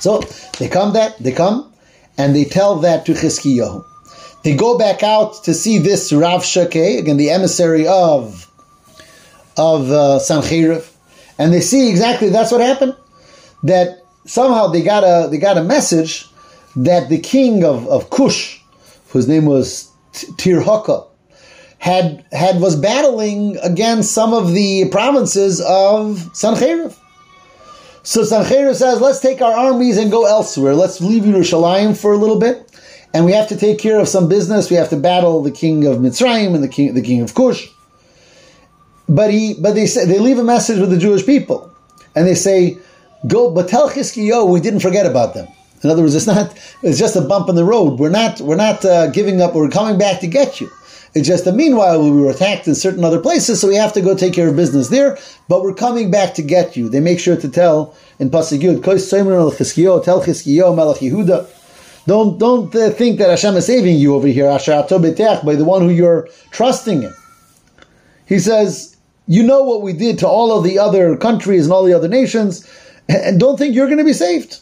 So 0.00 0.20
they 0.58 0.70
come 0.70 0.94
that 0.94 1.18
they 1.18 1.32
come 1.32 1.70
and 2.16 2.34
they 2.34 2.44
tell 2.44 2.76
that 2.76 3.04
to 3.06 3.12
Chizkiyahu. 3.12 3.84
They 4.42 4.56
go 4.56 4.78
back 4.78 5.02
out 5.02 5.44
to 5.44 5.52
see 5.52 5.76
this 5.76 6.14
Rav 6.14 6.44
Shekeh, 6.44 6.98
again 6.98 7.18
the 7.18 7.28
emissary 7.28 7.86
of 7.86 8.50
of 9.58 9.90
uh, 9.90 10.18
and 11.38 11.52
they 11.52 11.60
see 11.60 11.90
exactly 11.90 12.30
that's 12.30 12.50
what 12.50 12.62
happened. 12.62 12.96
That 13.64 13.98
somehow 14.24 14.68
they 14.68 14.80
got 14.80 15.04
a 15.04 15.28
they 15.28 15.36
got 15.36 15.58
a 15.58 15.62
message 15.62 16.24
that 16.76 17.08
the 17.08 17.18
king 17.18 17.64
of, 17.64 17.86
of 17.88 18.10
Kush, 18.10 18.60
whose 19.08 19.28
name 19.28 19.46
was 19.46 19.90
Tirhaka, 20.12 21.06
had 21.78 22.24
had 22.32 22.60
was 22.60 22.76
battling 22.76 23.56
against 23.58 24.12
some 24.12 24.34
of 24.34 24.52
the 24.52 24.88
provinces 24.90 25.60
of 25.60 26.18
Sancheriv. 26.34 26.96
So 28.02 28.22
Sancheriv 28.22 28.74
says, 28.74 29.00
let's 29.00 29.20
take 29.20 29.40
our 29.40 29.52
armies 29.52 29.98
and 29.98 30.10
go 30.10 30.26
elsewhere. 30.26 30.74
Let's 30.74 31.00
leave 31.00 31.24
Yerushalayim 31.24 31.96
for 31.96 32.12
a 32.12 32.16
little 32.16 32.38
bit. 32.38 32.64
And 33.14 33.24
we 33.24 33.32
have 33.32 33.48
to 33.48 33.56
take 33.56 33.78
care 33.78 33.98
of 33.98 34.08
some 34.08 34.28
business. 34.28 34.70
We 34.70 34.76
have 34.76 34.90
to 34.90 34.96
battle 34.96 35.42
the 35.42 35.50
king 35.50 35.86
of 35.86 35.98
Mitzrayim 35.98 36.54
and 36.54 36.62
the 36.62 36.68
king, 36.68 36.94
the 36.94 37.02
king 37.02 37.20
of 37.20 37.34
Kush. 37.34 37.68
But 39.08 39.30
he, 39.30 39.54
but 39.54 39.74
they 39.74 39.86
say, 39.86 40.04
they 40.04 40.18
leave 40.18 40.38
a 40.38 40.44
message 40.44 40.78
with 40.78 40.90
the 40.90 40.98
Jewish 40.98 41.24
people. 41.24 41.70
And 42.14 42.26
they 42.26 42.34
say, 42.34 42.78
go, 43.26 43.50
but 43.50 43.68
tell 43.68 43.88
Chizkiyo 43.90 44.50
we 44.50 44.60
didn't 44.60 44.80
forget 44.80 45.06
about 45.06 45.34
them. 45.34 45.48
In 45.82 45.90
other 45.90 46.02
words, 46.02 46.14
it's 46.14 46.26
not, 46.26 46.56
it's 46.82 46.98
just 46.98 47.16
a 47.16 47.20
bump 47.20 47.48
in 47.48 47.54
the 47.54 47.64
road. 47.64 47.98
We're 47.98 48.10
not, 48.10 48.40
we're 48.40 48.56
not 48.56 48.84
uh, 48.84 49.08
giving 49.08 49.40
up. 49.40 49.54
We're 49.54 49.68
coming 49.68 49.98
back 49.98 50.20
to 50.20 50.26
get 50.26 50.60
you. 50.60 50.70
It's 51.14 51.26
just 51.26 51.44
that 51.46 51.54
meanwhile 51.54 52.02
we 52.02 52.10
were 52.10 52.30
attacked 52.30 52.68
in 52.68 52.74
certain 52.74 53.02
other 53.02 53.20
places, 53.20 53.60
so 53.60 53.68
we 53.68 53.76
have 53.76 53.92
to 53.94 54.00
go 54.00 54.14
take 54.14 54.34
care 54.34 54.48
of 54.48 54.56
business 54.56 54.88
there. 54.88 55.18
But 55.48 55.62
we're 55.62 55.74
coming 55.74 56.10
back 56.10 56.34
to 56.34 56.42
get 56.42 56.76
you. 56.76 56.88
They 56.88 57.00
make 57.00 57.18
sure 57.18 57.36
to 57.36 57.48
tell 57.48 57.96
in 58.18 58.30
Pasuk 58.30 58.60
Yud, 58.60 58.84
tell 60.04 60.22
Chizkiyo 60.22 60.76
Melech 60.76 60.98
Yehuda. 60.98 61.48
Don't 62.06 62.38
don't 62.38 62.74
uh, 62.74 62.90
think 62.90 63.18
that 63.18 63.30
Hashem 63.30 63.56
is 63.56 63.66
saving 63.66 63.96
you 63.96 64.14
over 64.14 64.28
here, 64.28 64.46
Asher 64.46 64.84
by 64.88 65.54
the 65.54 65.64
one 65.64 65.82
who 65.82 65.90
you're 65.90 66.28
trusting 66.50 67.02
in. 67.02 67.14
He 68.26 68.38
says, 68.38 68.96
you 69.26 69.42
know 69.42 69.62
what 69.62 69.82
we 69.82 69.92
did 69.92 70.18
to 70.20 70.28
all 70.28 70.56
of 70.56 70.64
the 70.64 70.78
other 70.78 71.16
countries 71.16 71.64
and 71.64 71.72
all 71.72 71.84
the 71.84 71.94
other 71.94 72.08
nations, 72.08 72.68
and 73.08 73.40
don't 73.40 73.58
think 73.58 73.74
you're 73.74 73.86
going 73.86 73.98
to 73.98 74.04
be 74.04 74.12
saved. 74.12 74.60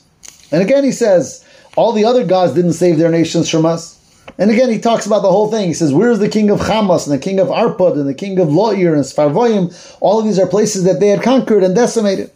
And 0.52 0.62
again, 0.62 0.85
he 0.85 0.92
says, 0.92 1.44
all 1.76 1.92
the 1.92 2.04
other 2.04 2.24
gods 2.24 2.54
didn't 2.54 2.72
save 2.72 2.98
their 2.98 3.11
nations 3.11 3.50
from 3.50 3.66
us. 3.66 3.96
And 4.38 4.50
again, 4.50 4.70
he 4.70 4.78
talks 4.78 5.06
about 5.06 5.22
the 5.22 5.30
whole 5.30 5.50
thing. 5.50 5.68
He 5.68 5.74
says, 5.74 5.94
Where's 5.94 6.18
the 6.18 6.28
king 6.28 6.50
of 6.50 6.61
Hamas 6.61 7.06
and 7.06 7.14
the 7.14 7.22
king 7.22 7.38
of 7.38 7.48
Arpad 7.48 7.92
and 7.92 8.09
the 8.09 8.14
king 8.14 8.38
of 8.38 8.52
Loir 8.52 8.94
and 8.94 9.04
Sfarvoim? 9.04 9.96
All 10.00 10.18
of 10.18 10.24
these 10.24 10.38
are 10.38 10.46
places 10.46 10.85
that 10.85 11.00
they 11.00 11.09
had 11.09 11.22
conquered 11.22 11.62
and 11.62 11.74
decimated. 11.74 12.30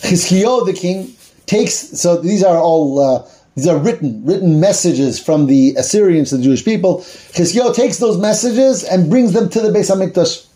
Chizkiyo, 0.00 0.64
the 0.64 0.74
king, 0.74 1.12
takes, 1.46 1.74
so 1.74 2.20
these 2.20 2.44
are 2.44 2.58
all, 2.58 3.00
uh, 3.00 3.28
these 3.56 3.66
are 3.66 3.78
written, 3.78 4.24
written 4.24 4.60
messages 4.60 5.18
from 5.18 5.46
the 5.46 5.74
Assyrians 5.76 6.30
to 6.30 6.36
the 6.36 6.42
Jewish 6.44 6.64
people. 6.64 6.98
Chizkiyo 6.98 7.74
takes 7.74 7.98
those 7.98 8.18
messages 8.18 8.84
and 8.84 9.10
brings 9.10 9.32
them 9.32 9.48
to 9.48 9.60
the 9.60 9.70
Beis 9.70 9.90
HaMikdash 9.90 10.47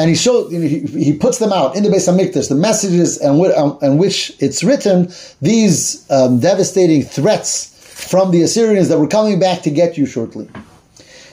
and 0.00 0.08
he 0.08 0.16
shows 0.16 0.50
he, 0.50 0.78
he 1.04 1.12
puts 1.12 1.38
them 1.40 1.52
out 1.52 1.76
in 1.76 1.82
the 1.82 1.90
Beis 1.90 2.08
Hamikdash, 2.08 2.48
the 2.48 2.54
messages 2.54 3.18
and, 3.18 3.38
um, 3.52 3.78
and 3.82 3.98
which 3.98 4.32
it's 4.38 4.64
written 4.64 5.12
these 5.42 6.10
um, 6.10 6.40
devastating 6.40 7.02
threats 7.02 7.66
from 8.10 8.30
the 8.30 8.40
Assyrians 8.40 8.88
that 8.88 8.98
were 8.98 9.06
coming 9.06 9.38
back 9.38 9.60
to 9.60 9.70
get 9.70 9.98
you 9.98 10.06
shortly. 10.06 10.48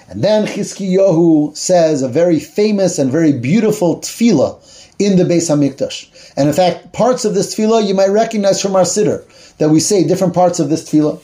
And 0.10 0.22
then 0.22 0.46
Chizkiyahu 0.46 1.56
says 1.56 2.02
a 2.02 2.10
very 2.10 2.42
famous 2.42 3.00
and 3.00 3.10
very 3.10 3.32
beautiful 3.32 4.02
tefillah 4.02 4.60
in 5.00 5.16
the 5.16 5.24
Beis 5.24 5.50
Hamikdash. 5.50 6.34
And 6.36 6.50
in 6.50 6.54
fact, 6.54 6.92
parts 6.92 7.24
of 7.24 7.36
this 7.36 7.56
tefillah 7.56 7.88
you 7.88 7.94
might 7.94 8.10
recognize 8.10 8.62
from 8.62 8.76
our 8.76 8.84
siddur 8.84 9.24
that 9.60 9.70
we 9.70 9.80
say 9.80 10.06
different 10.06 10.34
parts 10.34 10.60
of 10.60 10.70
this 10.70 10.92
tefillah. 10.92 11.22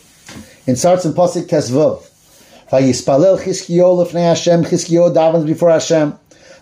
In 0.66 0.78
starts 0.78 1.04
in 1.04 1.12
Pasuk 1.12 1.48
Tesvav. 1.48 2.10
Vayispalel 2.70 3.38
Chizkiyahu 3.38 4.08
lefnei 4.08 4.30
Hashem, 4.30 4.64
Chizkiyahu 4.64 5.14
davens 5.14 5.46
before 5.46 5.72
Hashem. 5.72 6.18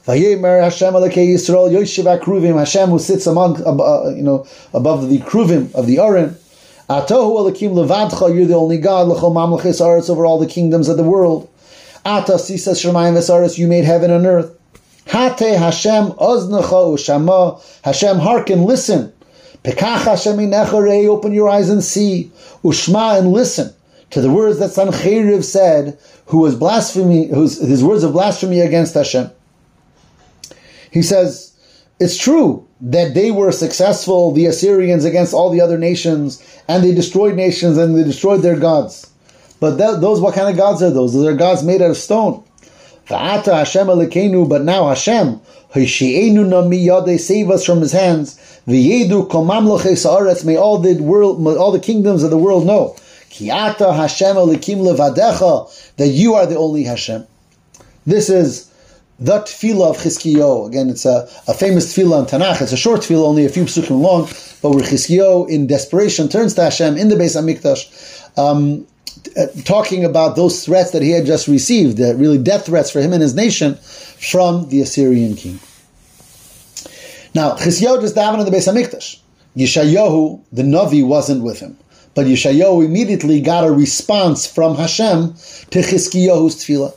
Vayemer 0.06 0.64
Hashem 0.64 0.94
Alekei 0.96 1.28
Yisrael 1.28 1.72
Yoshiv 1.72 2.20
Kruvim 2.22 2.58
Hashem 2.58 2.90
who 2.90 2.98
sits 2.98 3.28
among 3.28 3.62
uh, 3.64 4.10
you 4.10 4.24
know 4.24 4.48
above 4.74 5.10
the 5.10 5.20
Kruvim 5.20 5.74
of 5.76 5.86
the 5.86 6.00
Aron. 6.00 6.36
Atohu 6.90 7.54
Alakim 7.54 7.74
Levadcha, 7.74 8.36
you're 8.36 8.48
the 8.48 8.56
only 8.56 8.78
God, 8.78 9.08
Lechol 9.08 9.32
Mamlechis 9.32 9.80
Aretz 9.80 10.10
over 10.10 10.26
all 10.26 10.40
the 10.40 10.48
kingdoms 10.48 10.90
of 10.90 10.98
the 10.98 11.04
world. 11.04 11.48
Ata 12.04 12.40
sisa 12.40 12.72
shemayim 12.72 13.14
v'saris, 13.14 13.60
you 13.60 13.68
made 13.68 13.86
heaven 13.86 14.10
and 14.10 14.26
earth. 14.26 14.58
Hate 15.06 15.58
Hashem 15.58 16.08
oznecha 16.14 16.64
ushama, 16.64 17.62
Hashem 17.84 18.18
hearken, 18.18 18.64
listen. 18.64 19.14
Pekach 19.64 20.04
Hashem 20.06 20.38
inecharei, 20.38 21.08
open 21.08 21.32
your 21.32 21.48
eyes 21.48 21.70
and 21.70 21.84
see. 21.84 22.32
Ushma 22.64 23.20
and 23.20 23.32
listen 23.32 23.72
to 24.10 24.20
the 24.20 24.32
words 24.32 24.58
that 24.58 24.72
Sancheriv 24.72 25.44
said, 25.44 26.00
who 26.26 26.40
was 26.40 26.56
blasphemy, 26.56 27.28
whose 27.28 27.62
his 27.62 27.84
words 27.84 28.04
of 28.04 28.14
blasphemy 28.14 28.62
against 28.62 28.96
Hashem. 28.96 29.30
He 30.92 31.02
says, 31.02 31.52
it's 32.00 32.18
true 32.18 32.68
that 32.82 33.14
they 33.14 33.32
were 33.32 33.52
successful, 33.52 34.32
the 34.32 34.46
Assyrians, 34.48 35.06
against 35.06 35.34
all 35.34 35.50
the 35.50 35.62
other 35.62 35.78
nations, 35.78 36.44
and 36.68 36.84
they 36.84 36.94
destroyed 36.94 37.36
nations 37.36 37.78
and 37.78 37.96
they 37.96 38.04
destroyed 38.04 38.42
their 38.42 38.60
gods. 38.60 39.10
But 39.60 39.78
that, 39.78 40.02
those, 40.02 40.20
what 40.20 40.34
kind 40.34 40.50
of 40.50 40.58
gods 40.58 40.82
are 40.82 40.90
those? 40.90 41.14
Those 41.14 41.28
are 41.28 41.36
gods 41.36 41.64
made 41.64 41.82
out 41.82 41.92
of 41.92 41.98
stone. 41.98 42.44
But 43.08 44.64
now 44.64 44.88
Hashem, 44.88 45.42
save 47.18 47.50
us 47.52 47.66
from 47.66 47.82
His 47.82 47.92
hands. 47.92 48.60
May 48.66 49.06
all 50.58 50.78
the 50.80 50.98
world, 51.02 51.48
all 51.58 51.72
the 51.72 51.80
kingdoms 51.80 52.24
of 52.24 52.32
the 52.32 52.38
world 52.38 52.66
know. 52.66 52.96
Kiata 53.30 53.94
that 55.98 56.08
you 56.08 56.34
are 56.36 56.46
the 56.46 56.58
only 56.58 56.84
Hashem. 56.84 57.28
This 58.06 58.30
is 58.30 58.71
the 59.22 59.40
tefillah 59.40 59.92
of 59.92 59.98
Chizkiyo. 59.98 60.68
Again, 60.68 60.90
it's 60.90 61.06
a, 61.06 61.30
a 61.48 61.54
famous 61.54 61.96
tefillah 61.96 62.22
in 62.22 62.26
Tanakh. 62.26 62.62
It's 62.62 62.72
a 62.72 62.78
short 62.78 63.02
tefillah, 63.02 63.24
only 63.24 63.46
a 63.46 63.50
few 63.50 63.66
psukim 63.66 64.02
long, 64.02 64.24
but 64.62 64.72
where 64.72 64.84
Chizkiyo, 64.84 65.48
in 65.48 65.68
desperation, 65.68 66.28
turns 66.28 66.56
to 66.56 66.64
Hashem 66.64 66.98
in 66.98 67.08
the 67.08 67.16
Beis 67.16 67.40
Hamikdash, 67.40 68.38
um, 68.38 68.88
uh, 69.38 69.46
talking 69.64 70.04
about 70.04 70.36
those 70.36 70.66
threats 70.66 70.92
that 70.92 71.04
he 71.04 71.12
had 71.12 71.28
just 71.28 71.48
received, 71.48 72.02
uh, 72.02 72.16
really 72.16 72.40
death 72.40 72.66
threats 72.66 72.90
for 72.90 73.00
him 73.00 73.14
and 73.14 73.22
his 73.22 73.36
nation 73.36 73.76
from 73.76 74.68
the 74.70 74.82
Assyrian 74.82 75.36
king. 75.36 75.60
Now, 77.36 77.52
Chizkiyo 77.52 78.02
just 78.02 78.16
davened 78.16 78.40
in 78.40 78.46
the 78.46 78.52
Beis 78.52 78.68
Hamikdash. 78.68 79.20
Yeshayahu, 79.56 80.42
the 80.52 80.64
Navi, 80.64 81.06
wasn't 81.06 81.44
with 81.44 81.60
him. 81.60 81.78
But 82.16 82.26
Yeshayahu 82.26 82.84
immediately 82.84 83.40
got 83.40 83.66
a 83.66 83.72
response 83.72 84.48
from 84.48 84.76
Hashem 84.76 85.34
to 85.34 85.80
Chizkiyahu's 85.80 86.56
tefillah. 86.56 86.96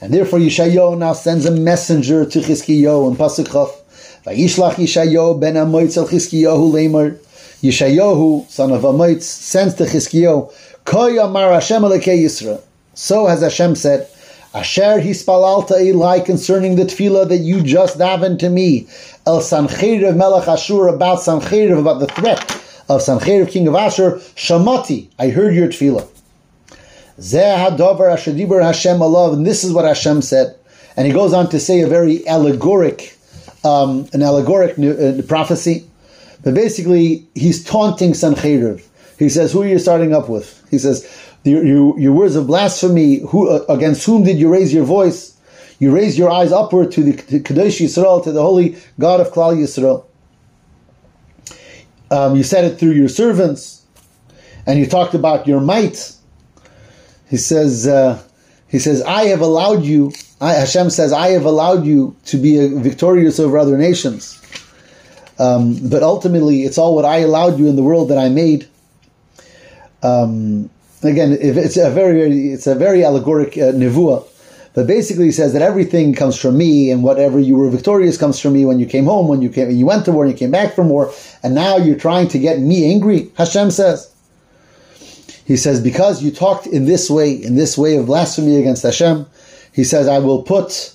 And 0.00 0.14
therefore 0.14 0.38
Yeshayahu 0.38 0.98
now 0.98 1.12
sends 1.12 1.44
a 1.44 1.50
messenger 1.50 2.24
to 2.24 2.38
Chizkiyahu 2.38 3.10
in 3.10 3.16
Pasuk 3.16 3.52
Chaf. 3.52 4.24
Vayishlach 4.24 4.74
Yeshayahu 4.74 5.40
ben 5.40 5.54
Amoitz 5.54 5.96
el 5.96 6.08
Chizkiyahu 6.08 6.72
lemar. 6.72 7.18
Yeshayahu, 7.62 8.48
son 8.48 8.72
of 8.72 8.82
Amoitz, 8.82 9.22
sends 9.22 9.74
to 9.74 9.84
Chizkiyahu, 9.84 10.50
Koy 10.84 11.22
amar 11.22 11.52
Hashem 11.52 11.82
Yisra. 11.82 12.60
So 12.94 13.26
has 13.26 13.42
Hashem 13.42 13.76
said, 13.76 14.08
Asher 14.52 15.00
hispalalta 15.00 15.80
Eli 15.80 16.20
concerning 16.20 16.76
the 16.76 16.84
tefillah 16.84 17.28
that 17.28 17.38
you 17.38 17.62
just 17.62 17.98
davened 17.98 18.40
to 18.40 18.50
me, 18.50 18.88
El 19.26 19.40
Sancheriv 19.40 20.16
Melech 20.16 20.48
Ashur 20.48 20.88
about 20.88 21.18
Sancheriv, 21.18 21.78
about 21.78 22.00
the 22.00 22.08
threat 22.08 22.40
of 22.88 23.00
Sancheriv, 23.00 23.50
king 23.50 23.68
of 23.68 23.76
Ashur, 23.76 24.16
Shamati, 24.34 25.08
I 25.18 25.28
heard 25.28 25.54
your 25.54 25.68
tefillah. 25.68 26.08
Hashem 27.20 29.02
and 29.02 29.46
this 29.46 29.62
is 29.62 29.72
what 29.72 29.84
Hashem 29.84 30.22
said. 30.22 30.56
And 30.96 31.06
he 31.06 31.12
goes 31.12 31.32
on 31.32 31.50
to 31.50 31.60
say 31.60 31.82
a 31.82 31.86
very 31.86 32.26
allegoric, 32.26 33.14
um, 33.64 34.08
an 34.12 34.22
allegoric 34.22 34.78
uh, 34.78 35.22
prophecy. 35.26 35.86
But 36.42 36.54
basically, 36.54 37.26
he's 37.34 37.62
taunting 37.62 38.12
Sancheriv. 38.12 38.82
He 39.18 39.28
says, 39.28 39.52
"Who 39.52 39.62
are 39.62 39.66
you 39.66 39.78
starting 39.78 40.14
up 40.14 40.30
with?" 40.30 40.66
He 40.70 40.78
says, 40.78 41.06
"Your, 41.44 41.98
your, 41.98 42.12
words 42.14 42.36
of 42.36 42.46
blasphemy. 42.46 43.18
Who 43.28 43.50
uh, 43.50 43.64
against 43.68 44.06
whom 44.06 44.24
did 44.24 44.38
you 44.38 44.48
raise 44.48 44.72
your 44.72 44.84
voice? 44.84 45.36
You 45.78 45.94
raised 45.94 46.16
your 46.16 46.30
eyes 46.30 46.52
upward 46.52 46.90
to 46.92 47.02
the 47.02 47.12
to 47.12 47.40
Kadosh 47.40 47.80
Yisrael, 47.80 48.24
to 48.24 48.32
the 48.32 48.40
holy 48.40 48.76
God 48.98 49.20
of 49.20 49.30
Klal 49.30 49.54
Yisrael. 49.56 50.04
Um, 52.10 52.34
you 52.34 52.42
said 52.42 52.64
it 52.64 52.78
through 52.78 52.92
your 52.92 53.10
servants, 53.10 53.84
and 54.66 54.78
you 54.78 54.86
talked 54.86 55.14
about 55.14 55.46
your 55.46 55.60
might." 55.60 56.16
He 57.30 57.36
says, 57.36 57.86
uh, 57.86 58.20
he 58.66 58.80
says, 58.80 59.02
I 59.02 59.26
have 59.26 59.40
allowed 59.40 59.84
you, 59.84 60.12
I, 60.40 60.54
Hashem 60.54 60.90
says, 60.90 61.12
I 61.12 61.28
have 61.28 61.44
allowed 61.44 61.86
you 61.86 62.16
to 62.26 62.36
be 62.36 62.66
victorious 62.66 63.38
over 63.38 63.56
other 63.56 63.78
nations. 63.78 64.36
Um, 65.38 65.78
but 65.88 66.02
ultimately, 66.02 66.64
it's 66.64 66.76
all 66.76 66.94
what 66.96 67.04
I 67.04 67.18
allowed 67.18 67.58
you 67.58 67.68
in 67.68 67.76
the 67.76 67.84
world 67.84 68.10
that 68.10 68.18
I 68.18 68.28
made. 68.28 68.68
Um, 70.02 70.70
again, 71.04 71.36
it's 71.40 71.76
a 71.76 71.90
very, 71.90 72.50
it's 72.50 72.66
a 72.66 72.74
very 72.74 73.04
allegoric 73.04 73.56
uh, 73.56 73.72
nevuah. 73.72 74.26
But 74.74 74.86
basically, 74.88 75.26
he 75.26 75.32
says 75.32 75.52
that 75.52 75.62
everything 75.62 76.14
comes 76.14 76.36
from 76.36 76.58
me, 76.58 76.90
and 76.90 77.02
whatever 77.02 77.38
you 77.38 77.56
were 77.56 77.70
victorious 77.70 78.16
comes 78.16 78.40
from 78.40 78.54
me 78.54 78.64
when 78.64 78.80
you 78.80 78.86
came 78.86 79.04
home, 79.04 79.28
when 79.28 79.40
you 79.40 79.50
came, 79.50 79.70
you 79.70 79.86
went 79.86 80.04
to 80.06 80.12
war, 80.12 80.24
and 80.24 80.32
you 80.32 80.38
came 80.38 80.50
back 80.50 80.74
from 80.74 80.88
war, 80.88 81.12
and 81.42 81.54
now 81.54 81.76
you're 81.76 81.98
trying 81.98 82.28
to 82.28 82.38
get 82.38 82.58
me 82.58 82.92
angry. 82.92 83.30
Hashem 83.36 83.70
says. 83.70 84.12
He 85.50 85.56
says, 85.56 85.80
because 85.80 86.22
you 86.22 86.30
talked 86.30 86.68
in 86.68 86.84
this 86.84 87.10
way, 87.10 87.32
in 87.32 87.56
this 87.56 87.76
way 87.76 87.96
of 87.96 88.06
blasphemy 88.06 88.60
against 88.60 88.84
Hashem, 88.84 89.26
he 89.72 89.82
says, 89.82 90.06
I 90.06 90.20
will 90.20 90.44
put, 90.44 90.94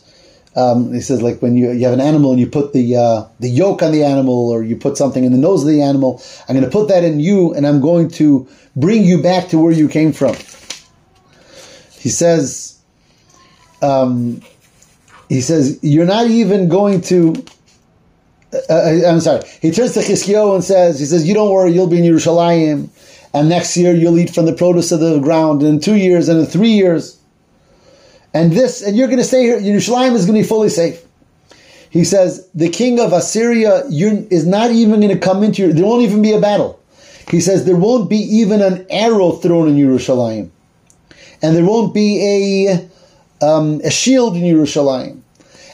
um, 0.56 0.94
he 0.94 1.02
says, 1.02 1.22
like 1.22 1.42
when 1.42 1.58
you, 1.58 1.74
you 1.74 1.84
have 1.84 1.94
an 1.94 2.00
animal 2.00 2.32
and 2.32 2.40
you 2.40 2.48
put 2.48 2.72
the, 2.72 2.96
uh, 2.96 3.26
the 3.42 3.50
yoke 3.50 3.84
on 3.84 3.92
the 3.92 4.06
animal 4.06 4.50
or 4.50 4.64
you 4.64 4.78
put 4.78 4.96
something 4.96 5.26
in 5.26 5.34
the 5.34 5.38
nose 5.38 5.64
of 5.64 5.68
the 5.68 5.82
animal, 5.82 6.24
I'm 6.48 6.56
going 6.56 6.64
to 6.64 6.72
put 6.72 6.88
that 6.88 7.04
in 7.04 7.20
you 7.20 7.54
and 7.54 7.68
I'm 7.68 7.82
going 7.82 8.08
to 8.12 8.48
bring 8.78 9.04
you 9.04 9.22
back 9.22 9.50
to 9.50 9.60
where 9.60 9.74
you 9.74 9.90
came 9.90 10.14
from. 10.14 10.36
He 12.00 12.08
says, 12.08 12.80
um, 13.82 14.40
he 15.28 15.42
says, 15.42 15.80
you're 15.82 16.06
not 16.06 16.28
even 16.28 16.70
going 16.70 17.02
to, 17.02 17.46
uh, 18.54 18.74
uh 18.74 19.02
I'm 19.06 19.20
sorry. 19.20 19.44
He 19.62 19.72
turns 19.72 19.96
to 19.96 20.00
Chizkiyo 20.00 20.56
and 20.56 20.64
says, 20.64 20.98
he 20.98 21.06
says, 21.06 21.28
you 21.28 21.34
don't 21.34 21.52
worry, 21.52 21.74
you'll 21.74 21.88
be 21.88 21.98
in 21.98 22.06
Yerushalayim 22.06 22.90
and 23.36 23.50
next 23.50 23.76
year 23.76 23.94
you'll 23.94 24.18
eat 24.18 24.34
from 24.34 24.46
the 24.46 24.54
produce 24.54 24.94
of 24.94 25.02
the 25.02 25.20
ground, 25.20 25.62
and 25.62 25.76
in 25.76 25.80
two 25.82 25.98
years, 25.98 26.30
and 26.30 26.40
in 26.40 26.46
three 26.46 26.70
years. 26.70 27.20
And 28.34 28.54
this, 28.54 28.82
and 28.82 28.96
you're 28.96 29.08
going 29.08 29.20
to 29.20 29.26
stay 29.26 29.44
here, 29.44 29.60
Yerushalayim 29.60 30.14
is 30.14 30.26
going 30.26 30.38
to 30.38 30.42
be 30.42 30.48
fully 30.48 30.70
safe. 30.70 31.06
He 31.90 32.06
says, 32.06 32.50
the 32.56 32.70
king 32.70 32.98
of 33.00 33.12
Assyria 33.12 33.84
is 33.88 34.48
not 34.48 34.72
even 34.72 35.02
going 35.02 35.14
to 35.14 35.20
come 35.20 35.44
into 35.44 35.64
your, 35.64 35.74
there 35.74 35.86
won't 35.86 36.04
even 36.04 36.22
be 36.22 36.32
a 36.32 36.40
battle. 36.40 36.80
He 37.30 37.42
says, 37.42 37.66
there 37.66 37.76
won't 37.76 38.10
be 38.10 38.18
even 38.18 38.62
an 38.62 38.86
arrow 38.90 39.32
thrown 39.34 39.68
in 39.68 39.76
Yerushalayim. 39.76 40.50
And 41.42 41.56
there 41.56 41.66
won't 41.66 41.94
be 41.94 42.70
a, 42.72 43.46
um, 43.46 43.82
a 43.84 43.92
shield 43.92 44.38
in 44.38 44.44
Yerushalayim. 44.44 45.20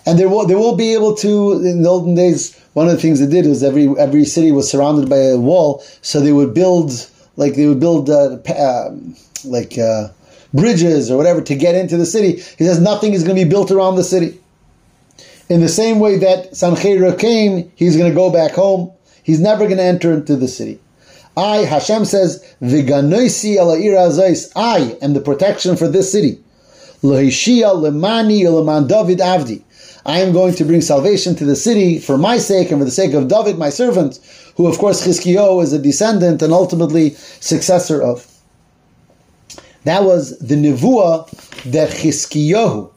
And 0.05 0.17
there 0.17 0.29
will, 0.29 0.47
they 0.47 0.55
won't 0.55 0.77
be 0.79 0.93
able 0.93 1.15
to, 1.17 1.53
in 1.63 1.83
the 1.83 1.89
olden 1.89 2.15
days, 2.15 2.59
one 2.73 2.87
of 2.87 2.93
the 2.93 3.01
things 3.01 3.19
they 3.19 3.27
did 3.27 3.45
was 3.45 3.63
every, 3.63 3.87
every 3.99 4.25
city 4.25 4.51
was 4.51 4.69
surrounded 4.69 5.09
by 5.09 5.17
a 5.17 5.37
wall, 5.37 5.83
so 6.01 6.19
they 6.19 6.33
would 6.33 6.53
build 6.53 7.07
like 7.35 7.55
they 7.55 7.67
would 7.67 7.79
build 7.79 8.09
uh, 8.09 8.37
uh, 8.49 8.95
like 9.43 9.77
uh, 9.77 10.09
bridges 10.53 11.09
or 11.09 11.17
whatever 11.17 11.41
to 11.41 11.55
get 11.55 11.75
into 11.75 11.97
the 11.97 12.05
city. 12.05 12.33
He 12.33 12.65
says 12.65 12.79
nothing 12.79 13.13
is 13.13 13.23
going 13.23 13.37
to 13.37 13.43
be 13.43 13.49
built 13.49 13.71
around 13.71 13.95
the 13.95 14.03
city. 14.03 14.39
In 15.49 15.61
the 15.61 15.69
same 15.69 15.99
way 15.99 16.17
that 16.17 16.51
Sancheriv 16.51 17.19
came, 17.19 17.71
he's 17.75 17.97
going 17.97 18.09
to 18.09 18.15
go 18.15 18.31
back 18.31 18.51
home. 18.51 18.91
He's 19.23 19.39
never 19.39 19.65
going 19.65 19.77
to 19.77 19.83
enter 19.83 20.13
into 20.13 20.35
the 20.35 20.47
city. 20.47 20.79
I, 21.35 21.57
Hashem 21.57 22.05
says, 22.05 22.55
Viganoisi 22.61 23.57
I 24.55 24.97
am 25.01 25.13
the 25.13 25.21
protection 25.21 25.77
for 25.77 25.87
this 25.87 26.11
city. 26.11 26.39
Lemani 27.01 28.43
leman 28.43 28.87
David 28.87 29.19
avdi. 29.19 29.63
I 30.05 30.19
am 30.19 30.33
going 30.33 30.55
to 30.55 30.65
bring 30.65 30.81
salvation 30.81 31.35
to 31.35 31.45
the 31.45 31.55
city 31.55 31.99
for 31.99 32.17
my 32.17 32.37
sake 32.37 32.71
and 32.71 32.79
for 32.79 32.85
the 32.85 32.91
sake 32.91 33.13
of 33.13 33.27
David, 33.27 33.57
my 33.57 33.69
servant, 33.69 34.19
who 34.55 34.67
of 34.67 34.77
course 34.77 35.05
Chizkiyo 35.05 35.61
is 35.61 35.73
a 35.73 35.79
descendant 35.79 36.41
and 36.41 36.53
ultimately 36.53 37.11
successor 37.11 38.01
of. 38.01 38.27
That 39.83 40.03
was 40.03 40.37
the 40.39 40.55
nevuah 40.55 41.29
that 41.71 41.89
Chizkiyahu, 41.89 42.91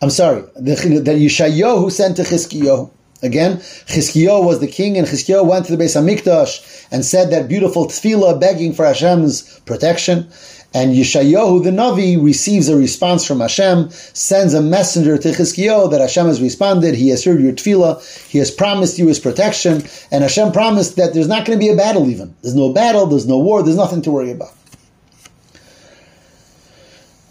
I'm 0.00 0.10
sorry, 0.10 0.42
the, 0.56 0.74
that 1.04 1.16
Yeshayahu 1.16 1.90
sent 1.90 2.16
to 2.16 2.22
Chizkiyahu. 2.22 2.90
Again, 3.22 3.58
Chizkiyahu 3.58 4.44
was 4.44 4.60
the 4.60 4.66
king, 4.66 4.98
and 4.98 5.06
Chizkiyahu 5.06 5.46
went 5.46 5.66
to 5.66 5.76
the 5.76 5.82
Beis 5.82 5.94
Hamikdash 5.94 6.88
and 6.90 7.04
said 7.04 7.30
that 7.30 7.48
beautiful 7.48 7.86
tefillah 7.86 8.40
begging 8.40 8.72
for 8.72 8.84
Hashem's 8.84 9.60
protection. 9.60 10.28
And 10.74 10.94
Yeshayahu 10.94 11.64
the 11.64 11.70
Navi 11.70 12.22
receives 12.22 12.68
a 12.68 12.76
response 12.76 13.26
from 13.26 13.40
Hashem, 13.40 13.90
sends 13.90 14.54
a 14.54 14.62
messenger 14.62 15.18
to 15.18 15.28
Chizkiyahu 15.28 15.90
that 15.90 16.00
Hashem 16.00 16.26
has 16.26 16.40
responded, 16.40 16.94
he 16.94 17.10
has 17.10 17.24
heard 17.24 17.42
your 17.42 17.52
tefillah, 17.52 18.28
he 18.28 18.38
has 18.38 18.50
promised 18.50 18.98
you 18.98 19.08
his 19.08 19.20
protection, 19.20 19.84
and 20.10 20.22
Hashem 20.22 20.52
promised 20.52 20.96
that 20.96 21.12
there's 21.12 21.28
not 21.28 21.44
going 21.44 21.58
to 21.58 21.64
be 21.64 21.70
a 21.70 21.76
battle 21.76 22.08
even. 22.08 22.34
There's 22.40 22.54
no 22.54 22.72
battle, 22.72 23.06
there's 23.06 23.26
no 23.26 23.38
war, 23.38 23.62
there's 23.62 23.76
nothing 23.76 24.00
to 24.02 24.10
worry 24.10 24.30
about. 24.30 24.54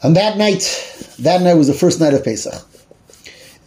And 0.04 0.16
that 0.16 0.38
night, 0.38 1.16
that 1.20 1.42
night 1.42 1.56
was 1.56 1.68
the 1.68 1.74
first 1.74 2.00
night 2.00 2.14
of 2.14 2.24
Pesach. 2.24 2.68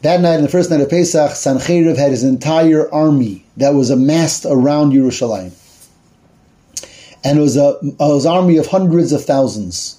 That 0.02 0.20
night, 0.20 0.36
in 0.36 0.42
the 0.42 0.48
first 0.48 0.70
night 0.70 0.80
of 0.82 0.90
Pesach, 0.90 1.30
Sancheriv 1.32 1.96
had 1.96 2.10
his 2.10 2.22
entire 2.22 2.92
army 2.92 3.44
that 3.56 3.74
was 3.74 3.90
amassed 3.90 4.44
around 4.44 4.92
Yerushalayim 4.92 5.52
and 7.24 7.38
it 7.38 7.42
was 7.42 7.56
a, 7.56 7.78
was 7.98 8.26
army 8.26 8.58
of 8.58 8.66
hundreds 8.66 9.12
of 9.12 9.24
thousands. 9.24 9.98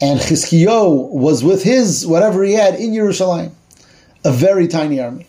and 0.00 0.20
Chizkiyo 0.20 1.10
was 1.10 1.42
with 1.42 1.62
his 1.62 2.06
whatever 2.06 2.44
he 2.44 2.52
had 2.52 2.76
in 2.76 2.90
Yerushalayim, 2.92 3.52
a 4.24 4.32
very 4.32 4.68
tiny 4.68 5.00
army. 5.00 5.26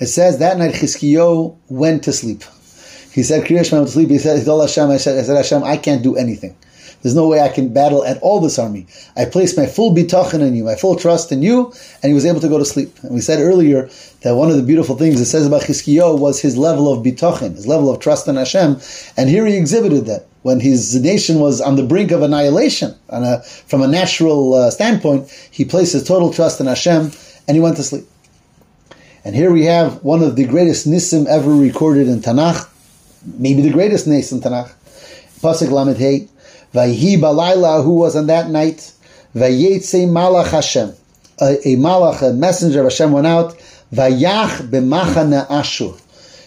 It 0.00 0.06
says 0.06 0.38
that 0.38 0.58
night 0.58 0.74
Chizkiyo 0.74 1.56
went 1.68 2.04
to 2.04 2.12
sleep. 2.12 2.44
He 3.12 3.22
said, 3.22 3.44
Kriyash 3.44 3.70
went 3.72 3.86
to 3.86 3.92
sleep. 3.92 4.10
He 4.10 4.18
said, 4.18 4.42
he 4.42 4.44
Hashem, 4.44 4.90
I 4.90 4.96
said, 4.96 5.24
Hashem, 5.24 5.62
I 5.62 5.76
can't 5.76 6.02
do 6.02 6.16
anything. 6.16 6.56
There's 7.02 7.14
no 7.14 7.28
way 7.28 7.40
I 7.40 7.48
can 7.48 7.72
battle 7.72 8.02
at 8.02 8.18
all 8.22 8.40
this 8.40 8.58
army. 8.58 8.86
I 9.14 9.26
place 9.26 9.56
my 9.56 9.66
full 9.66 9.94
bitachon 9.94 10.40
in 10.40 10.54
you, 10.54 10.64
my 10.64 10.74
full 10.74 10.96
trust 10.96 11.30
in 11.30 11.42
you, 11.42 11.72
and 12.02 12.10
he 12.10 12.14
was 12.14 12.26
able 12.26 12.40
to 12.40 12.48
go 12.48 12.58
to 12.58 12.64
sleep. 12.64 12.98
And 13.02 13.14
we 13.14 13.20
said 13.20 13.40
earlier 13.40 13.88
that 14.22 14.34
one 14.34 14.50
of 14.50 14.56
the 14.56 14.62
beautiful 14.62 14.96
things 14.96 15.20
it 15.20 15.26
says 15.26 15.46
about 15.46 15.62
Chizkiyo 15.62 16.18
was 16.18 16.40
his 16.40 16.56
level 16.56 16.92
of 16.92 17.04
bitachon, 17.04 17.54
his 17.54 17.66
level 17.66 17.90
of 17.90 18.00
trust 18.00 18.26
in 18.26 18.36
Hashem, 18.36 18.80
and 19.16 19.28
here 19.30 19.46
he 19.46 19.56
exhibited 19.56 20.06
that 20.06 20.26
when 20.44 20.60
his 20.60 20.94
nation 21.00 21.40
was 21.40 21.62
on 21.62 21.76
the 21.76 21.82
brink 21.82 22.10
of 22.10 22.20
annihilation, 22.20 22.94
a, 23.08 23.42
from 23.42 23.80
a 23.80 23.88
natural 23.88 24.52
uh, 24.52 24.70
standpoint, 24.70 25.30
he 25.50 25.64
placed 25.64 25.94
his 25.94 26.04
total 26.04 26.30
trust 26.34 26.60
in 26.60 26.66
Hashem, 26.66 27.10
and 27.48 27.56
he 27.56 27.60
went 27.60 27.78
to 27.78 27.82
sleep. 27.82 28.04
And 29.24 29.34
here 29.34 29.50
we 29.50 29.64
have 29.64 30.04
one 30.04 30.22
of 30.22 30.36
the 30.36 30.44
greatest 30.44 30.86
nisim 30.86 31.24
ever 31.24 31.50
recorded 31.50 32.08
in 32.08 32.20
Tanakh, 32.20 32.68
maybe 33.38 33.62
the 33.62 33.70
greatest 33.70 34.06
nis 34.06 34.32
in 34.32 34.42
Tanakh. 34.42 34.70
Pasuk 35.40 35.70
Lamed 35.70 35.96
Hey, 35.96 36.28
Vayhi 36.74 37.16
Balayla, 37.16 37.82
who 37.82 37.94
was 37.94 38.14
on 38.14 38.26
that 38.26 38.50
night, 38.50 38.92
Vayetze 39.34 40.06
Malach 40.06 40.50
Hashem, 40.50 40.92
a, 41.40 41.56
a 41.66 41.76
Malach, 41.76 42.20
a 42.20 42.34
messenger 42.34 42.80
of 42.80 42.92
Hashem 42.92 43.12
went 43.12 43.26
out, 43.26 43.58
Vayach 43.94 44.68
b'machane 44.68 45.46
Ashur. 45.48 45.94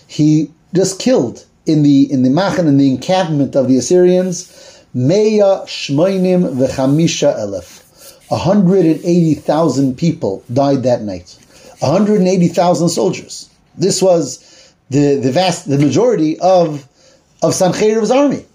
He 0.05 0.51
just 0.75 0.99
killed 0.99 1.46
in 1.67 1.83
the 1.83 2.11
in 2.11 2.23
the 2.23 2.29
machan 2.29 2.67
in 2.67 2.77
the 2.77 2.89
encampment 2.89 3.55
of 3.55 3.67
the 3.67 3.77
Assyrians, 3.77 4.47
Meya 4.95 5.65
Shmoinim 5.65 6.55
v'chamisha 6.55 7.37
elef. 7.37 7.83
180,000 8.29 9.97
people 9.97 10.43
died 10.51 10.83
that 10.83 11.01
night. 11.01 11.37
180,000 11.79 12.89
soldiers. 12.89 13.49
This 13.77 14.01
was 14.01 14.73
the, 14.89 15.15
the 15.15 15.31
vast, 15.31 15.69
the 15.69 15.77
majority 15.77 16.39
of, 16.39 16.87
of 17.41 17.53
Sancheriv's 17.53 18.11
army. 18.11 18.45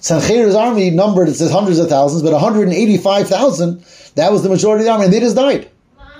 Sancheriv's 0.00 0.54
army 0.54 0.90
numbered, 0.90 1.28
it 1.28 1.34
says 1.34 1.50
hundreds 1.50 1.78
of 1.78 1.88
thousands, 1.88 2.22
but 2.22 2.32
185,000, 2.32 3.84
that 4.16 4.32
was 4.32 4.42
the 4.42 4.48
majority 4.48 4.82
of 4.82 4.86
the 4.86 4.92
army, 4.92 5.04
and 5.06 5.14
they 5.14 5.20
just 5.20 5.36
died 5.36 5.70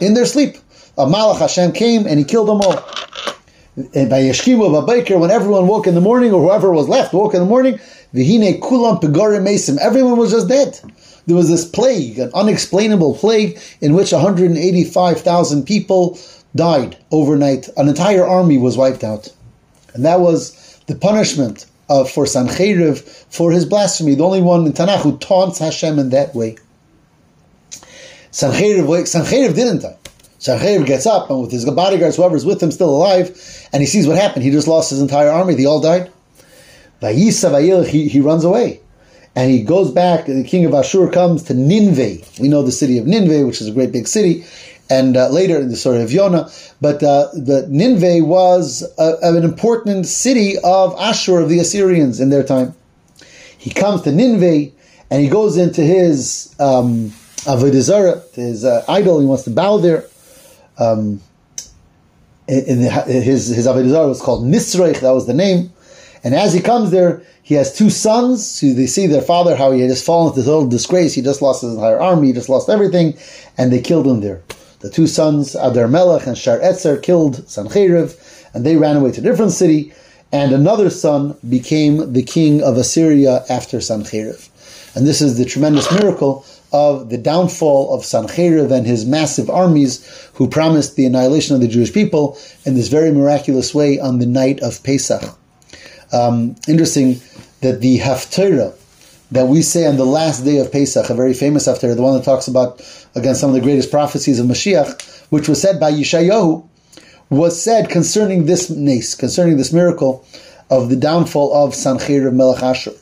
in 0.00 0.14
their 0.14 0.26
sleep. 0.26 0.56
A 0.98 1.04
Malach 1.04 1.38
Hashem 1.38 1.72
came 1.72 2.06
and 2.06 2.18
he 2.18 2.24
killed 2.24 2.48
them 2.48 2.62
all. 2.62 2.82
And 3.76 4.08
by 4.08 4.22
Yeshkimu, 4.22 4.86
Baker, 4.86 5.18
when 5.18 5.30
everyone 5.30 5.66
woke 5.66 5.86
in 5.86 5.94
the 5.94 6.00
morning, 6.00 6.32
or 6.32 6.42
whoever 6.42 6.72
was 6.72 6.88
left 6.88 7.12
woke 7.12 7.34
in 7.34 7.40
the 7.40 7.46
morning, 7.46 7.78
Vihine 8.14 8.58
Kulam 8.58 9.02
Pegarim 9.02 9.44
Mesim, 9.44 9.76
everyone 9.78 10.16
was 10.16 10.30
just 10.30 10.48
dead. 10.48 10.80
There 11.26 11.36
was 11.36 11.50
this 11.50 11.66
plague, 11.66 12.18
an 12.18 12.30
unexplainable 12.34 13.16
plague, 13.16 13.58
in 13.82 13.92
which 13.92 14.12
185,000 14.12 15.66
people 15.66 16.18
died 16.54 16.96
overnight. 17.10 17.68
An 17.76 17.88
entire 17.88 18.24
army 18.24 18.56
was 18.56 18.78
wiped 18.78 19.04
out. 19.04 19.28
And 19.92 20.04
that 20.06 20.20
was 20.20 20.80
the 20.86 20.94
punishment 20.94 21.66
uh, 21.90 22.04
for 22.04 22.24
Sancheriv 22.24 23.00
for 23.28 23.50
his 23.50 23.66
blasphemy, 23.66 24.14
the 24.14 24.24
only 24.24 24.40
one 24.40 24.64
in 24.64 24.72
Tanakh 24.72 25.02
who 25.02 25.18
taunts 25.18 25.58
Hashem 25.58 25.98
in 25.98 26.10
that 26.10 26.34
way. 26.34 26.56
Sancheriv, 28.30 28.86
Sancheriv 28.86 29.54
didn't 29.54 29.82
die. 29.82 29.96
Sancheriv 30.38 30.86
gets 30.86 31.06
up 31.06 31.30
and 31.30 31.40
with 31.40 31.50
his 31.50 31.64
bodyguards, 31.64 32.16
whoever's 32.16 32.44
with 32.44 32.62
him, 32.62 32.70
still 32.70 32.90
alive, 32.90 33.68
and 33.72 33.82
he 33.82 33.86
sees 33.86 34.06
what 34.06 34.16
happened. 34.16 34.44
He 34.44 34.50
just 34.50 34.68
lost 34.68 34.90
his 34.90 35.00
entire 35.00 35.30
army. 35.30 35.54
They 35.54 35.64
all 35.64 35.80
died. 35.80 36.10
He, 37.00 38.08
he 38.08 38.20
runs 38.20 38.44
away. 38.44 38.80
And 39.34 39.50
he 39.50 39.62
goes 39.62 39.90
back, 39.90 40.26
the 40.26 40.44
king 40.44 40.64
of 40.64 40.72
Ashur 40.72 41.10
comes 41.10 41.42
to 41.44 41.54
Nineveh. 41.54 42.24
We 42.40 42.48
know 42.48 42.62
the 42.62 42.72
city 42.72 42.96
of 42.96 43.06
Nineveh, 43.06 43.46
which 43.46 43.60
is 43.60 43.68
a 43.68 43.72
great 43.72 43.92
big 43.92 44.08
city, 44.08 44.46
and 44.88 45.14
uh, 45.14 45.28
later 45.28 45.58
in 45.58 45.68
the 45.68 45.76
story 45.76 46.02
of 46.02 46.10
Yonah. 46.10 46.50
But 46.80 47.02
uh, 47.02 47.28
the 47.34 47.66
Nineveh 47.68 48.24
was 48.24 48.82
a, 48.98 49.16
an 49.20 49.44
important 49.44 50.06
city 50.06 50.56
of 50.64 50.94
Ashur, 50.98 51.40
of 51.40 51.50
the 51.50 51.58
Assyrians 51.58 52.18
in 52.18 52.30
their 52.30 52.42
time. 52.42 52.74
He 53.58 53.70
comes 53.70 54.02
to 54.02 54.12
Nineveh, 54.12 54.72
and 55.10 55.22
he 55.22 55.28
goes 55.28 55.58
into 55.58 55.82
his 55.82 56.54
um, 56.58 57.10
Avodah 57.44 58.34
his 58.34 58.64
uh, 58.64 58.84
idol. 58.88 59.20
He 59.20 59.26
wants 59.26 59.44
to 59.44 59.50
bow 59.50 59.76
there. 59.76 60.06
Um, 60.78 61.20
in 62.48 62.82
the, 62.82 62.90
his 62.90 63.48
his 63.48 63.66
Avodah 63.66 64.08
was 64.08 64.22
called 64.22 64.44
Nisreich. 64.44 65.00
That 65.00 65.10
was 65.10 65.26
the 65.26 65.34
name. 65.34 65.72
And 66.22 66.34
as 66.34 66.52
he 66.52 66.60
comes 66.60 66.90
there, 66.90 67.22
he 67.42 67.54
has 67.54 67.76
two 67.76 67.90
sons. 67.90 68.46
So 68.46 68.72
they 68.72 68.86
see 68.86 69.06
their 69.06 69.22
father, 69.22 69.56
how 69.56 69.72
he 69.72 69.80
had 69.80 69.90
just 69.90 70.04
fallen 70.04 70.30
into 70.30 70.42
total 70.42 70.68
disgrace. 70.68 71.14
He 71.14 71.22
just 71.22 71.42
lost 71.42 71.62
his 71.62 71.74
entire 71.74 72.00
army. 72.00 72.28
He 72.28 72.32
just 72.32 72.48
lost 72.48 72.68
everything. 72.68 73.16
And 73.58 73.72
they 73.72 73.80
killed 73.80 74.06
him 74.06 74.20
there. 74.20 74.42
The 74.80 74.90
two 74.90 75.06
sons, 75.06 75.54
Adar 75.54 75.88
Melech 75.88 76.26
and 76.26 76.36
Shar 76.36 76.58
Etzer, 76.58 77.00
killed 77.02 77.36
Sancheriv. 77.46 78.54
And 78.54 78.64
they 78.66 78.76
ran 78.76 78.96
away 78.96 79.12
to 79.12 79.20
a 79.20 79.24
different 79.24 79.52
city. 79.52 79.92
And 80.32 80.52
another 80.52 80.90
son 80.90 81.36
became 81.48 82.12
the 82.12 82.22
king 82.22 82.62
of 82.62 82.76
Assyria 82.76 83.44
after 83.48 83.78
Sancheriv. 83.78 84.48
And 84.96 85.06
this 85.06 85.20
is 85.20 85.38
the 85.38 85.44
tremendous 85.44 85.90
miracle 85.92 86.44
of 86.72 87.10
the 87.10 87.18
downfall 87.18 87.94
of 87.94 88.02
Sancheriv 88.02 88.70
and 88.70 88.86
his 88.86 89.06
massive 89.06 89.48
armies 89.48 90.04
who 90.34 90.48
promised 90.48 90.96
the 90.96 91.06
annihilation 91.06 91.54
of 91.54 91.60
the 91.60 91.68
Jewish 91.68 91.92
people 91.92 92.38
in 92.64 92.74
this 92.74 92.88
very 92.88 93.12
miraculous 93.12 93.74
way 93.74 93.98
on 93.98 94.18
the 94.18 94.26
night 94.26 94.60
of 94.60 94.82
Pesach. 94.82 95.22
Um, 96.12 96.56
interesting 96.68 97.20
that 97.60 97.80
the 97.80 97.98
Haftarah 97.98 98.74
that 99.32 99.48
we 99.48 99.62
say 99.62 99.86
on 99.86 99.96
the 99.96 100.06
last 100.06 100.44
day 100.44 100.58
of 100.58 100.70
Pesach, 100.70 101.10
a 101.10 101.14
very 101.14 101.34
famous 101.34 101.66
Haftarah, 101.66 101.96
the 101.96 102.02
one 102.02 102.14
that 102.14 102.24
talks 102.24 102.46
about, 102.46 102.80
again, 103.14 103.34
some 103.34 103.50
of 103.50 103.54
the 103.54 103.60
greatest 103.60 103.90
prophecies 103.90 104.38
of 104.38 104.46
Mashiach, 104.46 105.26
which 105.30 105.48
was 105.48 105.60
said 105.60 105.80
by 105.80 105.90
Yeshayahu, 105.90 106.66
was 107.28 107.60
said 107.60 107.90
concerning 107.90 108.46
this 108.46 108.70
nace, 108.70 109.14
concerning 109.16 109.56
this 109.56 109.72
miracle 109.72 110.24
of 110.70 110.90
the 110.90 110.96
downfall 110.96 111.52
of 111.54 111.74
Sancheriv 111.74 112.32
Melech 112.32 112.62
Ashur. 112.62 112.92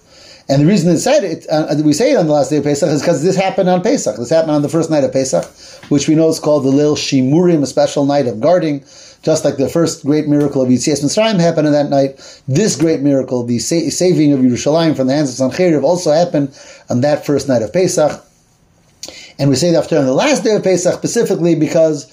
And 0.49 0.63
the 0.63 0.67
reason 0.67 0.91
it 0.91 0.99
said 0.99 1.25
it, 1.25 1.47
uh, 1.51 1.75
we 1.83 1.95
say 1.95 2.13
it 2.13 2.17
on 2.17 2.27
the 2.27 2.33
last 2.33 2.51
day 2.51 2.59
of 2.59 2.65
Pesach, 2.65 2.89
is 2.91 3.01
because 3.01 3.23
this 3.23 3.37
happened 3.37 3.69
on 3.69 3.83
Pesach. 3.83 4.17
This 4.17 4.29
happened 4.29 4.53
on 4.53 4.63
the 4.63 4.69
first 4.69 4.91
night 4.91 5.05
of 5.05 5.13
Pesach, 5.13 5.45
which 5.91 6.07
we 6.07 6.15
know 6.15 6.29
is 6.29 6.39
called 6.39 6.65
the 6.65 6.69
Lil 6.69 6.97
Shimurim, 6.97 7.63
a 7.63 7.67
special 7.67 8.05
night 8.05 8.27
of 8.27 8.41
guarding. 8.41 8.85
Just 9.23 9.43
like 9.43 9.57
the 9.57 9.71
first 9.71 10.05
great 10.05 10.29
miracle 10.29 10.61
of 10.61 10.69
Yitzias 10.69 11.03
Mitzrayim 11.03 11.41
happened 11.41 11.67
on 11.67 11.73
that 11.73 11.89
night, 11.89 12.43
this 12.47 12.77
great 12.77 13.01
miracle, 13.01 13.43
the 13.43 13.59
sa- 13.59 13.89
saving 13.89 14.35
of 14.35 14.41
Yerushalayim 14.41 14.95
from 14.95 15.07
the 15.07 15.15
hands 15.15 15.41
of 15.41 15.51
Sancheriv, 15.51 15.83
also 15.83 16.13
happened 16.13 16.55
on 16.91 17.01
that 17.01 17.25
first 17.25 17.49
night 17.49 17.63
of 17.63 17.73
Pesach. 17.73 18.23
And 19.39 19.49
we 19.49 19.57
say 19.57 19.71
that 19.71 19.85
after 19.85 19.99
on 19.99 20.05
the 20.05 20.13
last 20.13 20.45
day 20.45 20.55
of 20.55 20.63
Pesach 20.63 20.95
specifically 20.95 21.55
because 21.55 22.05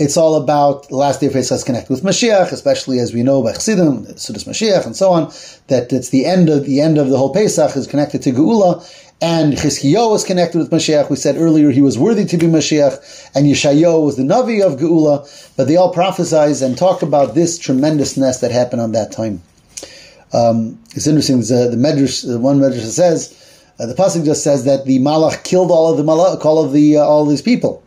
it's 0.00 0.16
all 0.16 0.34
about 0.34 0.88
the 0.88 0.96
last 0.96 1.20
day 1.20 1.26
of 1.26 1.34
Pesach 1.34 1.56
is 1.56 1.62
connected 1.62 1.90
with 1.90 2.02
Mashiach, 2.02 2.52
especially 2.52 2.98
as 3.00 3.12
we 3.12 3.22
know 3.22 3.42
by 3.42 3.52
Chassidim, 3.52 4.06
Sudas 4.06 4.48
Mashiach, 4.48 4.86
and 4.86 4.96
so 4.96 5.10
on. 5.10 5.30
That 5.66 5.92
it's 5.92 6.08
the 6.08 6.24
end 6.24 6.48
of 6.48 6.64
the 6.64 6.80
end 6.80 6.96
of 6.96 7.10
the 7.10 7.18
whole 7.18 7.34
Pesach 7.34 7.76
is 7.76 7.86
connected 7.86 8.22
to 8.22 8.32
Geula, 8.32 8.82
and 9.20 9.52
Chizkiyo 9.52 10.10
was 10.10 10.24
connected 10.24 10.56
with 10.56 10.70
Mashiach. 10.70 11.10
We 11.10 11.16
said 11.16 11.36
earlier 11.36 11.70
he 11.70 11.82
was 11.82 11.98
worthy 11.98 12.24
to 12.24 12.38
be 12.38 12.46
Mashiach, 12.46 13.30
and 13.34 13.46
Yeshayo 13.46 14.02
was 14.02 14.16
the 14.16 14.22
Navi 14.22 14.64
of 14.64 14.80
Geula. 14.80 15.54
But 15.58 15.68
they 15.68 15.76
all 15.76 15.92
prophesize 15.92 16.64
and 16.64 16.78
talk 16.78 17.02
about 17.02 17.34
this 17.34 17.58
tremendousness 17.58 18.40
that 18.40 18.50
happened 18.50 18.80
on 18.80 18.92
that 18.92 19.12
time. 19.12 19.42
Um, 20.32 20.82
it's 20.94 21.06
interesting. 21.06 21.40
The, 21.40 21.68
the 21.70 21.76
Medrash, 21.76 22.26
the 22.26 22.38
one 22.38 22.58
Medrash 22.58 22.80
says, 22.86 23.36
uh, 23.78 23.84
the 23.84 23.94
pasuk 23.94 24.24
just 24.24 24.42
says 24.42 24.64
that 24.64 24.86
the 24.86 24.98
Malach 24.98 25.44
killed 25.44 25.70
all 25.70 25.90
of 25.90 25.98
the 25.98 26.04
Malach, 26.04 26.42
all 26.42 26.64
of 26.64 26.72
the 26.72 26.96
uh, 26.96 27.02
all 27.02 27.24
of 27.24 27.28
these 27.28 27.42
people 27.42 27.82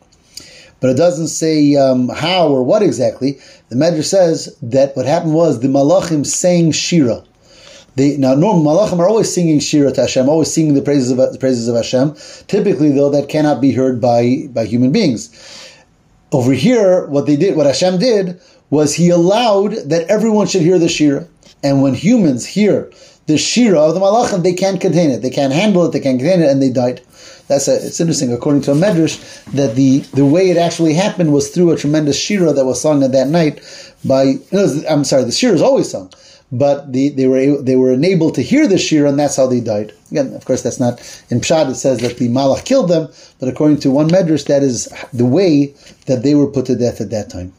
but 0.83 0.89
it 0.89 0.97
doesn't 0.97 1.29
say 1.29 1.77
um, 1.77 2.09
how 2.09 2.49
or 2.49 2.61
what 2.61 2.83
exactly. 2.83 3.39
The 3.69 3.77
Medrash 3.77 4.03
says 4.03 4.53
that 4.61 4.97
what 4.97 5.05
happened 5.05 5.33
was 5.33 5.61
the 5.61 5.69
Malachim 5.69 6.25
sang 6.25 6.73
Shira. 6.73 7.23
They, 7.95 8.17
now, 8.17 8.35
normal 8.35 8.65
Malachim 8.65 8.99
are 8.99 9.07
always 9.07 9.33
singing 9.33 9.61
Shira 9.61 9.93
to 9.93 10.01
Hashem, 10.01 10.27
always 10.27 10.53
singing 10.53 10.73
the 10.73 10.81
praises 10.81 11.09
of 11.09 11.15
the 11.15 11.37
praises 11.39 11.69
of 11.69 11.77
Hashem. 11.77 12.17
Typically, 12.47 12.91
though, 12.91 13.09
that 13.11 13.29
cannot 13.29 13.61
be 13.61 13.71
heard 13.71 14.01
by 14.01 14.49
by 14.49 14.65
human 14.65 14.91
beings. 14.91 15.29
Over 16.33 16.51
here, 16.51 17.05
what 17.07 17.27
they 17.27 17.37
did, 17.37 17.55
what 17.55 17.65
Hashem 17.65 17.99
did, 17.99 18.41
was 18.69 18.93
He 18.93 19.09
allowed 19.09 19.71
that 19.87 20.09
everyone 20.09 20.47
should 20.47 20.63
hear 20.63 20.79
the 20.79 20.89
Shira, 20.89 21.25
and 21.63 21.81
when 21.81 21.93
humans 21.93 22.45
hear 22.45 22.91
the 23.27 23.37
Shira 23.37 23.79
of 23.79 23.93
the 23.93 24.01
Malachim, 24.01 24.43
they 24.43 24.53
can't 24.53 24.81
contain 24.81 25.11
it, 25.11 25.21
they 25.21 25.29
can't 25.29 25.53
handle 25.53 25.85
it, 25.85 25.93
they 25.93 26.01
can't 26.01 26.19
contain 26.19 26.41
it, 26.41 26.49
and 26.49 26.61
they 26.61 26.71
died. 26.71 26.99
That's 27.47 27.67
a, 27.67 27.75
it's 27.75 27.99
interesting, 27.99 28.31
according 28.31 28.61
to 28.63 28.71
a 28.71 28.75
medrash, 28.75 29.43
that 29.51 29.75
the, 29.75 29.99
the 30.13 30.25
way 30.25 30.49
it 30.49 30.57
actually 30.57 30.93
happened 30.93 31.33
was 31.33 31.49
through 31.49 31.71
a 31.71 31.77
tremendous 31.77 32.17
shira 32.17 32.53
that 32.53 32.65
was 32.65 32.81
sung 32.81 33.03
at 33.03 33.11
that 33.11 33.27
night 33.27 33.61
by, 34.05 34.35
I'm 34.89 35.03
sorry, 35.03 35.25
the 35.25 35.31
shira 35.31 35.53
is 35.53 35.61
always 35.61 35.91
sung, 35.91 36.11
but 36.51 36.93
the, 36.93 37.09
they 37.09 37.27
were 37.27 37.61
they 37.61 37.75
were 37.75 37.91
enabled 37.91 38.35
to 38.35 38.41
hear 38.41 38.67
the 38.67 38.77
shira, 38.77 39.09
and 39.09 39.19
that's 39.19 39.35
how 39.35 39.47
they 39.47 39.59
died. 39.59 39.91
Again, 40.11 40.33
of 40.33 40.45
course, 40.45 40.61
that's 40.61 40.79
not 40.79 40.99
in 41.29 41.41
Pshad. 41.41 41.69
It 41.71 41.75
says 41.75 41.99
that 41.99 42.17
the 42.17 42.29
malach 42.29 42.63
killed 42.63 42.89
them, 42.89 43.09
but 43.39 43.49
according 43.49 43.79
to 43.81 43.91
one 43.91 44.07
medrash, 44.07 44.45
that 44.45 44.63
is 44.63 44.87
the 45.11 45.25
way 45.25 45.73
that 46.05 46.23
they 46.23 46.35
were 46.35 46.47
put 46.47 46.67
to 46.67 46.75
death 46.75 47.01
at 47.01 47.09
that 47.09 47.29
time. 47.29 47.53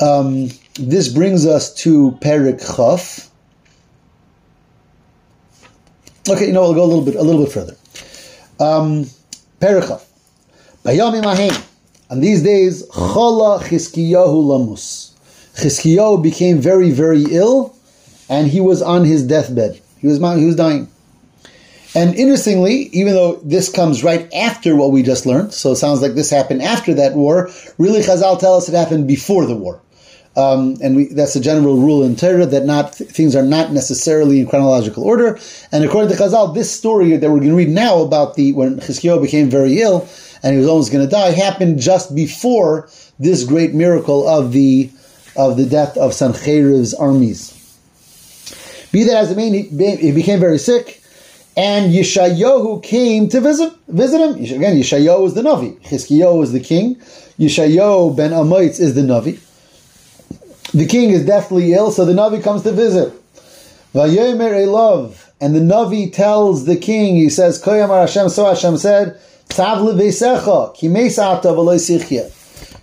Um, 0.00 0.50
this 0.74 1.08
brings 1.08 1.46
us 1.46 1.74
to 1.82 2.12
Perik 2.20 2.60
Chaf. 2.76 3.30
Okay, 6.28 6.46
you 6.46 6.52
know, 6.52 6.64
I'll 6.64 6.74
go 6.74 6.82
a 6.82 6.86
little 6.86 7.04
bit, 7.04 7.16
a 7.16 7.22
little 7.22 7.44
bit 7.44 7.52
further. 7.52 7.76
Um, 8.58 9.04
Perichav. 9.60 10.02
Bayami 10.82 11.22
Mahem. 11.22 11.62
On 12.10 12.20
these 12.20 12.42
days, 12.42 12.86
Chola 12.92 13.60
Chizkiyahu 13.60 14.44
Lamus. 14.44 15.12
Chizkiyahu 15.54 16.22
became 16.22 16.58
very, 16.58 16.90
very 16.90 17.24
ill, 17.30 17.76
and 18.28 18.48
he 18.48 18.60
was 18.60 18.80
on 18.80 19.04
his 19.04 19.22
deathbed. 19.26 19.80
He 19.98 20.06
was, 20.06 20.18
he 20.18 20.46
was 20.46 20.56
dying. 20.56 20.88
And 21.94 22.14
interestingly, 22.16 22.88
even 22.92 23.12
though 23.14 23.36
this 23.44 23.70
comes 23.70 24.02
right 24.02 24.32
after 24.34 24.74
what 24.74 24.92
we 24.92 25.02
just 25.02 25.26
learned, 25.26 25.52
so 25.54 25.72
it 25.72 25.76
sounds 25.76 26.02
like 26.02 26.14
this 26.14 26.30
happened 26.30 26.62
after 26.62 26.94
that 26.94 27.14
war, 27.14 27.50
really 27.78 28.00
Chazal 28.00 28.38
tell 28.38 28.54
us 28.56 28.68
it 28.68 28.74
happened 28.74 29.06
before 29.06 29.46
the 29.46 29.54
war. 29.54 29.80
Um, 30.36 30.76
and 30.82 30.96
we, 30.96 31.04
that's 31.06 31.36
a 31.36 31.40
general 31.40 31.76
rule 31.76 32.02
in 32.02 32.16
Torah 32.16 32.46
that 32.46 32.64
not 32.64 32.94
things 32.94 33.36
are 33.36 33.42
not 33.42 33.72
necessarily 33.72 34.40
in 34.40 34.46
chronological 34.48 35.04
order. 35.04 35.38
And 35.70 35.84
according 35.84 36.10
to 36.10 36.16
Chazal, 36.16 36.54
this 36.54 36.72
story 36.72 37.16
that 37.16 37.30
we're 37.30 37.38
going 37.38 37.50
to 37.50 37.56
read 37.56 37.68
now 37.68 38.00
about 38.00 38.34
the 38.34 38.52
when 38.52 38.80
Chizkiyahu 38.80 39.22
became 39.22 39.48
very 39.48 39.80
ill 39.80 40.08
and 40.42 40.52
he 40.52 40.58
was 40.58 40.68
almost 40.68 40.92
going 40.92 41.04
to 41.04 41.10
die 41.10 41.30
happened 41.30 41.78
just 41.78 42.14
before 42.14 42.88
this 43.18 43.44
great 43.44 43.74
miracle 43.74 44.28
of 44.28 44.52
the 44.52 44.90
of 45.36 45.56
the 45.56 45.66
death 45.66 45.96
of 45.96 46.12
Sancheriv's 46.12 46.94
armies. 46.94 47.50
Be 48.92 49.02
that 49.04 49.16
as 49.16 49.32
it 49.32 49.36
may, 49.36 49.50
he 49.96 50.12
became 50.12 50.38
very 50.38 50.58
sick, 50.58 51.02
and 51.56 51.92
Yeshayahu 51.92 52.82
came 52.82 53.28
to 53.28 53.40
visit 53.40 53.72
visit 53.88 54.20
him. 54.20 54.34
Again, 54.34 54.76
Yeshayahu 54.76 55.22
was 55.22 55.34
the 55.34 55.42
Navi. 55.42 55.80
Chizkiyahu 55.82 56.38
was 56.38 56.52
the 56.52 56.60
king. 56.60 56.96
Yeshayahu 57.38 58.16
ben 58.16 58.30
Amoitz 58.30 58.78
is 58.78 58.94
the 58.94 59.00
Navi. 59.00 59.40
The 60.74 60.86
king 60.86 61.10
is 61.10 61.24
deathly 61.24 61.72
ill, 61.72 61.92
so 61.92 62.04
the 62.04 62.12
Navi 62.12 62.42
comes 62.42 62.64
to 62.64 62.72
visit. 62.72 63.12
Vayomer 63.94 65.14
and 65.40 65.54
the 65.54 65.60
Navi 65.60 66.12
tells 66.12 66.66
the 66.66 66.76
king, 66.76 67.14
he 67.14 67.30
says, 67.30 67.62
Koyamar 67.62 68.00
Hashem, 68.00 68.28
so 68.28 68.46
Hashem 68.46 68.76
said, 68.78 69.20
Tav 69.50 69.78
levesecha, 69.78 70.74
ki 70.74 72.30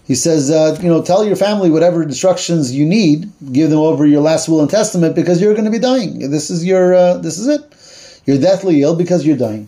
He 0.06 0.16
says, 0.16 0.50
uh, 0.50 0.80
you 0.82 0.88
know, 0.88 1.02
tell 1.02 1.26
your 1.26 1.36
family 1.36 1.70
whatever 1.70 2.02
instructions 2.02 2.74
you 2.74 2.86
need, 2.86 3.30
give 3.52 3.70
them 3.70 3.80
over 3.80 4.06
your 4.06 4.22
last 4.22 4.48
will 4.48 4.62
and 4.62 4.70
testament 4.70 5.14
because 5.14 5.42
you're 5.42 5.54
going 5.54 5.66
to 5.66 5.72
be 5.72 5.80
dying. 5.80 6.32
This 6.32 6.50
is 6.50 6.66
your, 6.66 6.94
uh, 6.94 7.18
this 7.18 7.38
is 7.38 7.48
it. 7.50 8.22
You're 8.26 8.40
deathly 8.40 8.84
ill 8.84 8.96
because 8.96 9.26
you're 9.26 9.36
dying. 9.36 9.68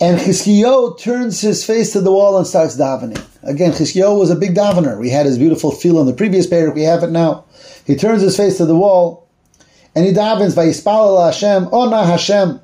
And 0.00 0.18
Chizkiyahu 0.18 0.98
turns 0.98 1.40
his 1.40 1.64
face 1.64 1.92
to 1.92 2.00
the 2.00 2.10
wall 2.10 2.36
and 2.36 2.46
starts 2.46 2.76
davening. 2.76 3.24
Again, 3.42 3.72
Chizkiyahu 3.72 4.18
was 4.18 4.30
a 4.30 4.36
big 4.36 4.54
davener. 4.54 4.98
We 4.98 5.10
had 5.10 5.26
his 5.26 5.38
beautiful 5.38 5.70
feel 5.70 5.98
on 5.98 6.06
the 6.06 6.12
previous 6.12 6.46
paragraph. 6.46 6.74
We 6.74 6.82
have 6.82 7.02
it 7.02 7.10
now. 7.10 7.44
He 7.86 7.96
turns 7.96 8.22
his 8.22 8.36
face 8.36 8.58
to 8.58 8.66
the 8.66 8.76
wall 8.76 9.28
and 9.94 10.04
he 10.06 10.12
davens, 10.12 10.54
Vayispal 10.54 11.24
Hashem, 11.24 11.68
Ona 11.72 12.06
Hashem, 12.06 12.60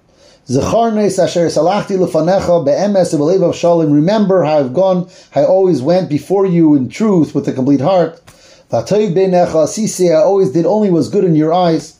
Zecharnes 0.46 1.22
Asher 1.22 1.46
Salachti 1.46 1.98
Lefanecha 1.98 2.64
Be'emes 2.64 3.12
Belevav 3.14 3.54
Shalom. 3.54 3.90
Remember 3.90 4.44
how 4.44 4.58
I've 4.58 4.74
gone, 4.74 5.08
I 5.34 5.44
always 5.44 5.82
went 5.82 6.08
before 6.08 6.46
you 6.46 6.74
in 6.74 6.88
truth 6.88 7.34
with 7.34 7.48
a 7.48 7.52
complete 7.52 7.80
heart. 7.80 8.24
V'atoiv 8.70 9.14
Beinecha 9.14 9.66
Sisi, 9.66 10.14
I 10.14 10.22
always 10.22 10.52
did 10.52 10.66
only 10.66 10.90
was 10.90 11.08
good 11.08 11.24
in 11.24 11.34
your 11.34 11.52
eyes. 11.52 11.98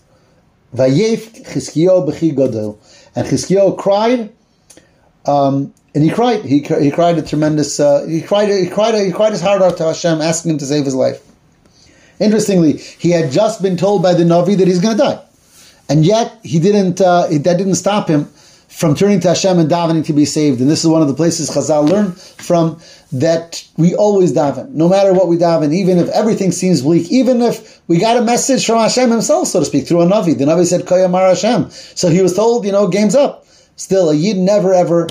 Vayef 0.74 1.44
Chizkiyahu 1.44 2.08
B'chi. 2.08 2.78
And 3.16 3.26
Chizkiyahu 3.26 3.78
cried 3.78 4.32
um, 5.26 5.74
and 5.96 6.04
he 6.04 6.10
cried. 6.10 6.44
He, 6.44 6.58
he 6.58 6.90
cried 6.90 7.16
a 7.16 7.22
tremendous. 7.22 7.80
Uh, 7.80 8.04
he 8.06 8.20
cried. 8.20 8.50
He 8.50 8.68
cried. 8.68 8.94
He 9.02 9.10
cried 9.10 9.32
his 9.32 9.40
heart 9.40 9.62
out 9.62 9.78
to 9.78 9.84
Hashem, 9.84 10.20
asking 10.20 10.52
him 10.52 10.58
to 10.58 10.66
save 10.66 10.84
his 10.84 10.94
life. 10.94 11.22
Interestingly, 12.20 12.76
he 12.76 13.10
had 13.10 13.32
just 13.32 13.62
been 13.62 13.78
told 13.78 14.02
by 14.02 14.12
the 14.12 14.22
Navi 14.22 14.58
that 14.58 14.68
he's 14.68 14.78
going 14.78 14.98
to 14.98 15.02
die, 15.02 15.22
and 15.88 16.04
yet 16.04 16.38
he 16.42 16.60
didn't. 16.60 17.00
Uh, 17.00 17.28
that 17.28 17.56
didn't 17.56 17.76
stop 17.76 18.08
him 18.08 18.26
from 18.68 18.94
turning 18.94 19.20
to 19.20 19.28
Hashem 19.28 19.58
and 19.58 19.70
davening 19.70 20.04
to 20.04 20.12
be 20.12 20.26
saved. 20.26 20.60
And 20.60 20.68
this 20.68 20.84
is 20.84 20.90
one 20.90 21.00
of 21.00 21.08
the 21.08 21.14
places 21.14 21.48
Chazal 21.48 21.88
learn 21.88 22.12
from 22.12 22.78
that 23.12 23.66
we 23.78 23.94
always 23.94 24.34
daven, 24.34 24.72
no 24.72 24.90
matter 24.90 25.14
what 25.14 25.28
we 25.28 25.38
daven, 25.38 25.72
even 25.72 25.96
if 25.96 26.10
everything 26.10 26.52
seems 26.52 26.82
bleak, 26.82 27.10
even 27.10 27.40
if 27.40 27.80
we 27.88 27.98
got 27.98 28.18
a 28.18 28.22
message 28.22 28.66
from 28.66 28.80
Hashem 28.80 29.10
Himself, 29.10 29.48
so 29.48 29.60
to 29.60 29.64
speak, 29.64 29.88
through 29.88 30.02
a 30.02 30.06
Navi. 30.06 30.36
The 30.36 30.44
Navi 30.44 30.66
said, 30.66 30.82
Koyamar 30.82 31.30
Hashem. 31.30 31.70
So 31.70 32.10
he 32.10 32.20
was 32.20 32.34
told, 32.34 32.66
you 32.66 32.72
know, 32.72 32.86
game's 32.86 33.14
up. 33.14 33.46
Still, 33.76 34.10
a 34.10 34.14
Yid 34.14 34.36
never 34.36 34.74
ever 34.74 35.08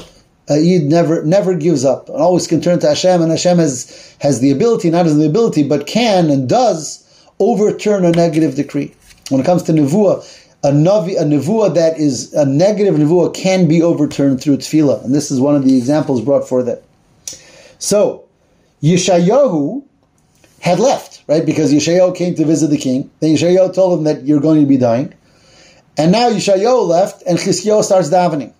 a 0.47 0.57
Yid 0.59 0.83
never 0.83 1.23
never 1.23 1.53
gives 1.55 1.83
up 1.83 2.09
and 2.09 2.17
always 2.17 2.47
can 2.47 2.61
turn 2.61 2.79
to 2.79 2.87
Hashem, 2.87 3.21
and 3.21 3.31
Hashem 3.31 3.57
has 3.57 4.15
has 4.19 4.39
the 4.39 4.51
ability, 4.51 4.89
not 4.89 5.05
as 5.05 5.17
the 5.17 5.25
ability, 5.25 5.63
but 5.63 5.87
can 5.87 6.29
and 6.29 6.47
does 6.47 7.01
overturn 7.39 8.05
a 8.05 8.11
negative 8.11 8.55
decree. 8.55 8.93
When 9.29 9.41
it 9.41 9.45
comes 9.45 9.63
to 9.63 9.71
nevuah, 9.71 10.23
a 10.63 10.71
navi, 10.71 11.19
a 11.19 11.23
nevuah 11.23 11.75
that 11.75 11.97
is 11.99 12.33
a 12.33 12.45
negative 12.45 12.95
nevuah 12.95 13.33
can 13.33 13.67
be 13.67 13.81
overturned 13.81 14.41
through 14.41 14.57
tefillah, 14.57 15.03
and 15.03 15.13
this 15.13 15.31
is 15.31 15.39
one 15.39 15.55
of 15.55 15.65
the 15.65 15.77
examples 15.77 16.21
brought 16.21 16.47
for 16.47 16.63
that. 16.63 16.83
So, 17.79 18.25
Yeshayahu 18.81 19.83
had 20.59 20.79
left, 20.79 21.23
right? 21.27 21.45
Because 21.45 21.73
Yeshayahu 21.73 22.15
came 22.15 22.35
to 22.35 22.45
visit 22.45 22.67
the 22.67 22.77
king. 22.77 23.09
Then 23.19 23.35
Yeshayahu 23.35 23.73
told 23.73 23.99
him 23.99 24.05
that 24.05 24.25
you're 24.25 24.41
going 24.41 24.61
to 24.61 24.67
be 24.67 24.77
dying. 24.77 25.13
And 25.97 26.11
now 26.11 26.29
Yeshayahu 26.29 26.87
left, 26.87 27.23
and 27.27 27.37
Chizkiyahu 27.37 27.83
starts 27.83 28.09
davening. 28.09 28.53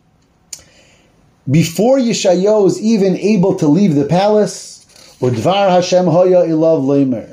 Before 1.50 1.98
Yeshayahu 1.98 2.68
is 2.68 2.82
even 2.82 3.18
able 3.18 3.56
to 3.56 3.68
leave 3.68 3.96
the 3.96 4.06
palace, 4.06 4.86
Udvar 5.22 5.70
Hashem 5.70 6.06
Hoya 6.06 6.44
Ilav 6.46 6.84
Leimer. 6.84 7.30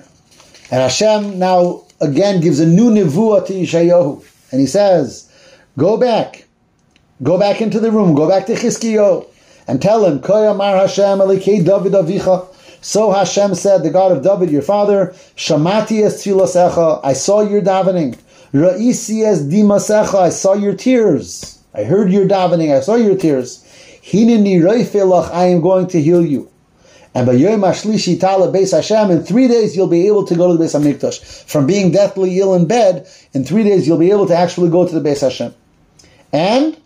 And 0.70 0.80
Hashem 0.80 1.38
now 1.38 1.84
again 2.00 2.40
gives 2.40 2.60
a 2.60 2.66
new 2.66 2.90
nevuah 2.90 3.46
to 3.46 3.52
Yeshayahu. 3.52 4.24
And 4.50 4.60
he 4.60 4.66
says, 4.66 5.30
Go 5.78 5.96
back. 5.96 6.44
Go 7.22 7.38
back 7.38 7.60
into 7.60 7.80
the 7.80 7.90
room. 7.90 8.14
Go 8.14 8.28
back 8.28 8.46
to 8.46 8.54
Chizkiyahu. 8.54 9.26
And 9.66 9.80
tell 9.80 10.04
him, 10.04 10.20
Koyamar 10.20 10.80
Hashem 10.80 11.18
Elikei 11.18 11.64
David 11.64 11.92
Avicha. 11.92 12.48
So 12.82 13.12
Hashem 13.12 13.54
said, 13.54 13.84
the 13.84 13.90
God 13.90 14.10
of 14.10 14.24
David, 14.24 14.50
your 14.50 14.60
father, 14.60 15.14
Shamati 15.36 16.04
es 16.04 16.26
I 17.04 17.12
saw 17.12 17.40
your 17.40 17.62
davening. 17.62 18.18
Ra'isi 18.52 19.24
es 19.24 19.42
dimasecha, 19.44 20.16
I 20.16 20.28
saw 20.30 20.54
your 20.54 20.74
tears. 20.74 21.60
I 21.74 21.84
heard 21.84 22.10
your 22.10 22.26
davening, 22.26 22.76
I 22.76 22.80
saw 22.80 22.96
your 22.96 23.16
tears. 23.16 23.61
I 24.04 25.46
am 25.46 25.60
going 25.60 25.86
to 25.88 26.02
heal 26.02 26.24
you. 26.24 26.50
And 27.14 27.26
by 27.26 27.32
Yom 27.34 27.60
Ashlishi 27.60 28.18
Tala 28.18 28.50
Beis 28.50 28.72
Hashem, 28.72 29.10
in 29.10 29.22
three 29.22 29.46
days 29.46 29.76
you'll 29.76 29.86
be 29.86 30.06
able 30.06 30.24
to 30.26 30.34
go 30.34 30.50
to 30.50 30.56
the 30.56 30.64
Beis 30.64 30.74
Hamikdash. 30.78 31.44
From 31.44 31.66
being 31.66 31.90
deathly 31.90 32.38
ill 32.38 32.54
in 32.54 32.66
bed, 32.66 33.06
in 33.34 33.44
three 33.44 33.64
days 33.64 33.86
you'll 33.86 33.98
be 33.98 34.10
able 34.10 34.26
to 34.26 34.34
actually 34.34 34.70
go 34.70 34.88
to 34.88 34.98
the 34.98 35.06
Beis 35.06 35.20
Hashem. 35.20 35.54
And 36.32 36.78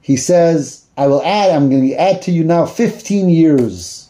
he 0.00 0.16
says, 0.16 0.84
I 0.96 1.06
will 1.06 1.22
add, 1.22 1.50
I'm 1.50 1.68
going 1.68 1.88
to 1.88 1.94
add 1.94 2.22
to 2.22 2.30
you 2.30 2.44
now 2.44 2.64
15 2.64 3.28
years. 3.28 4.08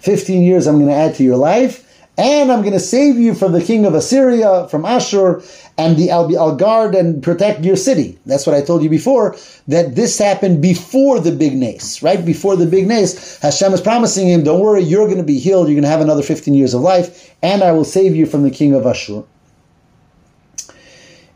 15 0.00 0.42
years 0.42 0.66
I'm 0.66 0.76
going 0.76 0.88
to 0.88 0.94
add 0.94 1.14
to 1.16 1.24
your 1.24 1.36
life 1.36 1.84
and 2.18 2.50
I'm 2.50 2.62
going 2.62 2.72
to 2.72 2.80
save 2.80 3.16
you 3.16 3.32
from 3.32 3.52
the 3.52 3.62
king 3.62 3.86
of 3.86 3.94
Assyria, 3.94 4.66
from 4.68 4.84
Ashur, 4.84 5.40
and 5.78 5.96
the 5.96 6.10
I'll 6.10 6.56
guard 6.56 6.96
and 6.96 7.22
protect 7.22 7.64
your 7.64 7.76
city. 7.76 8.18
That's 8.26 8.46
what 8.46 8.56
I 8.56 8.62
told 8.62 8.82
you 8.82 8.90
before, 8.90 9.36
that 9.68 9.94
this 9.94 10.18
happened 10.18 10.60
before 10.60 11.20
the 11.20 11.30
big 11.30 11.54
nace, 11.54 12.02
right? 12.02 12.22
Before 12.24 12.56
the 12.56 12.66
big 12.66 12.88
nace, 12.88 13.38
Hashem 13.38 13.72
is 13.72 13.80
promising 13.80 14.26
him, 14.28 14.42
don't 14.42 14.60
worry, 14.60 14.82
you're 14.82 15.06
going 15.06 15.18
to 15.18 15.22
be 15.22 15.38
healed, 15.38 15.68
you're 15.68 15.76
going 15.76 15.84
to 15.84 15.88
have 15.88 16.00
another 16.00 16.22
15 16.22 16.52
years 16.52 16.74
of 16.74 16.80
life, 16.80 17.32
and 17.42 17.62
I 17.62 17.70
will 17.70 17.84
save 17.84 18.16
you 18.16 18.26
from 18.26 18.42
the 18.42 18.50
king 18.50 18.74
of 18.74 18.86
Ashur. 18.86 19.22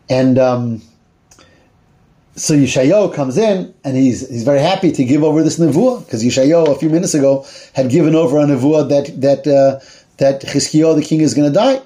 And 0.09 0.37
um, 0.37 0.81
so 2.35 2.53
Yeshayahu 2.53 3.15
comes 3.15 3.37
in, 3.37 3.73
and 3.85 3.95
he's 3.95 4.27
he's 4.27 4.43
very 4.43 4.59
happy 4.59 4.91
to 4.91 5.05
give 5.05 5.23
over 5.23 5.41
this 5.41 5.57
nevuah, 5.57 6.03
because 6.03 6.21
Yeshayahu 6.21 6.75
a 6.75 6.77
few 6.77 6.89
minutes 6.89 7.13
ago 7.13 7.45
had 7.73 7.89
given 7.89 8.13
over 8.13 8.37
a 8.39 8.43
nevuah 8.43 8.89
that, 8.89 9.21
that, 9.21 9.47
uh, 9.47 9.79
that 10.17 10.41
Chizkiyahu, 10.41 10.97
the 10.97 11.01
king, 11.01 11.21
is 11.21 11.33
going 11.33 11.47
to 11.47 11.57
die. 11.57 11.81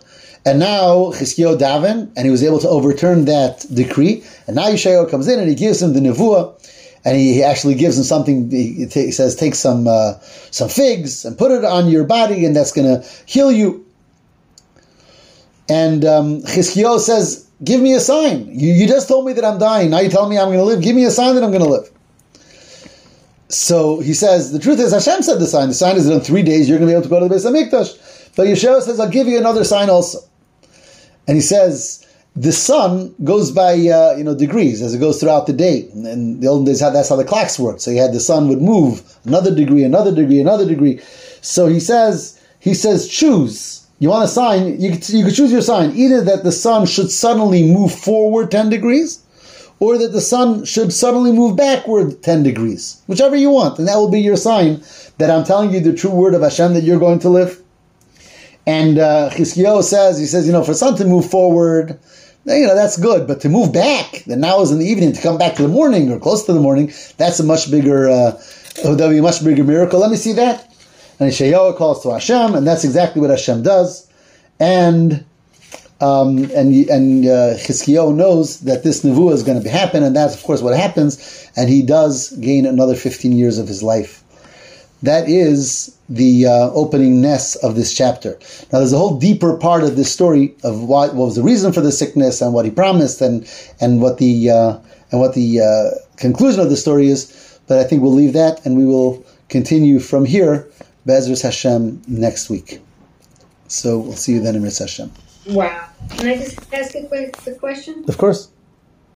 And 0.48 0.60
now 0.60 1.12
Chizkiyahu 1.12 1.60
daven, 1.60 2.10
and 2.16 2.26
he 2.26 2.30
was 2.30 2.42
able 2.42 2.60
to 2.60 2.70
overturn 2.70 3.26
that 3.26 3.66
decree. 3.74 4.24
And 4.48 4.56
now 4.56 4.68
Yeshayahu 4.68 5.12
comes 5.12 5.28
in 5.28 5.40
and 5.42 5.50
he 5.50 5.56
gives 5.56 5.82
him 5.82 5.92
the 5.92 6.00
nevuah, 6.00 6.56
and 7.04 7.18
he, 7.18 7.34
he 7.34 7.44
actually 7.44 7.76
gives 7.76 7.98
him 7.98 8.06
something. 8.06 8.50
He, 8.50 8.86
he 8.86 9.12
says, 9.12 9.36
"Take 9.36 9.56
some 9.56 9.88
uh, 9.90 10.14
some 10.52 10.70
figs 10.70 11.26
and 11.26 11.38
put 11.38 11.52
it 11.52 11.66
on 11.66 11.90
your 11.90 12.06
body, 12.06 12.46
and 12.46 12.56
that's 12.56 12.72
going 12.72 12.88
to 12.88 13.06
heal 13.26 13.52
you." 13.52 13.86
And 15.68 16.06
um, 16.06 16.42
Chizkiyahu 16.44 17.00
says, 17.00 17.46
"Give 17.62 17.82
me 17.82 17.94
a 17.94 18.00
sign. 18.00 18.48
You, 18.48 18.72
you 18.72 18.88
just 18.88 19.10
told 19.10 19.26
me 19.26 19.34
that 19.34 19.44
I'm 19.44 19.60
dying. 19.60 19.90
Now 19.90 20.00
you 20.00 20.10
tell 20.10 20.30
me 20.30 20.38
I'm 20.38 20.48
going 20.48 20.60
to 20.60 20.64
live. 20.64 20.82
Give 20.82 20.96
me 20.96 21.04
a 21.04 21.12
sign 21.12 21.36
that 21.36 21.44
I'm 21.44 21.52
going 21.52 21.64
to 21.64 21.70
live." 21.70 21.90
So 23.50 24.00
he 24.00 24.14
says, 24.14 24.52
the 24.54 24.60
truth 24.60 24.80
is 24.80 24.92
Hashem 24.94 25.24
said 25.24 25.40
the 25.40 25.48
sign. 25.48 25.68
The 25.70 25.74
sign 25.74 25.96
is 25.96 26.06
that 26.06 26.14
in 26.14 26.20
three 26.22 26.44
days 26.44 26.68
you're 26.68 26.78
going 26.78 26.88
to 26.90 26.94
be 26.94 26.98
able 26.98 27.04
to 27.04 27.10
go 27.10 27.20
to 27.20 27.28
the 27.28 27.36
Beis 27.36 27.46
Hamikdash. 27.46 28.36
But 28.36 28.48
Yeshua 28.48 28.82
says, 28.82 29.00
I'll 29.00 29.10
give 29.10 29.28
you 29.28 29.38
another 29.38 29.64
sign 29.64 29.90
also. 29.90 30.20
And 31.28 31.36
he 31.36 31.42
says, 31.42 32.06
the 32.36 32.52
sun 32.52 33.16
goes 33.24 33.52
by 33.52 33.72
uh, 33.74 34.16
you 34.16 34.24
know 34.24 34.36
degrees 34.36 34.82
as 34.82 34.94
it 34.94 35.00
goes 35.00 35.20
throughout 35.20 35.48
the 35.48 35.54
day. 35.54 35.90
And 35.94 36.42
the 36.42 36.48
olden 36.48 36.66
days, 36.66 36.80
that's 36.80 37.10
how 37.10 37.16
the 37.16 37.26
clocks 37.26 37.58
worked. 37.58 37.82
So 37.82 37.92
he 37.92 37.98
had 37.98 38.14
the 38.14 38.20
sun 38.20 38.48
would 38.50 38.62
move 38.62 39.02
another 39.26 39.54
degree, 39.54 39.84
another 39.84 40.14
degree, 40.14 40.40
another 40.40 40.66
degree. 40.66 41.00
So 41.42 41.68
he 41.68 41.80
says, 41.80 42.40
he 42.60 42.74
says, 42.74 43.08
choose. 43.08 43.88
You 44.00 44.10
want 44.10 44.26
a 44.26 44.28
sign? 44.28 44.80
You 44.80 44.92
could, 44.92 45.10
you 45.10 45.26
could 45.26 45.34
choose 45.34 45.52
your 45.52 45.62
sign. 45.62 45.96
Either 45.96 46.22
that 46.22 46.44
the 46.44 46.52
sun 46.52 46.86
should 46.86 47.10
suddenly 47.10 47.64
move 47.64 47.92
forward 47.92 48.52
ten 48.52 48.70
degrees, 48.70 49.24
or 49.80 49.98
that 49.98 50.12
the 50.12 50.22
sun 50.22 50.66
should 50.66 50.92
suddenly 50.94 51.32
move 51.32 51.56
backward 51.56 52.22
10 52.24 52.44
degrees, 52.44 53.02
whichever 53.08 53.36
you 53.36 53.50
want, 53.50 53.78
and 53.78 53.88
that 53.88 53.96
will 53.96 54.10
be 54.10 54.22
your 54.22 54.38
sign 54.38 54.82
that 55.18 55.30
I'm 55.30 55.44
telling 55.44 55.72
you 55.72 55.80
the 55.80 55.94
true 55.94 56.12
word 56.12 56.34
of 56.34 56.42
Hashem 56.42 56.74
that 56.74 56.84
you're 56.84 57.00
going 57.00 57.20
to 57.20 57.30
live. 57.30 57.62
And 58.68 59.00
uh, 59.00 59.30
says, 59.30 60.20
he 60.20 60.26
says, 60.26 60.46
you 60.46 60.52
know, 60.52 60.64
for 60.64 60.74
sun 60.74 60.98
to 60.98 61.06
move 61.06 61.30
forward, 61.32 61.98
you 62.46 62.68
know, 62.68 62.76
that's 62.76 62.98
good, 62.98 63.26
but 63.26 63.40
to 63.42 63.50
move 63.50 63.72
back, 63.72 64.24
then 64.28 64.42
now 64.42 64.62
is 64.62 64.72
in 64.72 64.80
the 64.80 64.86
evening, 64.86 65.14
to 65.14 65.22
come 65.22 65.38
back 65.38 65.56
to 65.56 65.62
the 65.62 65.70
morning 65.70 66.12
or 66.12 66.20
close 66.20 66.46
to 66.46 66.54
the 66.54 66.60
morning, 66.60 66.92
that's 67.16 67.40
a 67.40 67.44
much 67.44 67.72
bigger, 67.72 68.10
uh, 68.10 68.32
that 68.84 68.84
would 68.86 69.10
be 69.10 69.20
a 69.20 69.22
much 69.22 69.42
bigger 69.42 69.64
miracle. 69.64 70.02
Let 70.02 70.12
me 70.12 70.18
see 70.18 70.34
that. 70.34 70.66
And 71.20 71.32
Yeshayahu 71.32 71.78
calls 71.78 72.04
to 72.04 72.12
Hashem, 72.12 72.56
and 72.56 72.68
that's 72.68 72.84
exactly 72.84 73.22
what 73.22 73.30
Hashem 73.30 73.64
does. 73.64 74.08
And 74.60 75.26
um, 76.00 76.38
and 76.52 76.90
and 76.90 77.26
uh, 77.26 77.56
knows 78.12 78.60
that 78.62 78.84
this 78.84 79.04
nevuah 79.04 79.34
is 79.34 79.44
going 79.44 79.58
to 79.58 79.64
be 79.64 79.70
happen, 79.70 80.04
and 80.04 80.16
that's 80.16 80.36
of 80.36 80.44
course 80.44 80.62
what 80.62 80.78
happens. 80.78 81.50
And 81.56 81.70
he 81.70 81.82
does 81.82 82.32
gain 82.38 82.68
another 82.68 82.96
15 82.96 83.32
years 83.32 83.58
of 83.58 83.68
his 83.68 83.82
life. 83.82 84.24
That 85.04 85.30
is 85.30 85.96
the 86.10 86.48
uh, 86.48 86.72
opening 86.72 87.22
ness 87.22 87.56
of 87.58 87.76
this 87.76 87.94
chapter. 87.94 88.40
Now, 88.72 88.80
there's 88.80 88.94
a 88.94 88.98
whole 88.98 89.20
deeper 89.20 89.56
part 89.58 89.84
of 89.84 89.96
this 89.96 90.12
story 90.12 90.56
of 90.64 90.84
what, 90.84 91.14
what 91.14 91.26
was 91.26 91.36
the 91.36 91.44
reason 91.44 91.72
for 91.72 91.82
the 91.82 91.92
sickness 91.92 92.42
and 92.42 92.54
what 92.54 92.66
he 92.66 92.72
promised, 92.72 93.22
and 93.22 93.48
and 93.80 94.02
what 94.02 94.18
the 94.18 94.50
uh, 94.50 94.80
and 95.12 95.20
what 95.20 95.36
the 95.36 95.62
uh, 95.62 96.18
conclusion 96.18 96.62
of 96.62 96.70
the 96.70 96.78
story 96.78 97.08
is. 97.08 97.60
But 97.68 97.80
I 97.80 97.84
think 97.84 98.02
we'll 98.02 98.14
leave 98.14 98.34
that, 98.34 98.66
and 98.66 98.78
we 98.78 98.86
will 98.86 99.24
continue 99.50 100.00
from 100.00 100.26
here, 100.26 100.68
Bezras 101.06 101.44
Hashem, 101.44 102.02
next 102.08 102.50
week. 102.50 102.82
So 103.68 104.00
we'll 104.00 104.14
see 104.14 104.34
you 104.34 104.42
then 104.42 104.56
in 104.56 104.64
Ritz 104.64 104.80
Hashem. 104.80 105.12
Wow. 105.48 105.90
Can 106.18 106.28
I 106.28 106.38
just 106.38 106.74
ask 106.74 106.96
a 106.96 107.06
quick, 107.06 107.36
quick 107.38 107.60
question? 107.60 108.06
Of 108.08 108.18
course. 108.18 108.50